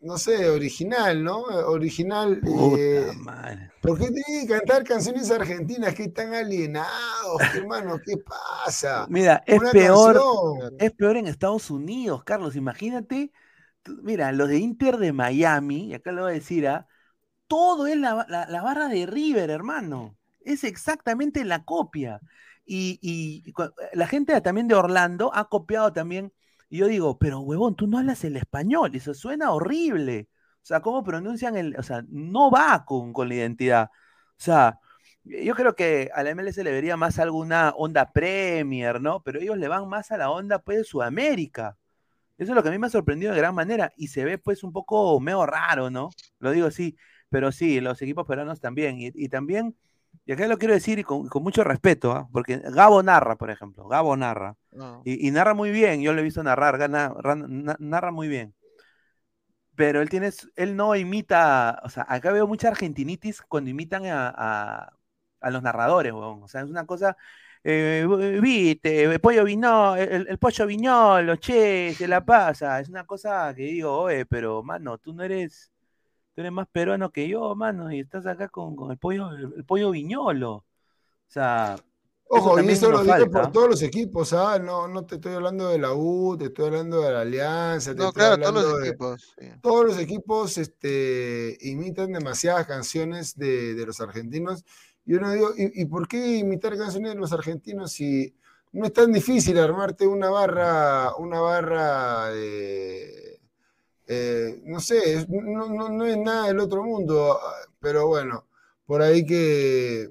[0.00, 1.42] no sé, original, ¿no?
[1.42, 2.40] Original.
[2.76, 3.10] Eh,
[3.80, 7.98] ¿Por qué tienen que cantar canciones argentinas que están alienados, hermano?
[8.04, 9.06] ¿Qué pasa?
[9.08, 10.20] Mira, es peor,
[10.78, 12.56] es peor en Estados Unidos, Carlos.
[12.56, 13.32] Imagínate,
[14.02, 16.86] mira, los de Inter de Miami, y acá lo voy a decir, ¿ah?
[17.46, 20.16] todo es la, la barra de River, hermano.
[20.40, 22.20] Es exactamente la copia.
[22.68, 23.52] Y,
[23.94, 26.32] la gente también de Orlando ha copiado también.
[26.68, 30.28] Y yo digo, pero huevón, tú no hablas el español, eso suena horrible.
[30.62, 31.76] O sea, ¿cómo pronuncian el.?
[31.78, 33.90] O sea, no va con, con la identidad.
[34.38, 34.78] O sea,
[35.24, 39.22] yo creo que a la MLS le vería más alguna onda Premier, ¿no?
[39.22, 41.78] Pero ellos le van más a la onda, pues, de Sudamérica.
[42.38, 43.92] Eso es lo que a mí me ha sorprendido de gran manera.
[43.96, 46.10] Y se ve, pues, un poco medio raro, ¿no?
[46.38, 46.96] Lo digo así.
[47.30, 48.98] Pero sí, los equipos peruanos también.
[49.00, 49.76] y también
[50.28, 52.28] y acá lo quiero decir con, con mucho respeto, ¿ah?
[52.30, 54.56] porque Gabo narra, por ejemplo, Gabo narra.
[55.02, 58.54] Y, narra muy bien, yo lo he visto narrar, narra, muy bien.
[59.74, 64.92] Pero él tiene, él no imita, o sea, acá veo mucha argentinitis cuando imitan a,
[65.40, 66.42] a, los narradores, weón.
[66.42, 67.16] O sea, es una cosa,
[67.64, 68.06] eh,
[68.42, 72.80] viste, el pollo vino, el, el, pollo viñolo, che, se la pasa.
[72.80, 75.72] Es una cosa que digo, oye, pero mano, tú no eres
[76.38, 79.64] tú eres más peruano que yo, mano, y estás acá con, con el pollo, el,
[79.64, 80.52] pollo viñolo.
[80.52, 80.64] O
[81.26, 81.74] sea.
[82.28, 84.56] Ojo, y eso lo digo por todos los equipos, ¿ah?
[84.60, 87.98] No, no te estoy hablando de la U, te estoy hablando de la Alianza, te
[87.98, 89.34] no, estoy claro, todos los equipos.
[89.60, 94.64] Todos los equipos este, imitan demasiadas canciones de, de los argentinos.
[95.06, 98.32] Y uno digo, ¿y, ¿y, por qué imitar canciones de los argentinos si
[98.70, 103.27] no es tan difícil armarte una barra, una barra de
[104.10, 107.38] eh, no sé, no, es nada del otro mundo,
[107.78, 108.46] pero bueno,
[108.86, 110.10] por ahí que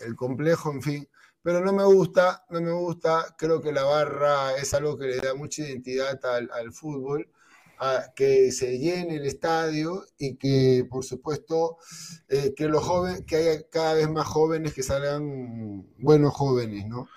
[0.00, 1.08] el complejo, en fin.
[1.42, 3.34] Pero no me gusta, no me gusta.
[3.38, 7.26] Creo que la barra es algo que le da mucha identidad al, fútbol.
[8.14, 11.78] que se llene el estadio y que, por supuesto,
[12.28, 17.08] eh, que los jóvenes, que haya cada vez más jóvenes que salgan buenos jóvenes, ¿no?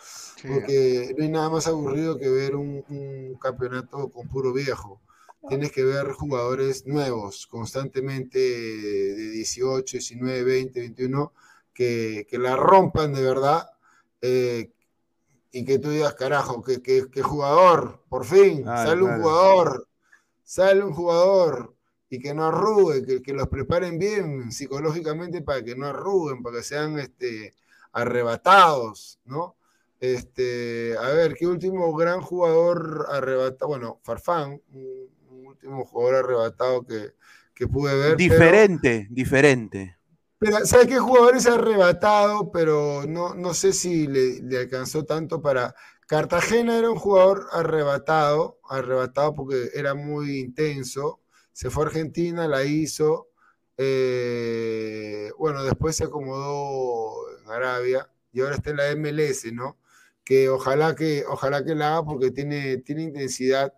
[0.47, 5.01] Porque no hay nada más aburrido que ver un, un campeonato con puro viejo
[5.47, 11.33] tienes que ver jugadores nuevos constantemente de 18, 19, 20, 21,
[11.73, 13.69] que, que la rompan de verdad
[14.21, 14.71] eh,
[15.51, 19.87] y que tú digas, carajo, que, que, jugador, por fin, sale un jugador,
[20.43, 21.75] sale un jugador
[22.09, 26.57] y que no arruguen, que, que, los preparen bien psicológicamente para que no arruguen, para
[26.57, 27.53] que sean este,
[27.91, 29.55] arrebatados, ¿no?
[29.99, 33.69] Este, a ver, ¿qué último gran jugador arrebatado?
[33.69, 34.61] Bueno, Farfán,
[35.53, 37.13] último jugador arrebatado que,
[37.53, 38.17] que pude ver.
[38.17, 39.97] Diferente, diferente.
[40.39, 42.51] Pero, ¿sabes qué jugador es arrebatado?
[42.51, 45.75] Pero no, no sé si le, alcanzó tanto para.
[46.07, 51.21] Cartagena era un jugador arrebatado, arrebatado porque era muy intenso.
[51.53, 53.29] Se fue a Argentina, la hizo.
[53.77, 59.77] Eh, bueno, después se acomodó en Arabia y ahora está en la MLS, ¿no?
[60.23, 63.73] Que ojalá que, ojalá que la haga porque tiene, tiene intensidad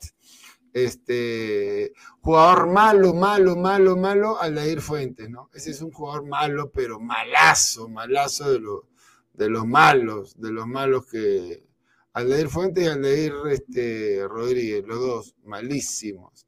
[0.76, 5.50] este, jugador malo, malo, malo, malo, Aldair Fuentes, ¿no?
[5.54, 8.62] Ese es un jugador malo, pero malazo, malazo de,
[9.34, 11.64] de los malos, de los malos que...
[12.12, 16.46] Aldair Fuentes y Aldair este, Rodríguez, los dos, malísimos.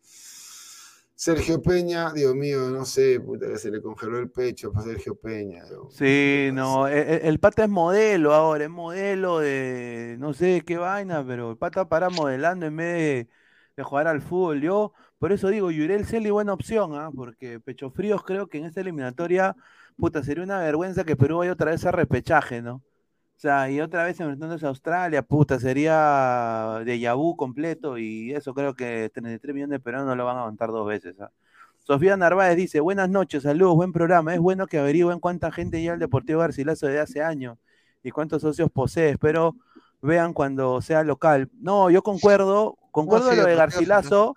[1.15, 5.15] Sergio Peña, Dios mío, no sé, puta que se le congeló el pecho para Sergio
[5.15, 5.63] Peña.
[5.89, 10.77] sí, no, e, e, el, pata es modelo ahora, es modelo de no sé qué
[10.77, 13.36] vaina, pero el pata para modelando en vez de
[13.77, 14.61] de jugar al fútbol.
[14.61, 17.09] Yo, por eso digo, Yurel Celi buena opción, ¿ah?
[17.15, 19.55] porque Pecho Fríos creo que en esta eliminatoria,
[19.97, 22.75] puta, sería una vergüenza que Perú vaya otra vez a repechaje, ¿no?
[22.75, 28.53] O sea, y otra vez enfrentándose a Australia, puta, sería de Yabú completo y eso
[28.55, 31.19] creo que 33 millones de peruanos no lo van a aguantar dos veces.
[31.21, 31.31] ¿ah?
[31.77, 34.33] Sofía Narváez dice, buenas noches, saludos, buen programa.
[34.33, 37.57] Es bueno que averigüen cuánta gente lleva al Deportivo Garcilaso de hace años
[38.03, 39.11] y cuántos socios posee.
[39.11, 39.55] Espero
[40.01, 41.49] vean cuando sea local.
[41.59, 44.35] No, yo concuerdo, concuerdo lo de Garcilaso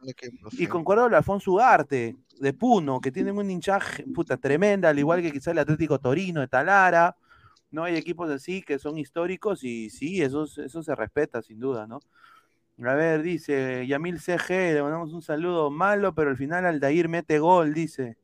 [0.53, 4.99] y concuerdo lo de Alfonso Ugarte, de Puno, que tienen un hinchaje puta tremenda, al
[4.99, 7.17] igual que quizá el Atlético Torino de Talara.
[7.71, 11.87] No hay equipos así que son históricos y sí, eso, eso se respeta sin duda,
[11.87, 12.01] ¿no?
[12.83, 17.39] A ver, dice Yamil CG, le mandamos un saludo malo, pero al final Aldair mete
[17.39, 18.17] gol, dice.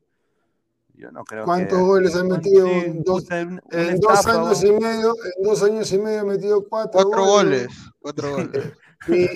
[0.97, 2.65] Yo no creo ¿Cuántos goles han metido?
[2.65, 7.67] en dos, años y medio, en dos años y medio ha metido cuatro, cuatro goles.
[7.99, 8.73] Cuatro goles.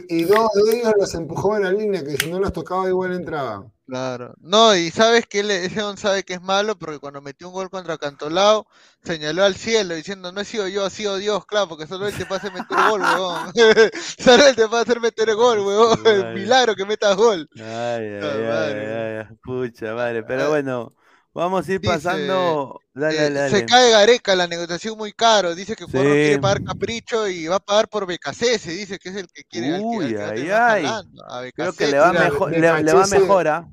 [0.10, 3.14] y, dos de ellos los empujó en la línea, que si no los tocaba igual
[3.14, 3.72] entraban.
[3.86, 4.34] Claro.
[4.40, 7.70] No, y sabes que ese don sabe que es malo porque cuando metió un gol
[7.70, 8.66] contra Cantolao,
[9.04, 12.18] señaló al cielo diciendo, no he sido yo, ha sido Dios, claro, porque solo él
[12.18, 13.54] te puede hacer meter gol, weón.
[14.18, 16.00] solo él te puede hacer meter gol, weón.
[16.34, 17.48] Milagro que metas gol.
[17.58, 20.24] Ay, ay, ay, ay, pucha madre.
[20.24, 20.94] Pero bueno,
[21.34, 22.82] Vamos a ir pasando.
[22.96, 25.56] Eh, se cae Gareca, la negociación muy caro.
[25.56, 28.60] Dice que Cuerno quiere pagar capricho y va a pagar por BKC.
[28.60, 29.80] Se dice que es el que quiere.
[29.80, 31.52] Uy, ay, ay.
[31.54, 33.48] Creo que le va, mejor, le, va mejor.
[33.48, 33.70] ¿ah?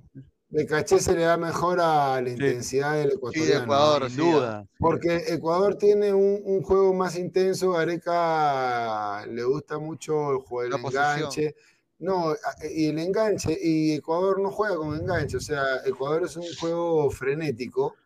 [0.51, 3.59] se le da mejor a la intensidad del ecuatoriano.
[3.59, 4.67] Sí, Ecuador, sin duda.
[4.79, 7.73] Porque Ecuador tiene un, juego más intenso.
[7.73, 11.57] Gareca le gusta mucho el juego del enganche.
[11.99, 12.35] No,
[12.71, 17.11] y el enganche, y Ecuador no juega con enganche, o sea, Ecuador es un juego
[17.11, 17.97] frenético,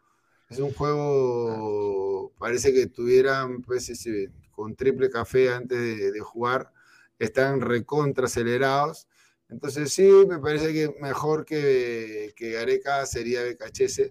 [0.48, 6.72] es un juego, parece que tuvieran pues ese, con triple café antes de, jugar,
[7.18, 9.08] están recontra acelerados,
[9.50, 14.10] entonces sí, me parece que mejor que, que Areca sería BKHS,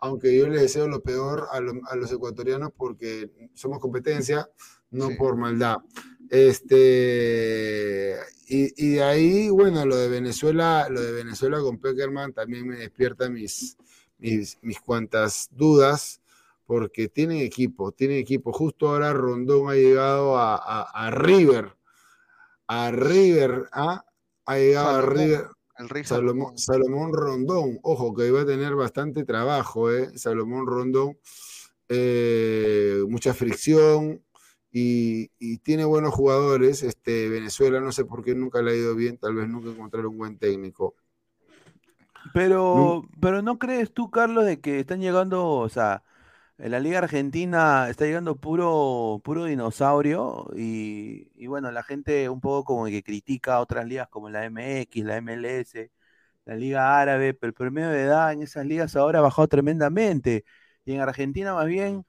[0.00, 4.48] aunque yo les deseo lo peor a, a los ecuatorianos porque somos competencia,
[4.90, 5.76] no por maldad.
[6.30, 8.14] Este,
[8.46, 13.28] y, de ahí, bueno, lo de Venezuela, lo de Venezuela con Peckerman también me despierta
[13.28, 13.76] mis,
[14.18, 16.20] mis, cuantas dudas,
[16.66, 18.52] porque tienen equipo, tienen equipo.
[18.52, 21.76] Justo ahora Rondón ha llegado a, River,
[22.68, 24.04] a River, ¿ah?
[24.46, 25.46] ha llegado a River.
[26.04, 30.10] Salomón, Salomón, Rondón, ojo que iba a tener bastante trabajo, ¿eh?
[30.16, 31.18] Salomón Rondón,
[31.88, 34.22] eh, mucha fricción,
[34.72, 36.82] y, tiene buenos jugadores.
[36.82, 40.12] Este, Venezuela no sé por qué nunca le ha ido bien, tal vez nunca encontraron
[40.12, 40.94] un buen técnico.
[42.34, 46.02] Pero, pero ¿no crees tú, Carlos, de que están llegando, o sea,
[46.58, 52.40] en la Liga Argentina está llegando puro, puro dinosaurio y, y, bueno, la gente un
[52.40, 55.90] poco como que critica a otras ligas como la MX, la MLS,
[56.44, 60.44] la Liga Árabe, pero el promedio de edad en esas ligas ahora ha bajado tremendamente.
[60.84, 62.04] Y en Argentina más bien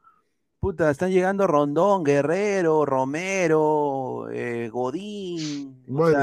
[0.61, 5.83] puta, están llegando Rondón, Guerrero, Romero, eh, Godín.
[5.87, 6.19] Bueno,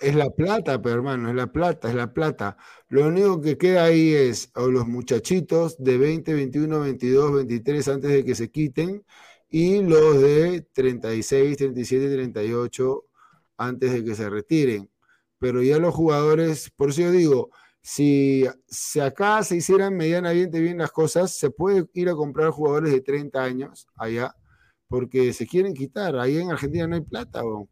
[0.00, 2.56] es, la, plata, pero hermano, es la plata, es la plata.
[2.88, 8.10] Lo único que queda ahí es o los muchachitos de 20, 21, 22, 23 antes
[8.10, 9.04] de que se quiten
[9.50, 13.04] y los de 36, 37, 38
[13.58, 14.90] antes de que se retiren.
[15.38, 17.50] Pero ya los jugadores, por eso yo digo,
[17.82, 22.92] si, si acá se hicieran medianamente bien las cosas, se puede ir a comprar jugadores
[22.92, 24.34] de 30 años allá,
[24.88, 26.16] porque se quieren quitar.
[26.16, 27.44] Ahí en Argentina no hay plata.
[27.44, 27.68] ¿o?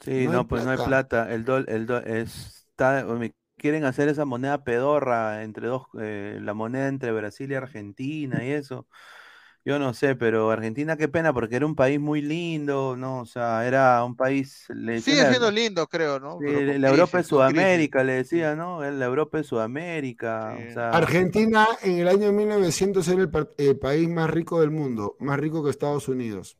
[0.00, 1.32] Sí, no, pues no hay plata.
[1.32, 3.06] El dol, el está,
[3.56, 8.50] quieren hacer esa moneda pedorra entre dos, eh, la moneda entre Brasil y Argentina y
[8.50, 8.86] eso.
[9.66, 13.20] Yo no sé, pero Argentina qué pena porque era un país muy lindo, ¿no?
[13.20, 14.66] O sea, era un país...
[14.68, 16.38] Sigue siendo lindo, creo, ¿no?
[16.40, 18.82] la Europa de Sudamérica, le decía, ¿no?
[18.82, 20.54] La Europa de Sudamérica.
[20.92, 23.22] Argentina en el año 1900 era
[23.56, 26.58] el, país más rico del mundo, más rico que Estados Unidos.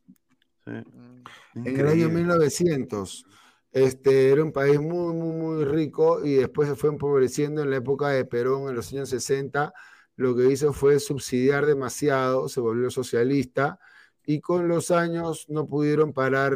[0.65, 3.23] En el año 1900.
[3.71, 7.75] Este, era un país muy, muy, muy rico y después se fue empobreciendo en la
[7.75, 9.73] época de Perón, en los años 60
[10.15, 13.79] lo que hizo fue subsidiar demasiado, se volvió socialista
[14.25, 16.55] y con los años no pudieron parar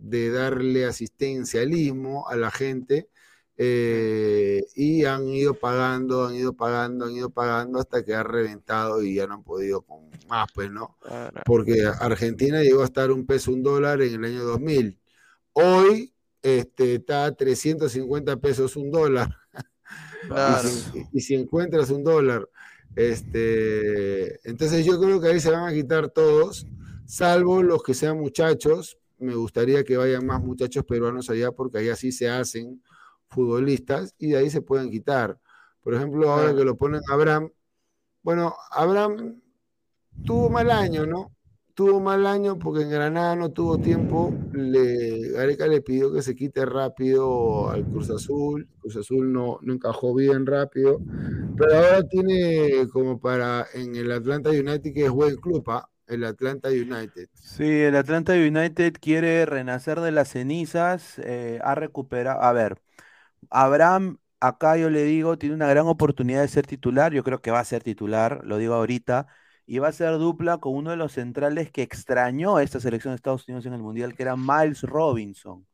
[0.00, 3.08] de darle asistencialismo a la gente
[3.58, 9.02] eh, y han ido pagando, han ido pagando, han ido pagando hasta que ha reventado
[9.02, 10.96] y ya no han podido con más, pues, ¿no?
[11.44, 14.98] Porque Argentina llegó a estar un peso, un dólar en el año 2000.
[15.52, 19.34] Hoy este, está a 350 pesos un dólar.
[21.12, 22.48] y si encuentras un dólar
[22.96, 26.66] este, entonces yo creo que ahí se van a quitar todos,
[27.04, 28.98] salvo los que sean muchachos.
[29.18, 32.82] Me gustaría que vayan más muchachos peruanos allá porque allá sí se hacen
[33.28, 35.38] futbolistas y de ahí se pueden quitar.
[35.82, 37.50] Por ejemplo, ahora que lo ponen Abraham,
[38.22, 39.40] bueno, Abraham
[40.24, 41.35] tuvo mal año, ¿no?
[41.76, 44.32] Tuvo mal año porque en Granada no tuvo tiempo.
[44.52, 48.66] Le, Gareca le pidió que se quite rápido al Cruz Azul.
[48.80, 51.02] Cruz Azul no, no encajó bien rápido.
[51.56, 55.86] Pero ahora tiene como para en el Atlanta United, que es buen club, ¿ah?
[56.06, 57.28] el Atlanta United.
[57.34, 62.40] Sí, el Atlanta United quiere renacer de las cenizas, eh, ha recuperado.
[62.40, 62.80] A ver,
[63.50, 67.12] Abraham, acá yo le digo, tiene una gran oportunidad de ser titular.
[67.12, 69.26] Yo creo que va a ser titular, lo digo ahorita
[69.66, 73.12] y va a ser dupla con uno de los centrales que extrañó a esta selección
[73.12, 75.66] de Estados Unidos en el Mundial, que era Miles Robinson,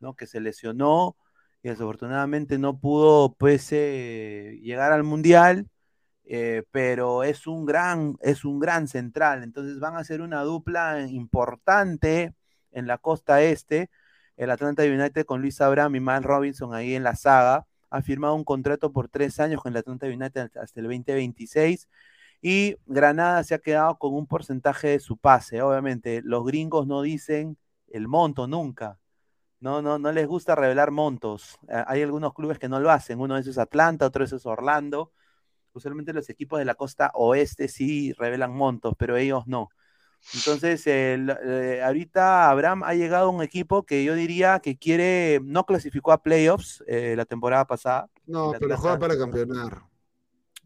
[0.00, 0.14] ¿no?
[0.14, 1.16] que se lesionó
[1.62, 5.68] y desafortunadamente no pudo pues, eh, llegar al Mundial,
[6.24, 11.06] eh, pero es un, gran, es un gran central, entonces van a ser una dupla
[11.08, 12.34] importante
[12.72, 13.88] en la costa este,
[14.36, 18.34] el Atlanta United con Luis Abraham y Miles Robinson ahí en la saga, ha firmado
[18.34, 21.88] un contrato por tres años con el Atlanta United hasta el 2026
[22.40, 25.60] y Granada se ha quedado con un porcentaje de su pase.
[25.62, 27.56] Obviamente, los gringos no dicen
[27.88, 28.98] el monto nunca.
[29.60, 31.58] No, no, no les gusta revelar montos.
[31.68, 33.20] Eh, hay algunos clubes que no lo hacen.
[33.20, 35.12] Uno de esos es Atlanta, otro de esos es Orlando.
[35.72, 39.68] Usualmente los equipos de la costa oeste sí revelan montos, pero ellos no.
[40.34, 45.64] Entonces, eh, ahorita Abraham ha llegado a un equipo que yo diría que quiere, no
[45.64, 48.08] clasificó a playoffs eh, la temporada pasada.
[48.26, 49.82] No, pero juega para campeonar.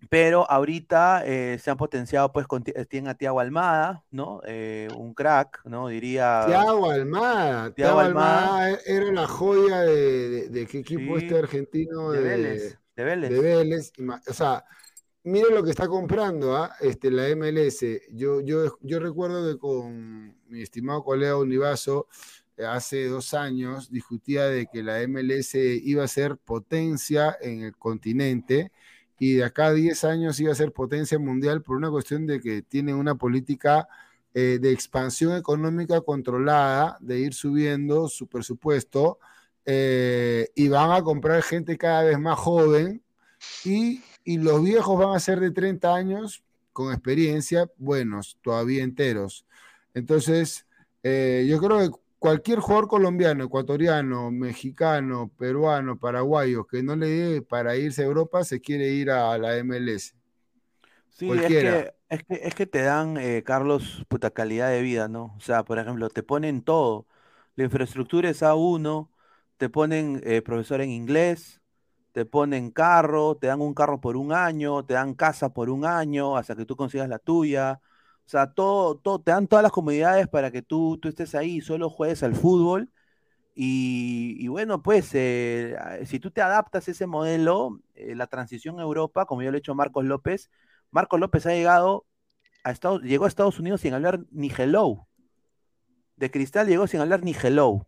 [0.08, 4.40] Pero ahorita eh, se han potenciado, pues, con, eh, tienen a Tiago Almada, ¿no?
[4.46, 5.88] Eh, un crack, ¿no?
[5.88, 6.44] Diría.
[6.46, 7.72] Tiago Almada.
[7.74, 12.10] Tiago Almada, era la joya de, de, qué equipo este argentino.
[12.10, 12.78] De, Vélez.
[12.96, 13.30] De Vélez.
[13.30, 13.92] De Vélez.
[14.28, 14.64] O sea,
[15.24, 16.74] miren lo que está comprando ¿ah?
[16.80, 17.84] este, la MLS.
[18.10, 22.08] Yo, yo, yo recuerdo que con mi estimado colega Univaso,
[22.68, 28.72] hace dos años, discutía de que la MLS iba a ser potencia en el continente
[29.18, 32.40] y de acá a 10 años iba a ser potencia mundial por una cuestión de
[32.40, 33.88] que tiene una política
[34.34, 39.18] eh, de expansión económica controlada, de ir subiendo su presupuesto
[39.66, 43.02] eh, y van a comprar gente cada vez más joven
[43.64, 49.44] y, y, los viejos van a ser de 30 años con experiencia, buenos, todavía enteros.
[49.94, 50.66] Entonces,
[51.02, 57.42] eh, yo creo que cualquier jugador colombiano, ecuatoriano, mexicano, peruano, paraguayo que no le dé
[57.42, 60.14] para irse a Europa, se quiere ir a la MLS.
[61.08, 61.92] Sí, es que,
[62.28, 65.34] es que, te dan, eh, Carlos, puta calidad de vida, ¿no?
[65.36, 67.08] O sea, por ejemplo, te ponen todo.
[67.56, 69.10] La infraestructura es A1,
[69.56, 71.60] te ponen eh, profesor en inglés,
[72.12, 75.84] te ponen carro, te dan un carro por un año, te dan casa por un
[75.84, 77.80] año hasta que tú consigas la tuya
[78.26, 81.56] o sea, todo, todo, te dan todas las comodidades para que tú, tú estés ahí
[81.56, 82.90] y solo juegues al fútbol.
[83.54, 85.76] Y, bueno, pues eh,
[86.06, 89.56] si tú te adaptas a ese modelo, eh, la transición a Europa, como ya lo
[89.56, 90.50] ha hecho Marcos López,
[90.90, 92.06] Marcos López ha llegado
[93.02, 95.08] llegó a Estados Unidos sin hablar ni hello.
[96.16, 97.86] De Cristal llegó sin hablar ni hello.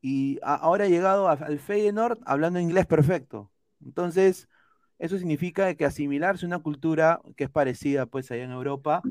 [0.00, 3.50] Y ahora ha llegado al Feyenoord hablando inglés perfecto.
[3.84, 4.48] Entonces,
[4.98, 9.02] eso significa que asimilarse a una cultura que es parecida pues allá en Europa,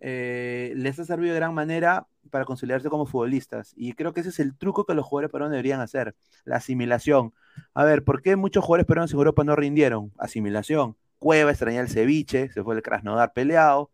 [0.00, 3.72] eh, les ha servido de gran manera para consolidarse como futbolistas.
[3.76, 6.14] Y creo que ese es el truco que los jugadores peruanos deberían hacer,
[6.44, 7.32] la asimilación.
[7.74, 10.12] A ver, ¿por qué muchos jugadores peruanos en Europa no rindieron?
[10.18, 10.96] Asimilación.
[11.18, 13.90] Cueva extraña el ceviche, se fue el Krasnodar peleado.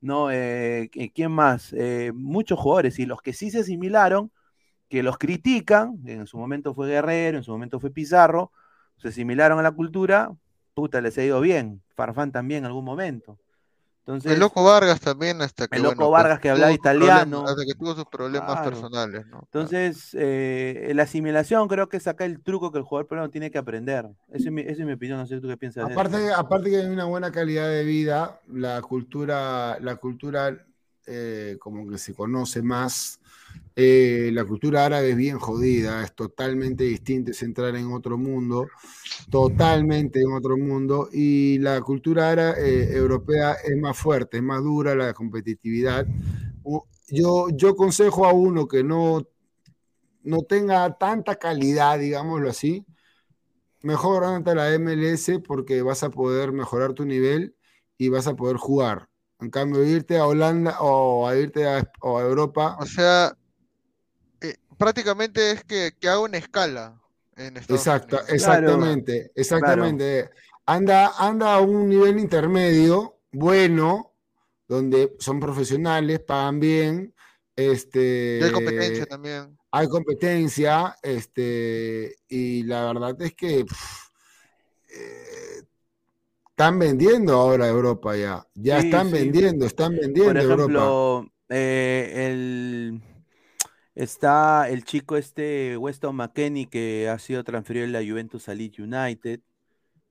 [0.00, 0.30] ¿no?
[0.30, 1.72] Eh, ¿Quién más?
[1.72, 4.30] Eh, muchos jugadores, y los que sí se asimilaron,
[4.88, 8.52] que los critican, en su momento fue Guerrero, en su momento fue Pizarro,
[8.98, 10.32] se asimilaron a la cultura,
[10.74, 11.82] puta, les ha ido bien.
[11.94, 13.38] Farfán también en algún momento
[14.06, 15.76] el Loco Vargas también, hasta que.
[15.76, 17.44] El Loco Vargas que hablaba italiano.
[17.46, 19.40] Hasta que tuvo sus problemas personales, ¿no?
[19.42, 23.50] Entonces, eh, la asimilación creo que es acá el truco que el jugador peruano tiene
[23.50, 24.06] que aprender.
[24.28, 26.36] Esa es mi, opinión, no sé tú qué piensas aparte, de eso.
[26.36, 30.56] Aparte que hay una buena calidad de vida, la cultura, la cultura
[31.06, 33.20] eh, como que se conoce más
[33.78, 38.68] eh, la cultura árabe es bien jodida, es totalmente distinta, es entrar en otro mundo,
[39.30, 44.62] totalmente en otro mundo, y la cultura árabe, eh, europea es más fuerte, es más
[44.62, 46.06] dura la competitividad.
[47.08, 49.28] Yo, yo aconsejo a uno que no,
[50.22, 52.84] no tenga tanta calidad, digámoslo así,
[53.82, 57.54] mejor ante la MLS porque vas a poder mejorar tu nivel
[57.98, 59.08] y vas a poder jugar.
[59.38, 62.76] En cambio, irte a Holanda o a irte a, a Europa.
[62.80, 63.36] O sea,
[64.76, 67.00] prácticamente es que, que haga una escala
[67.36, 68.24] en Estados Unidos.
[68.28, 70.30] Exactamente, exactamente.
[70.64, 74.14] Anda, anda a un nivel intermedio, bueno,
[74.66, 77.14] donde son profesionales, pagan bien.
[77.54, 79.58] Este, y hay competencia también.
[79.70, 83.66] Hay competencia, este, y la verdad es que eh,
[86.50, 88.46] están vendiendo ahora Europa ya.
[88.54, 93.02] Ya están vendiendo, están vendiendo Por ejemplo, eh, el
[93.96, 98.78] Está el chico este Weston McKenney que ha sido transferido de la Juventus a Leeds
[98.80, 99.40] United.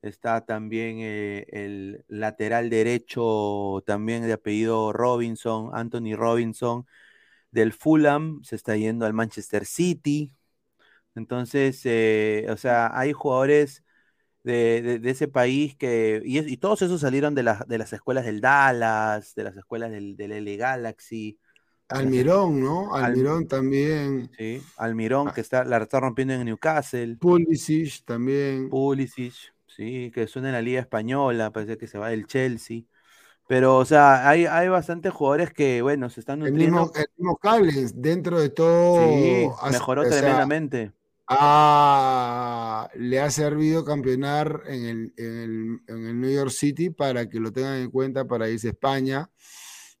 [0.02, 6.86] Está también eh, el lateral derecho, también de apellido Robinson, Anthony Robinson,
[7.52, 10.32] del Fulham, se está yendo al Manchester City.
[11.14, 13.84] Entonces, eh, o sea, hay jugadores
[14.44, 19.44] de, ese país que, y, todos esos salieron de, de, las escuelas del Dallas, de
[19.44, 21.38] las escuelas del, del L Galaxy.
[21.88, 22.94] Almirón, ¿no?
[22.94, 24.30] Almirón también.
[24.36, 25.32] Sí, Almirón, ah.
[25.34, 27.16] que está, la está rompiendo en Newcastle.
[27.16, 28.68] Pulisic también.
[28.68, 29.34] Pulisic,
[29.66, 32.82] sí, que suena en la Liga Española, parece que se va del Chelsea.
[33.48, 36.90] Pero, o sea, hay, hay bastantes jugadores que, bueno, se están nutriendo.
[36.94, 39.08] El mismo, el dentro de todo.
[39.08, 40.92] Sí, mejoró tremendamente.
[41.28, 47.28] Ah, le ha servido campeonar en el, en, el, en el New York City para
[47.28, 49.30] que lo tengan en cuenta para irse a España.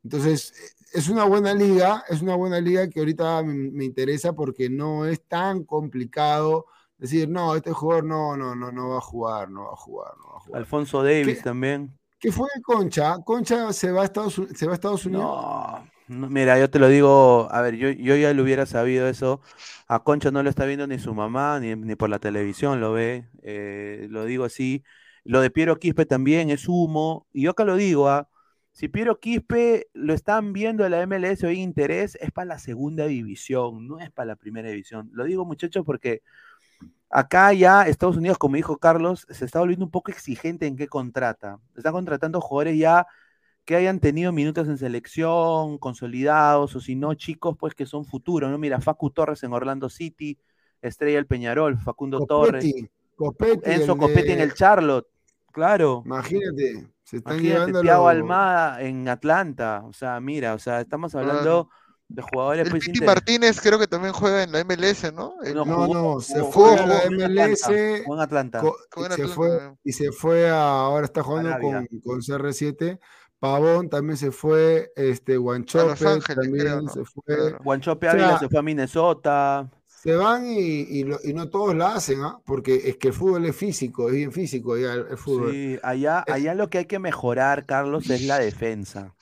[0.02, 5.04] Entonces, es una buena liga, es una buena liga que ahorita me, interesa porque no
[5.04, 6.66] es tan complicado
[6.96, 10.12] decir, no, este jugador no, no, no, no va a jugar, no va a jugar,
[10.16, 10.58] no va a jugar.
[10.58, 11.94] Alfonso Davis también.
[12.18, 13.18] ¿Qué fue Concha?
[13.22, 15.22] ¿Concha se va a Estados, se va a Estados Unidos?
[16.08, 19.42] No, mira, yo te lo digo, a ver, yo, yo ya lo hubiera sabido eso.
[19.88, 22.94] A Concha no lo está viendo ni su mamá, ni, ni por la televisión lo
[22.94, 23.28] ve.
[23.42, 24.82] Eh, lo digo así.
[25.24, 27.26] Lo de Piero Quispe también es humo.
[27.34, 28.30] Y yo acá lo digo, ¿ah?
[28.76, 33.06] Si Piero Quispe lo están viendo en la MLS hoy interés, es para la segunda
[33.06, 35.08] división, no es para la primera división.
[35.14, 36.20] Lo digo, muchachos, porque
[37.08, 40.88] acá ya Estados Unidos, como dijo Carlos, se está volviendo un poco exigente en qué
[40.88, 41.58] contrata.
[41.74, 43.06] Están contratando jugadores ya
[43.64, 48.50] que hayan tenido minutos en selección, consolidados, o si no, chicos, pues que son futuros,
[48.50, 48.58] ¿no?
[48.58, 50.38] Mira, Facu Torres en Orlando City,
[50.82, 55.08] Estrella el Peñarol, Facundo Torres, Enzo Copetti en el Charlotte,
[55.56, 56.02] claro.
[56.04, 56.86] Imagínate.
[57.02, 59.82] Se están llevando Thiago Almada en Atlanta.
[59.86, 61.70] O sea, mira, o sea, estamos hablando
[62.08, 62.66] de jugadores.
[62.66, 65.36] El pues, Martínez creo que también juega en la MLS, ¿no?
[65.54, 67.68] No, no, se fue a la MLS.
[67.70, 68.60] en Atlanta.
[69.14, 72.98] se fue, y se fue a, ahora está jugando con, con, CR7.
[73.38, 75.94] Pavón también se fue, este, Guanchope
[76.34, 77.52] también se fue.
[77.64, 79.70] Guanchope Ávila se fue a Minnesota
[80.06, 81.02] se van y,
[81.34, 82.38] no todos la hacen, ¿ah?
[82.44, 85.50] porque es que el fútbol es físico, es bien físico el fútbol.
[85.50, 89.16] Sí, allá, allá lo que hay que mejorar, Carlos, es la defensa.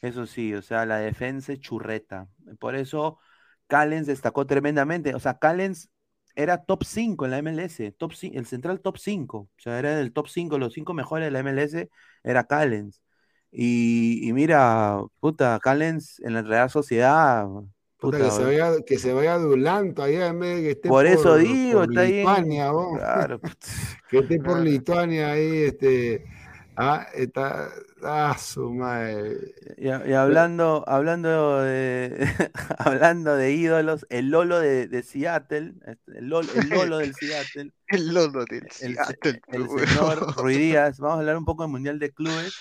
[0.00, 2.26] Eso sí, o sea, la defensa es churreta.
[2.58, 3.20] Por eso
[3.68, 5.14] Callens destacó tremendamente.
[5.14, 5.88] O sea, Callens
[6.34, 9.38] era top 5 en la MLS, top el central top 5.
[9.38, 11.88] O sea, era del top 5, los 5 mejores de la MLS
[12.24, 13.00] era Callens.
[13.52, 17.46] Y, y, mira, puta, Callens en la Real Sociedad
[18.00, 21.82] que, se vaya, que se vaya allá en vez de que esté por, eso digo,
[21.82, 22.74] está Lituania, ahí.
[22.94, 23.40] Claro.
[24.10, 26.24] que esté por Lituania ahí, este.
[26.76, 27.70] Ah, está.
[28.04, 29.36] Ah, su madre.
[29.76, 32.28] Y, hablando, hablando de
[32.78, 37.72] hablando de ídolos, el Lolo de, Seattle, este, el Lolo, del Seattle.
[37.88, 39.42] el Lolo del Seattle.
[39.48, 41.00] El, señor Ruidías.
[41.00, 42.54] Vamos a hablar un poco del Mundial de Clubes.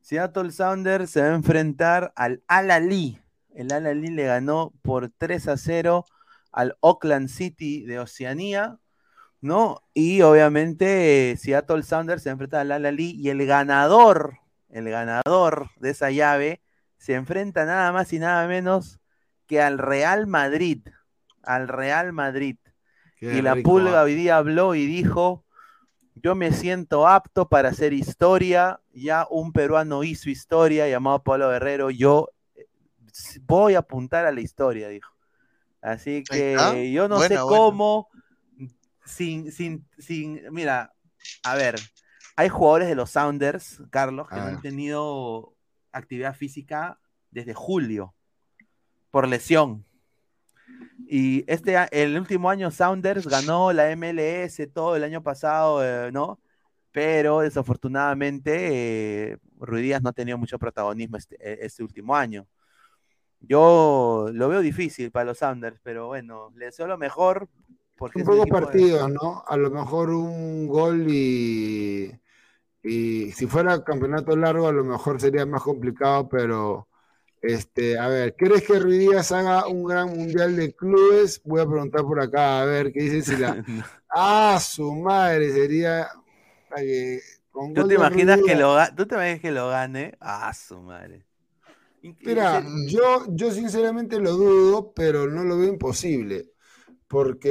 [0.00, 3.18] Seattle Sounders se va a enfrentar al Al-Ali.
[3.56, 6.04] El Al-Ali le ganó por 3 a 0
[6.52, 8.78] al Auckland City de Oceanía
[9.40, 9.82] ¿no?
[9.94, 14.38] Y obviamente Seattle Sounders se enfrenta al Al y el ganador,
[14.68, 16.62] el ganador de esa llave
[16.98, 19.00] se enfrenta nada más y nada menos
[19.46, 20.88] que al Real Madrid,
[21.42, 22.56] al Real Madrid.
[23.20, 24.02] y la pulga ¿ah?
[24.02, 25.44] hoy día habló y dijo,
[26.14, 31.90] yo me siento apto para hacer historia, ya un peruano hizo historia llamado Pablo Guerrero,
[31.90, 32.35] yo eh,
[33.42, 35.12] voy a apuntar a la historia, dijo.
[35.80, 38.08] Así que yo no sé cómo,
[39.04, 40.92] sin, sin, sin, mira,
[41.44, 41.76] a ver,
[42.34, 44.60] hay jugadores de los Sounders, Carlos, que no han ah.
[44.60, 45.54] tenido
[45.92, 46.98] actividad física
[47.30, 48.14] desde julio
[49.10, 49.84] por lesión.
[51.08, 56.40] Y este, el último año Sounders ganó la MLS todo el año pasado, eh, ¿no?
[56.92, 62.46] Pero desafortunadamente eh, Ruidías no ha tenido mucho protagonismo este, e, este, último año.
[63.40, 67.48] Yo lo veo difícil para los Sounders, pero bueno, le deseo lo mejor
[67.98, 69.42] un poco partidos, ¿no?
[69.46, 72.12] A lo mejor un gol y,
[72.82, 76.88] y si fuera campeonato largo a lo mejor sería más complicado, pero
[77.40, 81.40] este, a ver, ¿crees que Ruidías haga un gran mundial de clubes?
[81.44, 83.64] Voy a preguntar por acá, a ver, ¿qué dice si la...
[84.10, 86.08] ah, su madre, sería...
[87.74, 90.14] ¿Tú te, imaginas que lo, ¿Tú te imaginas que lo gane?
[90.20, 91.25] Ah, su madre.
[92.22, 96.52] Mira, yo, yo sinceramente lo dudo, pero no lo veo imposible
[97.08, 97.48] porque,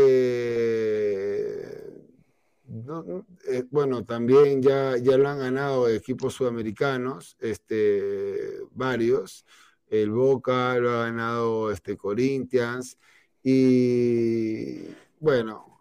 [3.48, 9.46] eh, bueno, también ya, ya lo han ganado equipos sudamericanos, este, varios.
[9.88, 12.98] El Boca lo ha ganado este, Corinthians.
[13.44, 14.82] Y
[15.20, 15.80] bueno,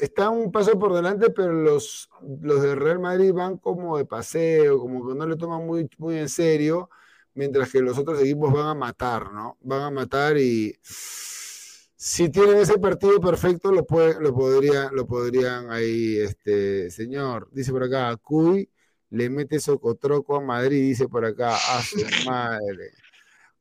[0.00, 2.08] está un paso por delante, pero los,
[2.40, 6.16] los de Real Madrid van como de paseo, como que no le toman muy, muy
[6.18, 6.88] en serio,
[7.34, 9.56] mientras que los otros equipos van a matar, ¿no?
[9.60, 15.70] Van a matar y si tienen ese partido perfecto, lo, puede, lo, podría, lo podrían
[15.70, 18.68] ahí, este señor, dice por acá, Cuy
[19.10, 22.92] le mete socotroco a Madrid, dice por acá, a su madre.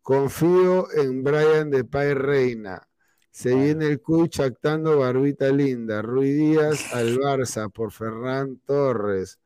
[0.01, 2.87] Confío en Brian de Pai Reina.
[3.29, 6.01] Se viene el Cuy chactando barbita linda.
[6.01, 9.40] Rui Díaz al Barça por Ferran Torres.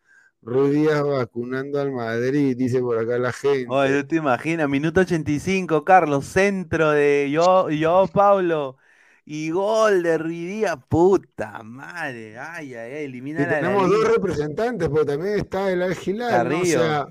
[0.45, 3.65] Rui Díaz vacunando al Madrid, dice por acá la gente.
[3.67, 8.77] Oye, te imaginas, minuto 85, Carlos, centro de yo, yo Pablo.
[9.25, 12.37] Y gol de Ruidía, puta madre.
[12.37, 16.53] Ay, ay, ay, elimina y Tenemos dos representantes, porque también está el Algilar.
[16.53, 17.07] O, sea,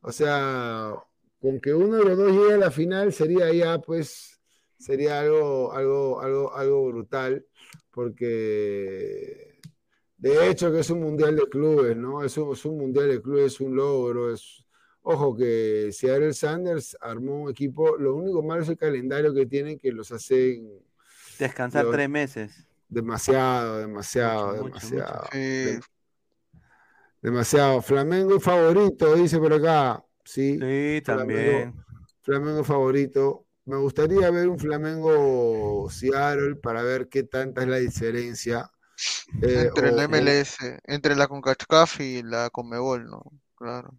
[0.00, 0.94] o sea,
[1.40, 4.40] con que uno de los dos llegue a la final sería ya, pues,
[4.80, 7.46] sería algo, algo, algo, algo brutal,
[7.92, 9.53] porque
[10.30, 12.22] de hecho que es un mundial de clubes, ¿no?
[12.22, 14.64] Es un, es un mundial de clubes, es un logro, es.
[15.06, 19.78] Ojo que Seattle Sanders armó un equipo, lo único malo es el calendario que tienen
[19.78, 20.66] que los hacen
[21.38, 22.66] Descansar tres meses.
[22.88, 25.28] Demasiado, demasiado, demasiado.
[27.20, 27.82] Demasiado.
[27.82, 30.02] Flamengo favorito, dice por acá.
[30.24, 31.74] Sí, sí también.
[32.22, 33.46] Flamengo favorito.
[33.66, 38.70] Me gustaría ver un Flamengo Seattle para ver qué tanta es la diferencia.
[39.42, 43.22] Eh, entre la MLS, entre la CONCACAF y la CONMEBOL, ¿no?
[43.56, 43.96] Claro.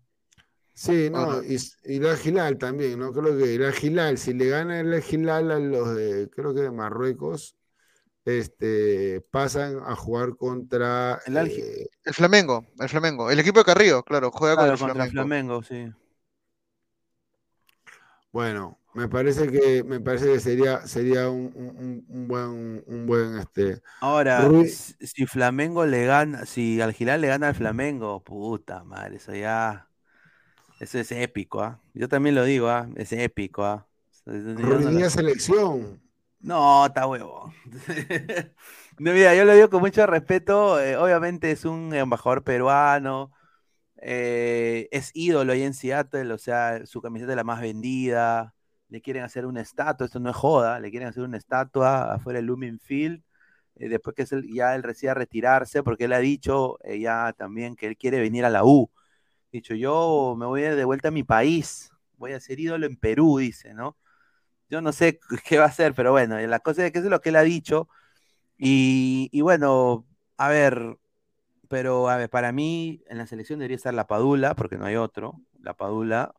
[0.74, 3.14] Sí, no, y, y, la Gilal también, ¿no?
[3.14, 6.72] Creo que la Gilal, si le gana el Gilal a los de, creo que de
[6.72, 7.56] Marruecos,
[8.26, 14.04] este, pasan a jugar contra el, eh, el Flamengo, el Flamengo, el equipo de Carrillo,
[14.04, 15.64] claro, juega contra, el Flamengo.
[15.64, 15.94] sí.
[18.34, 24.50] Bueno, me parece que me parece que sería sería un, buen un buen este ahora
[24.66, 29.90] si Flamengo le gana si al Gilal le gana al Flamengo puta madre eso ya
[30.80, 31.80] eso es épico, ¿ah?
[31.94, 32.90] Yo también lo digo, ¿ah?
[32.96, 33.88] Es épico, ¿ah?
[35.10, 36.02] selección.
[36.40, 37.54] No, está huevo.
[39.00, 40.82] no, mira, yo lo digo con mucho respeto.
[40.82, 43.32] Eh, obviamente es un embajador peruano.
[43.98, 48.54] Eh, es ídolo ahí en Seattle, o sea, su camiseta es la más vendida.
[48.90, 52.38] Le quieren hacer una estatua, esto no es joda, le quieren hacer una estatua afuera
[52.38, 53.24] del Lumen Field.
[53.76, 57.88] Eh, después que es ya él decía retirarse, porque él ha dicho ya también que
[57.88, 58.90] él quiere venir a la U
[59.56, 63.38] dicho, yo me voy de vuelta a mi país, voy a ser ídolo en Perú,
[63.38, 63.98] dice, ¿no?
[64.70, 67.22] Yo no sé qué va a hacer, pero bueno, la cosa es que es lo
[67.22, 67.88] que él ha dicho.
[68.58, 70.06] Y, bueno,
[70.38, 70.98] a ver,
[71.70, 74.96] pero a ver, para mí en la selección debería estar la Padula, porque no hay
[74.96, 76.36] otro, la Padula.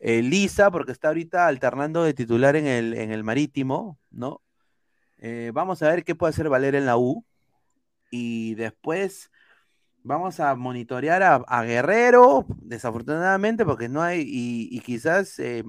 [0.00, 4.42] Eh, Lisa, porque está ahorita alternando de titular en el, en el Marítimo, ¿no?
[5.18, 7.24] Eh, vamos a ver qué puede hacer Valer en la U.
[8.10, 9.30] Y después
[10.02, 15.62] vamos a monitorear a, Guerrero, desafortunadamente, porque no hay, y, quizás eh,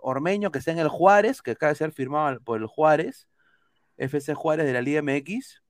[0.00, 3.28] Ormeño que está en el Juárez, que acaba de ser firmado por el Juárez,
[3.98, 5.62] FC Juárez de la Liga MX,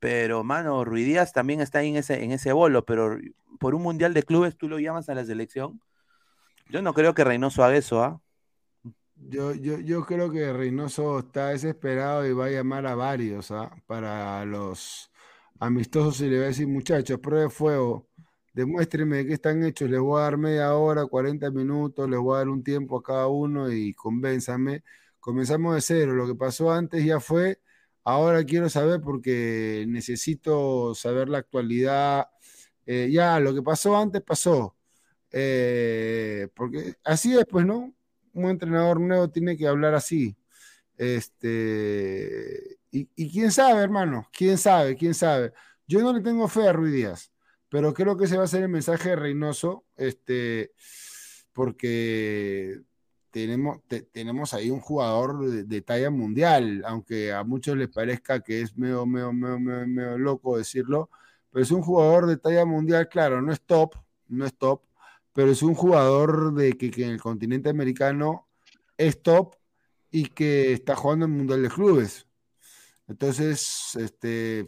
[0.00, 3.18] pero mano, Ruidías también está en ese, en ese bolo, pero
[3.60, 5.80] por un mundial de clubes tú lo llamas a la selección.
[6.70, 8.20] Yo no creo que Reynoso haga eso, ¿ah?
[9.16, 13.70] Yo, yo, yo, creo que Reynoso está desesperado y va a llamar a varios ¿ah?
[13.86, 15.10] para los
[15.58, 18.08] amistosos y le va a decir, muchachos, pruebe fuego,
[18.54, 22.36] demuéstrenme de qué están hechos, les voy a dar media hora, 40 minutos, les voy
[22.36, 24.82] a dar un tiempo a cada uno y convénzame.
[25.20, 27.60] Comenzamos de cero, lo que pasó antes ya fue,
[28.04, 32.28] ahora quiero saber porque necesito saber la actualidad.
[32.86, 34.76] Eh, ya, lo que pasó antes pasó.
[35.32, 37.92] Eh, porque así es, pues, ¿no?
[38.32, 40.36] Un entrenador nuevo tiene que hablar así.
[40.96, 45.52] Este, y, quién sabe, hermano, quién sabe, quién sabe.
[45.86, 47.32] Yo no le tengo fe a Ruiz Díaz,
[47.68, 50.72] pero creo que ese va a ser el mensaje de Reynoso, este,
[51.52, 52.82] porque
[53.30, 53.78] tenemos,
[54.12, 59.06] tenemos ahí un jugador de, talla mundial, aunque a muchos les parezca que es medio,
[59.06, 61.10] medio, medio, medio, loco decirlo,
[61.50, 63.94] pero es un jugador de talla mundial, claro, no es top,
[64.28, 64.82] no es top,
[65.32, 68.48] pero es un jugador de que, en el continente americano
[68.96, 69.54] es top
[70.10, 72.26] y que está jugando en Mundial de Clubes.
[73.06, 74.66] Entonces, este,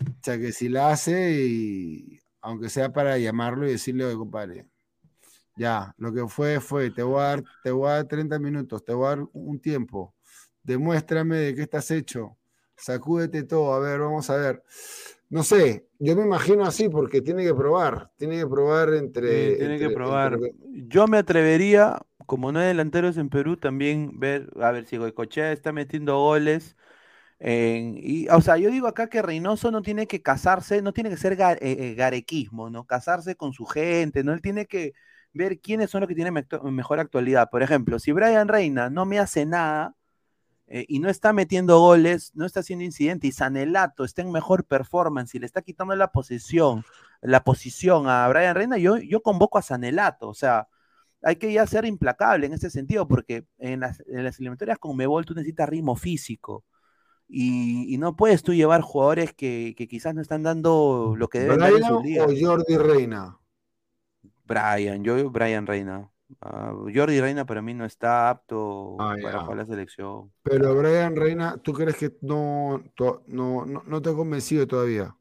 [0.00, 4.66] o que si la hace, y, aunque sea para llamarlo y decirle, oye, compadre,
[5.56, 8.84] ya, lo que fue, fue, te voy, a dar, te voy a dar 30 minutos,
[8.84, 10.14] te voy a dar un tiempo,
[10.62, 12.36] demuéstrame de qué estás hecho,
[12.76, 14.62] sacúdete todo, a ver, vamos a ver.
[15.28, 19.56] No sé, yo me imagino así porque tiene que probar, tiene que probar entre...
[19.56, 20.38] tiene que probar.
[20.70, 25.52] Yo me atrevería, como no hay delanteros en Perú, también ver, a ver si Goicochea
[25.52, 26.76] está metiendo goles.
[27.40, 31.16] y, o sea, yo digo acá que Reynoso no tiene que casarse, no tiene que
[31.16, 32.84] ser eh, eh, garequismo, ¿no?
[32.84, 34.32] Casarse con su gente, ¿no?
[34.32, 34.92] Él tiene que
[35.32, 37.50] ver quiénes son los que tienen mejor actualidad.
[37.50, 39.96] Por ejemplo, si Brian Reina no me hace nada
[40.68, 44.64] eh, y no está metiendo goles, no está haciendo incidente y Sanelato está en mejor
[44.64, 46.84] performance y le está quitando la posición,
[47.20, 50.28] la posición a Brian Reina, yo, yo convoco a Sanelato.
[50.28, 50.68] O sea,
[51.22, 54.96] hay que ya ser implacable en ese sentido porque en las, en las eliminatorias con
[54.96, 56.64] Mebol tú necesitas ritmo físico.
[57.28, 61.72] Y, no puedes tú llevar jugadores que, quizás no están dando lo que deben dar
[61.72, 63.38] en su o Jordi Reina?
[64.44, 66.10] Brian, yo Brian Reina.
[66.40, 70.32] Ah, Jordi Reina para mí no está apto ah, para jugar la selección.
[70.42, 72.82] Pero Brian Reina, ¿tú crees que no,
[73.26, 75.14] no, no, te ha convencido todavía?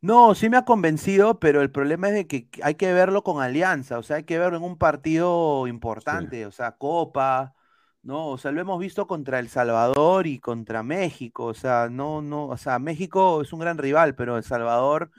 [0.00, 3.42] No, sí me ha convencido, pero el problema es de que hay que verlo con
[3.42, 7.54] alianza, o sea, hay que verlo en un partido importante, o sea, Copa,
[8.02, 8.28] ¿no?
[8.28, 12.46] O sea, lo hemos visto contra El Salvador y contra México, o sea, no, no,
[12.46, 15.10] o sea, México es un gran rival, pero El Salvador,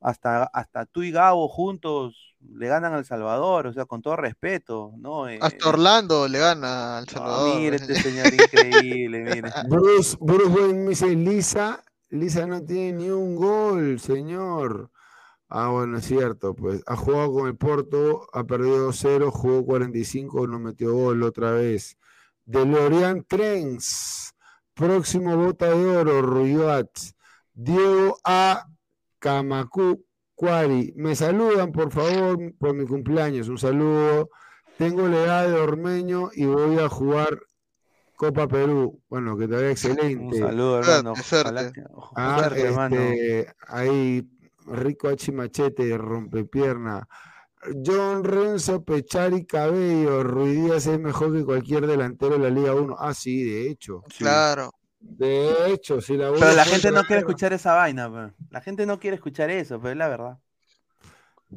[0.00, 4.92] hasta, hasta tú y Gabo juntos le ganan al Salvador, o sea, con todo respeto,
[4.98, 5.28] ¿no?
[5.28, 7.58] Eh, Hasta Orlando le gana al Salvador.
[7.58, 9.50] mire este señor increíble, mire.
[9.68, 14.90] Bruce, Bruce Wayne me dice, Lisa, Lisa no tiene ni un gol, señor.
[15.48, 20.46] Ah, bueno, es cierto, pues ha jugado con el Porto, ha perdido 0, jugó 45,
[20.48, 21.96] no metió gol otra vez.
[22.44, 24.34] De Lorian Trens,
[24.74, 26.90] próximo bota de oro, Ruyat.
[27.54, 28.66] Diego A.
[29.18, 30.05] Camacu
[30.36, 34.28] Cuari, me saludan por favor por mi cumpleaños, un saludo.
[34.76, 37.40] Tengo la edad de Ormeño y voy a jugar
[38.14, 39.02] Copa Perú.
[39.08, 40.16] Bueno, que te vaya excelente.
[40.22, 41.14] Un saludo, hermano.
[42.16, 44.28] ah, este, ahí,
[44.66, 45.32] Rico H.
[45.32, 47.08] Machete, rompepierna.
[47.84, 52.94] John Renzo Pechari Cabello, Ruidías es mejor que cualquier delantero de la Liga 1.
[52.98, 54.02] Ah, sí, de hecho.
[54.18, 54.70] Claro.
[55.08, 58.98] De hecho, si la Pero la gente no quiere escuchar esa vaina, la gente no
[58.98, 60.38] quiere escuchar eso, pero es la verdad.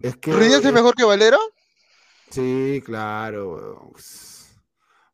[0.02, 1.40] Es que, es mejor que Valero?
[2.30, 3.92] Sí, claro.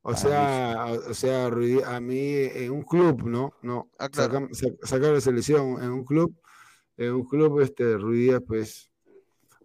[0.07, 3.53] O sea, o sea, a mí en un club, ¿no?
[3.63, 6.35] No, ah, sacar la selección en un club,
[6.97, 8.91] en un club, este, Ruidías, pues,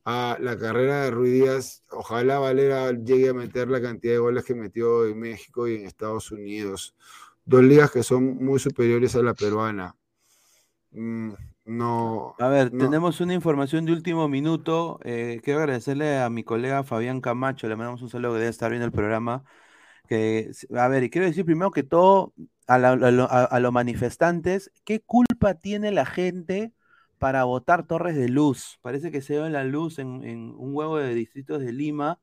[0.06, 4.54] a la carrera de Ruidías, ojalá Valera llegue a meter la cantidad de goles que
[4.54, 6.94] metió en México y en Estados Unidos
[7.50, 9.96] dos ligas que son muy superiores a la peruana.
[10.92, 11.32] Mm,
[11.64, 12.34] no.
[12.38, 15.00] A ver, tenemos una información de último minuto.
[15.02, 18.70] Eh, quiero agradecerle a mi colega Fabián Camacho, le mandamos un saludo que debe estar
[18.70, 19.42] viendo el programa.
[20.08, 22.32] Que, a ver, y quiero decir primero que todo
[22.68, 26.72] a, los manifestantes, ¿qué culpa tiene la gente
[27.18, 28.78] para botar torres de luz.
[28.80, 30.08] Parece que se ve la luz en,
[30.56, 32.20] un huevo de distritos de Lima.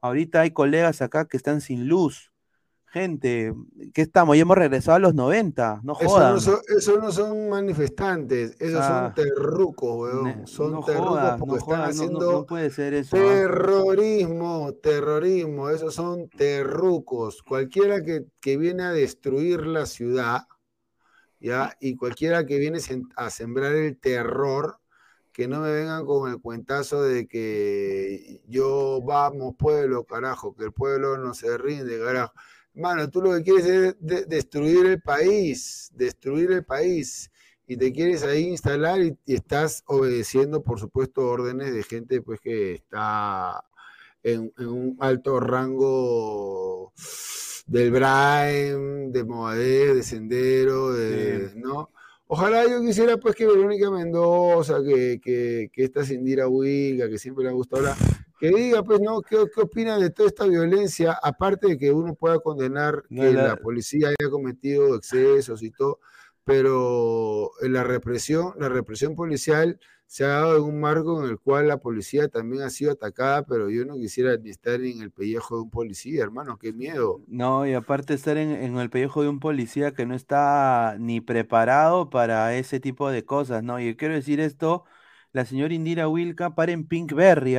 [0.00, 2.31] Ahorita hay colegas acá que están sin luz.
[2.92, 3.54] Gente,
[3.94, 4.36] ¿qué estamos?
[4.36, 6.36] Ya hemos regresado a los 90, no jodan.
[6.36, 6.60] Eso
[7.00, 9.12] no son, manifestantes, esos son ah.
[9.16, 10.46] terrucos, weón.
[10.46, 13.20] Son terrucos porque están haciendo puede ser eso, ¿ah?
[13.20, 15.70] terrorismo, terrorismo.
[15.70, 17.42] Esos son terrucos.
[17.42, 20.42] Cualquiera que, que viene a destruir la ciudad,
[21.40, 21.74] ¿ya?
[21.80, 22.78] Y cualquiera que viene
[23.16, 24.80] a sembrar el terror,
[25.32, 30.72] que no me vengan con el cuentazo de que yo vamos pueblo, carajo, que el
[30.72, 32.34] pueblo no se rinde, carajo.
[32.74, 33.96] Mano, tú lo que quieres es
[34.28, 37.30] destruir el país, destruir el país,
[37.66, 42.74] y te quieres ahí instalar y, estás obedeciendo, por supuesto, órdenes de gente pues que
[42.74, 43.64] está
[44.22, 46.92] en, en un alto rango
[47.66, 51.90] del Brain, de Moadé, de Sendero, de, ¿no?
[52.26, 57.44] Ojalá yo quisiera pues que Verónica Mendoza, que, que, que esta Cindira Huiga, que siempre
[57.44, 57.96] le ha gustado hablar,
[58.42, 59.22] que diga pues, ¿no?
[59.22, 61.16] ¿Qué, ¿Qué, opina de toda esta violencia?
[61.22, 63.54] Aparte de que uno pueda condenar que la...
[63.54, 66.00] policía haya cometido excesos y todo,
[66.42, 71.68] pero la represión, la represión policial se ha dado en un marco en el cual
[71.68, 75.54] la policía también ha sido atacada, pero yo no quisiera ni estar en el pellejo
[75.54, 77.22] de un policía, hermano, qué miedo.
[77.28, 82.10] No, y aparte estar en, el pellejo de un policía que no está ni preparado
[82.10, 83.78] para ese tipo de cosas, ¿no?
[83.78, 84.82] Y quiero decir esto,
[85.30, 87.56] la señora Indira Wilka para en Pinkberry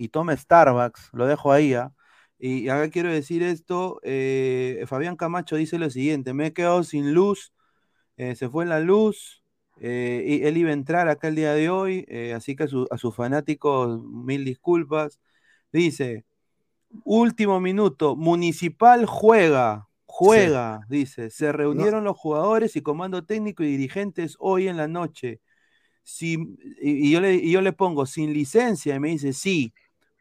[0.00, 1.92] y toma Starbucks, lo dejo ahí, ¿ah?
[2.38, 7.12] Y acá quiero decir esto, eh, Fabián Camacho dice lo siguiente, me he quedado sin
[7.12, 7.52] luz,
[8.16, 9.44] eh, se fue la luz,
[9.78, 14.02] eh, él iba a entrar acá el día de hoy, así que a, sus fanáticos,
[14.02, 15.20] mil disculpas.
[15.70, 16.24] Dice,
[17.04, 21.28] último minuto, Municipal juega, juega, dice.
[21.28, 25.40] Se reunieron los jugadores y comando técnico y dirigentes hoy en la noche.
[26.20, 29.74] y, yo le, y yo le pongo, sin licencia, y me dice, sí.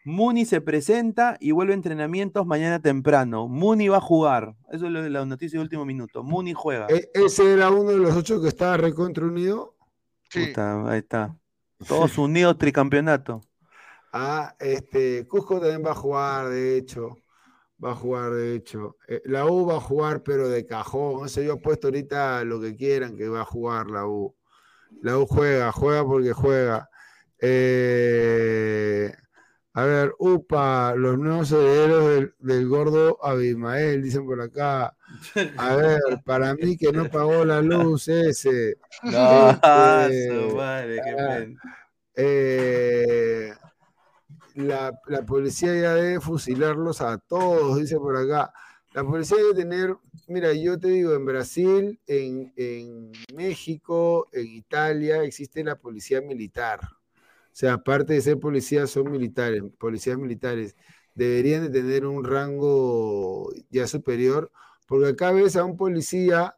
[0.05, 3.47] Muni se presenta y vuelve a entrenamientos mañana temprano.
[3.47, 4.55] Muni va a jugar.
[4.71, 6.23] Eso es la noticia de último minuto.
[6.23, 6.87] Muni juega.
[6.89, 9.75] ¿E-, ¿Ese era uno de los ocho que estaba recontra unido?
[10.29, 10.53] Sí.
[10.55, 11.35] ahí está.
[11.87, 13.41] Todos unidos, tricampeonato.
[14.11, 17.17] Ah, este, Cusco también va a jugar, de hecho.
[17.83, 18.97] Va a jugar, de hecho.
[19.07, 21.21] Eh, la U va a jugar, pero de cajón.
[21.21, 24.35] No sé, yo he puesto ahorita lo que quieran que va a jugar la U.
[25.01, 26.89] La U juega, juega porque juega.
[27.39, 29.13] Eh,
[29.79, 34.93] a ver, upa, los nuevos herederos del, gordo Abimael, dicen por acá.
[35.55, 38.77] A ver, para mí que no pagó la luz ese.
[39.03, 41.45] No, este, madre, qué ah,
[42.15, 43.53] eh,
[44.55, 48.51] la, la, policía ya debe fusilarlos a todos, dice por acá.
[48.93, 49.95] La policía debe tener,
[50.27, 56.81] mira, yo te digo, en Brasil, en, en México, en Italia, existe la policía militar
[57.51, 60.75] sea, aparte de ser policías, son militares, policías militares.
[61.15, 64.51] Deberían de tener un rango ya superior,
[64.87, 66.55] porque acá ves a un policía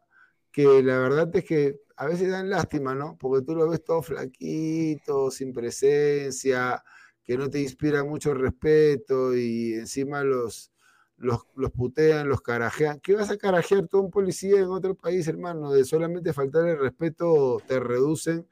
[0.52, 3.18] que la verdad es que a veces dan lástima, ¿no?
[3.18, 6.84] Porque tú lo ves todo flaquito, sin presencia,
[7.24, 10.72] que no te inspira mucho respeto y encima los,
[11.18, 13.00] los, los, putean, los carajean.
[13.00, 15.72] ¿Qué vas a carajear todo un policía en otro país, hermano?
[15.72, 18.48] De solamente faltar el respeto te reducen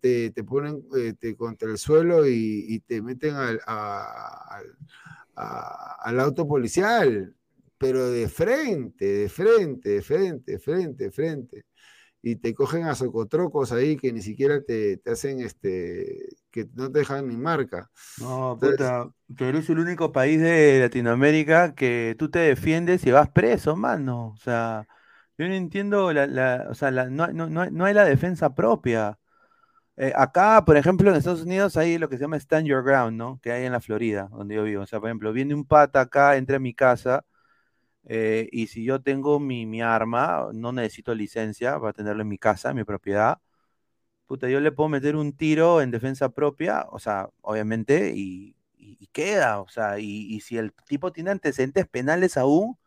[0.00, 3.60] te, te, ponen este, contra el suelo y, te meten al,
[5.34, 7.34] al auto policial,
[7.78, 11.64] pero de frente, de frente, de frente, de frente, de frente.
[12.24, 17.00] Y te cogen a socotrocos ahí que ni siquiera te, hacen este, que no te
[17.00, 17.90] dejan ni marca.
[18.20, 23.30] No, puta, Perú es el único país de Latinoamérica que tú te defiendes y vas
[23.30, 24.28] preso, mano.
[24.28, 24.86] O sea,
[25.36, 29.18] yo no entiendo, la, o sea, no, no, no, hay la defensa propia.
[29.96, 33.16] Eh, acá, por ejemplo, en Estados Unidos hay lo que se llama Stand Your Ground,
[33.16, 33.38] ¿no?
[33.42, 34.82] Que hay en la Florida, donde yo vivo.
[34.82, 37.24] O sea, por ejemplo, viene un pata acá, entra a mi casa,
[38.06, 42.70] eh, y si yo tengo mi, arma, no necesito licencia para tenerlo en mi casa,
[42.70, 43.38] en mi propiedad.
[44.26, 48.56] Puta, yo le puedo meter un tiro en defensa propia, o sea, obviamente, y,
[49.12, 49.60] queda.
[49.60, 52.78] O sea, y, y si el tipo tiene antecedentes penales aún,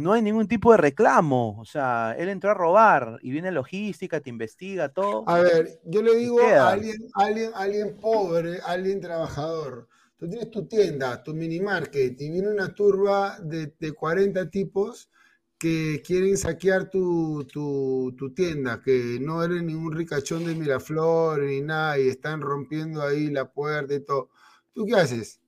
[0.00, 1.56] no hay ningún tipo de reclamo.
[1.60, 5.24] O sea, él entró a robar y viene logística, te investiga todo.
[5.28, 9.88] A ver, yo le digo a alguien, alguien, alguien pobre, alguien trabajador.
[10.16, 15.10] Tú tienes tu tienda, tu mini market, y viene una turba de, 40 tipos
[15.58, 21.98] que quieren saquear tu, tu, tienda, que no eres ningún ricachón de Miraflores ni nada,
[21.98, 24.28] y están rompiendo ahí la puerta y todo.
[24.74, 25.40] ¿Tú qué haces?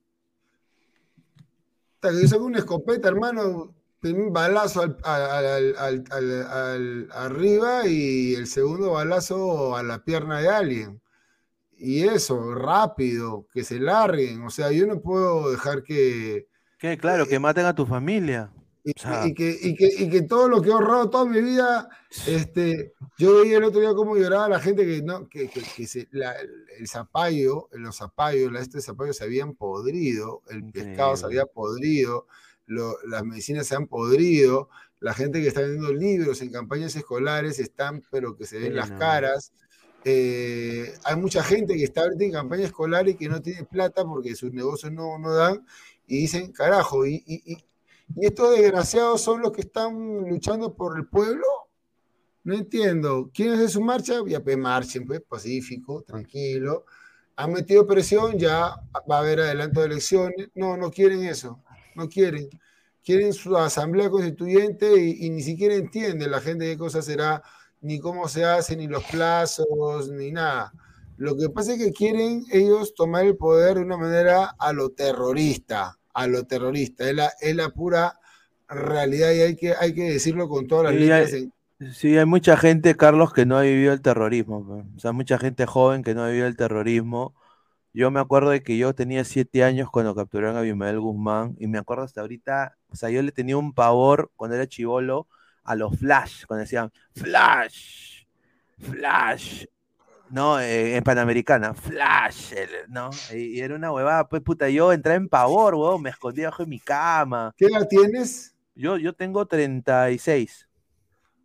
[2.01, 3.73] que yo saco una escopeta, hermano,
[4.11, 5.77] un balazo al,
[7.13, 11.01] arriba y el segundo balazo a la pierna de alguien.
[11.77, 14.43] Y eso, rápido, que se larguen.
[14.43, 16.47] O sea, yo no puedo dejar que...
[16.79, 18.51] Que claro, que maten a tu familia.
[18.85, 18.93] Y,
[19.33, 21.87] que, y, que, y, que, todo lo que he ahorrado toda mi vida,
[22.27, 26.09] este, yo veía el otro día cómo lloraba la gente que, no, que, que se,
[26.11, 32.27] el zapallo, los zapallos, este zapallo se habían podrido, el pescado se había podrido,
[32.67, 34.69] las medicinas se han podrido,
[34.99, 38.91] la gente que está vendiendo libros en campañas escolares están, pero que se ven las
[38.91, 39.51] caras.
[40.05, 44.03] Eh, hay mucha gente que está ahorita en campaña escolar y que no tiene plata
[44.03, 45.65] porque sus negocios no, no dan
[46.07, 47.57] y dicen, carajo, y, y
[48.17, 51.43] estos desgraciados son los que están luchando por el pueblo.
[52.43, 53.29] No entiendo.
[53.33, 54.15] ¿Quién hace su marcha?
[54.27, 56.85] Ya pues marchen, pues, pacífico, tranquilo.
[57.35, 58.75] Han metido presión, ya
[59.09, 60.49] va a haber adelanto de elecciones.
[60.53, 61.63] No, no quieren eso.
[61.95, 62.49] No quieren.
[63.03, 67.43] Quieren su asamblea constituyente y, ni siquiera entienden la gente qué cosa será,
[67.81, 70.71] ni cómo se hace, ni los plazos, ni nada.
[71.17, 74.89] Lo que pasa es que quieren ellos tomar el poder de una manera a lo
[74.91, 77.09] terrorista a lo terrorista.
[77.09, 78.19] Es la, es la pura
[78.67, 81.51] realidad y hay que, hay que decirlo con todas las sí,
[81.93, 84.85] Sí, hay mucha gente, Carlos, que no ha vivido el terrorismo.
[84.95, 87.35] O sea, mucha gente joven que no ha vivido el terrorismo.
[87.93, 91.67] Yo me acuerdo de que yo tenía siete años cuando capturaron a Abimael Guzmán y
[91.67, 95.27] me acuerdo hasta ahorita, o sea, yo le tenía un pavor cuando era chivolo
[95.63, 98.25] a los flash, cuando decían flash,
[98.79, 99.65] flash,
[100.33, 100.59] ¿no?
[100.59, 102.53] Eh, en Panamericana, Flash,
[102.87, 103.11] ¿no?
[103.31, 106.69] Y, era una huevada, pues puta, yo entré en pavor, weón, me escondí bajo de
[106.69, 107.53] mi cama.
[107.55, 108.55] ¿Qué edad tienes?
[108.73, 110.67] Yo, yo tengo 36.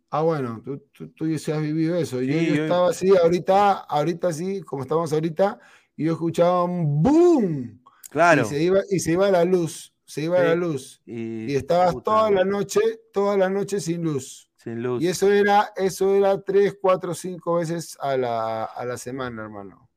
[0.09, 2.19] Ah, bueno, tú, tú, ya has vivido eso.
[2.19, 5.59] yo, estaba así, ahorita, ahorita sí, como estamos ahorita,
[5.99, 7.83] y yo escuchaba un boom.
[8.09, 8.43] Claro.
[8.43, 11.01] Y se iba, y se iba la luz, se iba la luz.
[11.05, 12.79] Y, estabas toda la noche,
[13.11, 14.49] toda la noche sin luz.
[14.65, 19.89] Y eso era, eso era tres, cuatro, cinco veces a la, a la semana, hermano.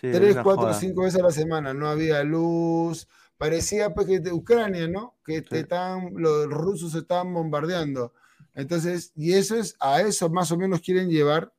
[0.00, 1.74] tres, cuatro, cinco veces a la semana.
[1.74, 3.08] No había luz.
[3.36, 5.16] Parecía pues que de Ucrania, ¿no?
[5.24, 8.12] Que te están, los rusos estaban bombardeando.
[8.54, 11.52] Entonces, y eso es, a eso más o menos quieren llevar.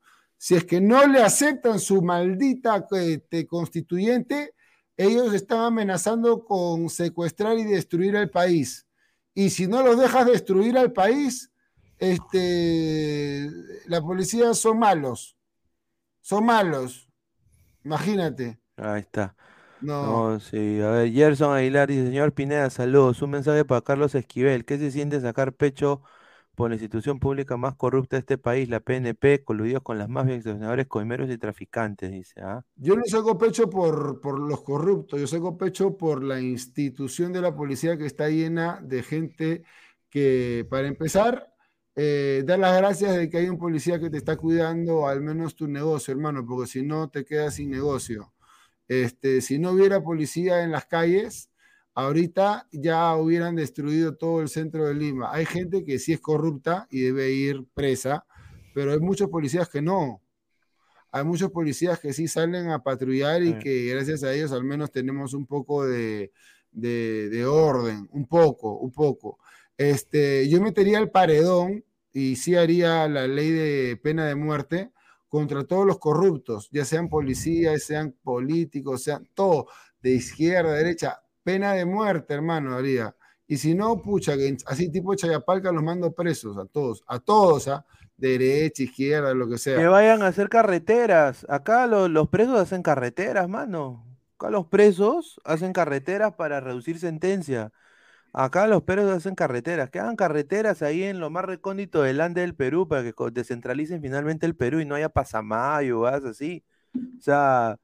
[0.43, 4.55] Si es que no le aceptan su maldita este, constituyente,
[4.97, 8.88] ellos están amenazando con secuestrar y destruir el país.
[9.35, 11.51] Y si no los dejas destruir al país,
[11.99, 13.51] este,
[13.85, 15.38] la policía son malos.
[16.22, 17.07] Son malos.
[17.84, 18.59] Imagínate.
[18.77, 19.35] Ahí está.
[19.80, 20.39] No.
[20.39, 20.81] sí.
[20.81, 23.22] A ver, Gerson Aguilar dice, señor Pineda, saludos.
[23.22, 24.65] Un mensaje para Carlos Esquivel.
[24.65, 26.01] ¿Qué se siente sacar pecho
[26.69, 30.88] la institución pública más corrupta de este país, la PNP, coludidos con las mafias, extorsionadores,
[30.88, 32.11] coimeros y traficantes?
[32.11, 32.63] Dice, ¿ah?
[32.75, 37.41] Yo no saco pecho por, por los corruptos, yo saco pecho por la institución de
[37.41, 39.63] la policía que está llena de gente
[40.09, 41.51] que, para empezar,
[41.95, 45.55] eh, dar las gracias de que hay un policía que te está cuidando al menos
[45.55, 48.33] tu negocio, hermano, porque si no te quedas sin negocio.
[48.88, 51.50] Este, si no hubiera policía en las calles,
[51.93, 55.31] ahorita ya hubieran destruido todo el centro de Lima.
[55.31, 58.26] Hay gente que sí es corrupta y debe ir presa,
[58.73, 60.22] pero hay muchos policías que no.
[61.11, 64.91] Hay muchos policías que sí salen a patrullar y que gracias a ellos al menos
[64.91, 66.31] tenemos un poco de,
[66.72, 69.39] de, de orden, un poco, un poco.
[69.77, 74.91] Este, yo metería el paredón y sí haría la ley de pena de muerte
[75.27, 79.68] contra todos los corruptos, ya sean policías, sean políticos, sean todo,
[80.01, 83.15] de izquierda, derecha, pena de muerte, hermano, haría.
[83.47, 87.68] Y si no, pucha, que así tipo Chayapalca los mando presos a todos, a todos,
[87.68, 87.85] ¿ah?
[88.15, 89.77] derecha, izquierda, lo que sea.
[89.77, 91.45] Que vayan a hacer carreteras.
[91.49, 94.05] Acá los presos hacen carreteras, mano.
[94.38, 97.72] Acá los presos hacen carreteras para reducir sentencia.
[98.34, 102.41] Acá los perros hacen carreteras, que hagan carreteras ahí en lo más recóndito del Ande
[102.41, 106.63] del Perú para que descentralicen finalmente el Perú y no haya pasamayo, así.
[106.95, 107.77] O sea,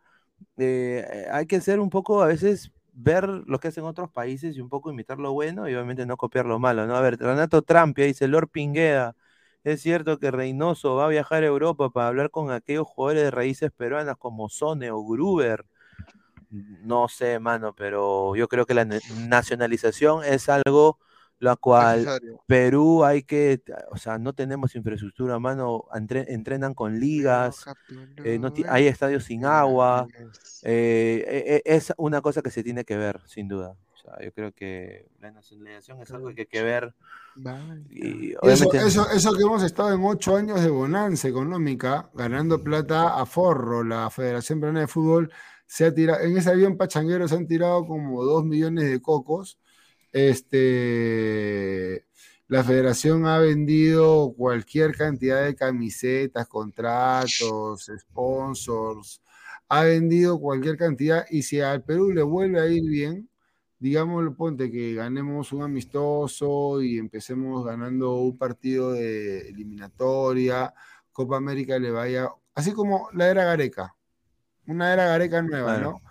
[0.57, 4.61] eh, hay que ser un poco, a veces, ver lo que hacen otros países y
[4.61, 6.95] un poco imitar lo bueno y obviamente no copiar lo malo, ¿no?
[6.95, 9.15] A ver, Renato Trampia dice, Lord Pingueda,
[9.63, 13.31] es cierto que Reynoso va a viajar a Europa para hablar con aquellos jugadores de
[13.31, 15.65] raíces peruanas como Sone o Gruber
[16.49, 20.99] no sé, mano, pero yo creo que la nacionalización es algo
[21.39, 22.07] la cual
[22.47, 23.61] Perú hay que,
[23.91, 27.65] o sea, no tenemos infraestructura, mano, entrenan con ligas,
[28.23, 30.07] eh, no hay estadios sin agua,
[30.63, 33.75] eh, e, e, es una cosa que se tiene que ver, sin duda.
[33.93, 36.93] O sea, yo creo que la nacionalización es algo que hay que ver.
[38.41, 43.83] eso, eso, que hemos estado en ocho años de bonanza económica, ganando plata a forro,
[43.83, 45.31] la Federación Peruana de Fútbol
[45.67, 49.59] se ha tirado, en ese avión pachanguero se han tirado como dos millones de cocos.
[50.19, 52.07] Este,
[52.47, 59.21] la federación ha vendido cualquier cantidad de camisetas, contratos, sponsors,
[59.69, 63.29] ha vendido cualquier cantidad y si al Perú le vuelve a ir bien,
[63.77, 70.73] digamos, ponte que ganemos un amistoso y empecemos ganando un partido de eliminatoria,
[71.11, 73.95] Copa América le vaya, así como la era Gareca,
[74.65, 76.01] una era Gareca nueva, ¿no?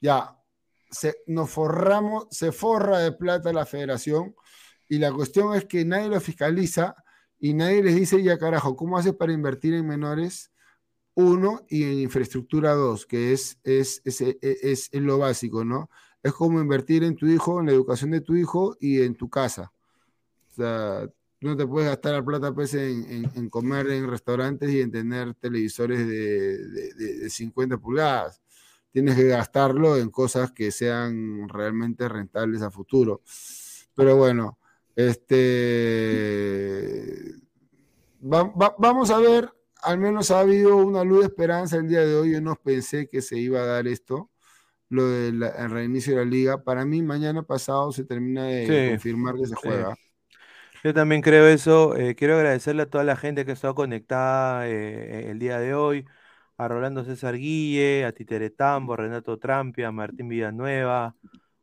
[0.00, 0.39] Ya,
[0.90, 4.34] se, nos forramos, se forra de plata la federación
[4.88, 6.96] y la cuestión es que nadie lo fiscaliza
[7.38, 10.50] y nadie les dice, ya carajo, ¿cómo haces para invertir en menores?
[11.14, 15.90] Uno y en infraestructura dos, que es, es, es, es, lo básico, ¿no?
[16.22, 19.30] Es como invertir en tu hijo, en la educación de tu hijo y en tu
[19.30, 19.72] casa.
[20.50, 21.08] O sea,
[21.40, 25.34] no te puedes gastar la plata pues, en, en, comer en restaurantes y en tener
[25.34, 28.42] televisores de, de, de 50 pulgadas.
[28.92, 33.22] Tienes que gastarlo en cosas que sean realmente rentables a futuro.
[33.94, 34.58] Pero bueno,
[34.96, 35.36] este,
[38.20, 39.52] vamos a ver,
[39.82, 42.32] al menos ha habido una luz de esperanza el día de hoy.
[42.32, 44.30] Yo no pensé que se iba a dar esto,
[44.88, 45.40] lo del
[45.70, 46.62] reinicio de la liga.
[46.64, 49.96] Para mí, mañana pasado se termina de confirmar que se juega.
[50.82, 51.94] Yo también creo eso.
[51.96, 55.74] Eh, quiero agradecerle a toda la gente que ha estado conectada eh, el día de
[55.74, 56.06] hoy.
[56.60, 61.16] A Rolando César Guille, a Titeretambo, a Renato Trampia, a Martín Villanueva,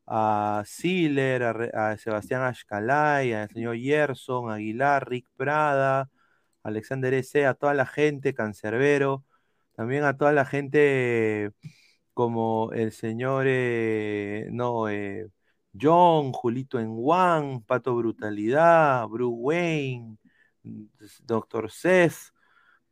[0.08, 1.44] a Siller,
[1.76, 6.10] a, Sebastián Ashkalay, al señor Gerson, Aguilar, Rick Prada,
[6.64, 9.24] Alexander S., a toda la gente, Cancerbero,
[9.76, 11.52] también a toda la gente
[12.14, 15.28] como el señor, eh, no, eh,
[15.80, 20.18] John, Julito Enwan, Pato Brutalidad, Bruce Wayne,
[21.26, 22.32] Doctor Seth,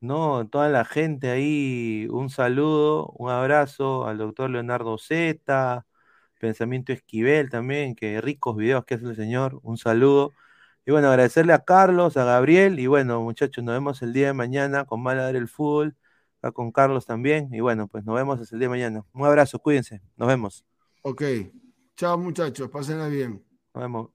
[0.06, 0.48] ¿no?
[0.48, 5.86] Toda la gente ahí, un saludo, un abrazo al doctor Leonardo Zeta,
[6.40, 9.60] Pensamiento Esquivel también, que ricos videos que hace el señor.
[9.64, 10.32] Un saludo.
[10.86, 12.80] Y bueno, agradecerle a Carlos, a Gabriel.
[12.80, 15.96] Y bueno, muchachos, nos vemos el día de mañana con Maladar el Fútbol.
[16.42, 17.50] Acá con Carlos también.
[17.54, 19.04] Y bueno, pues nos vemos el día de mañana.
[19.14, 20.02] Un abrazo, cuídense.
[20.18, 20.66] Nos vemos.
[21.02, 21.24] Ok.
[21.96, 22.70] Chao, muchachos.
[22.70, 23.44] Pásenla bien.
[23.74, 24.15] Nos vemos.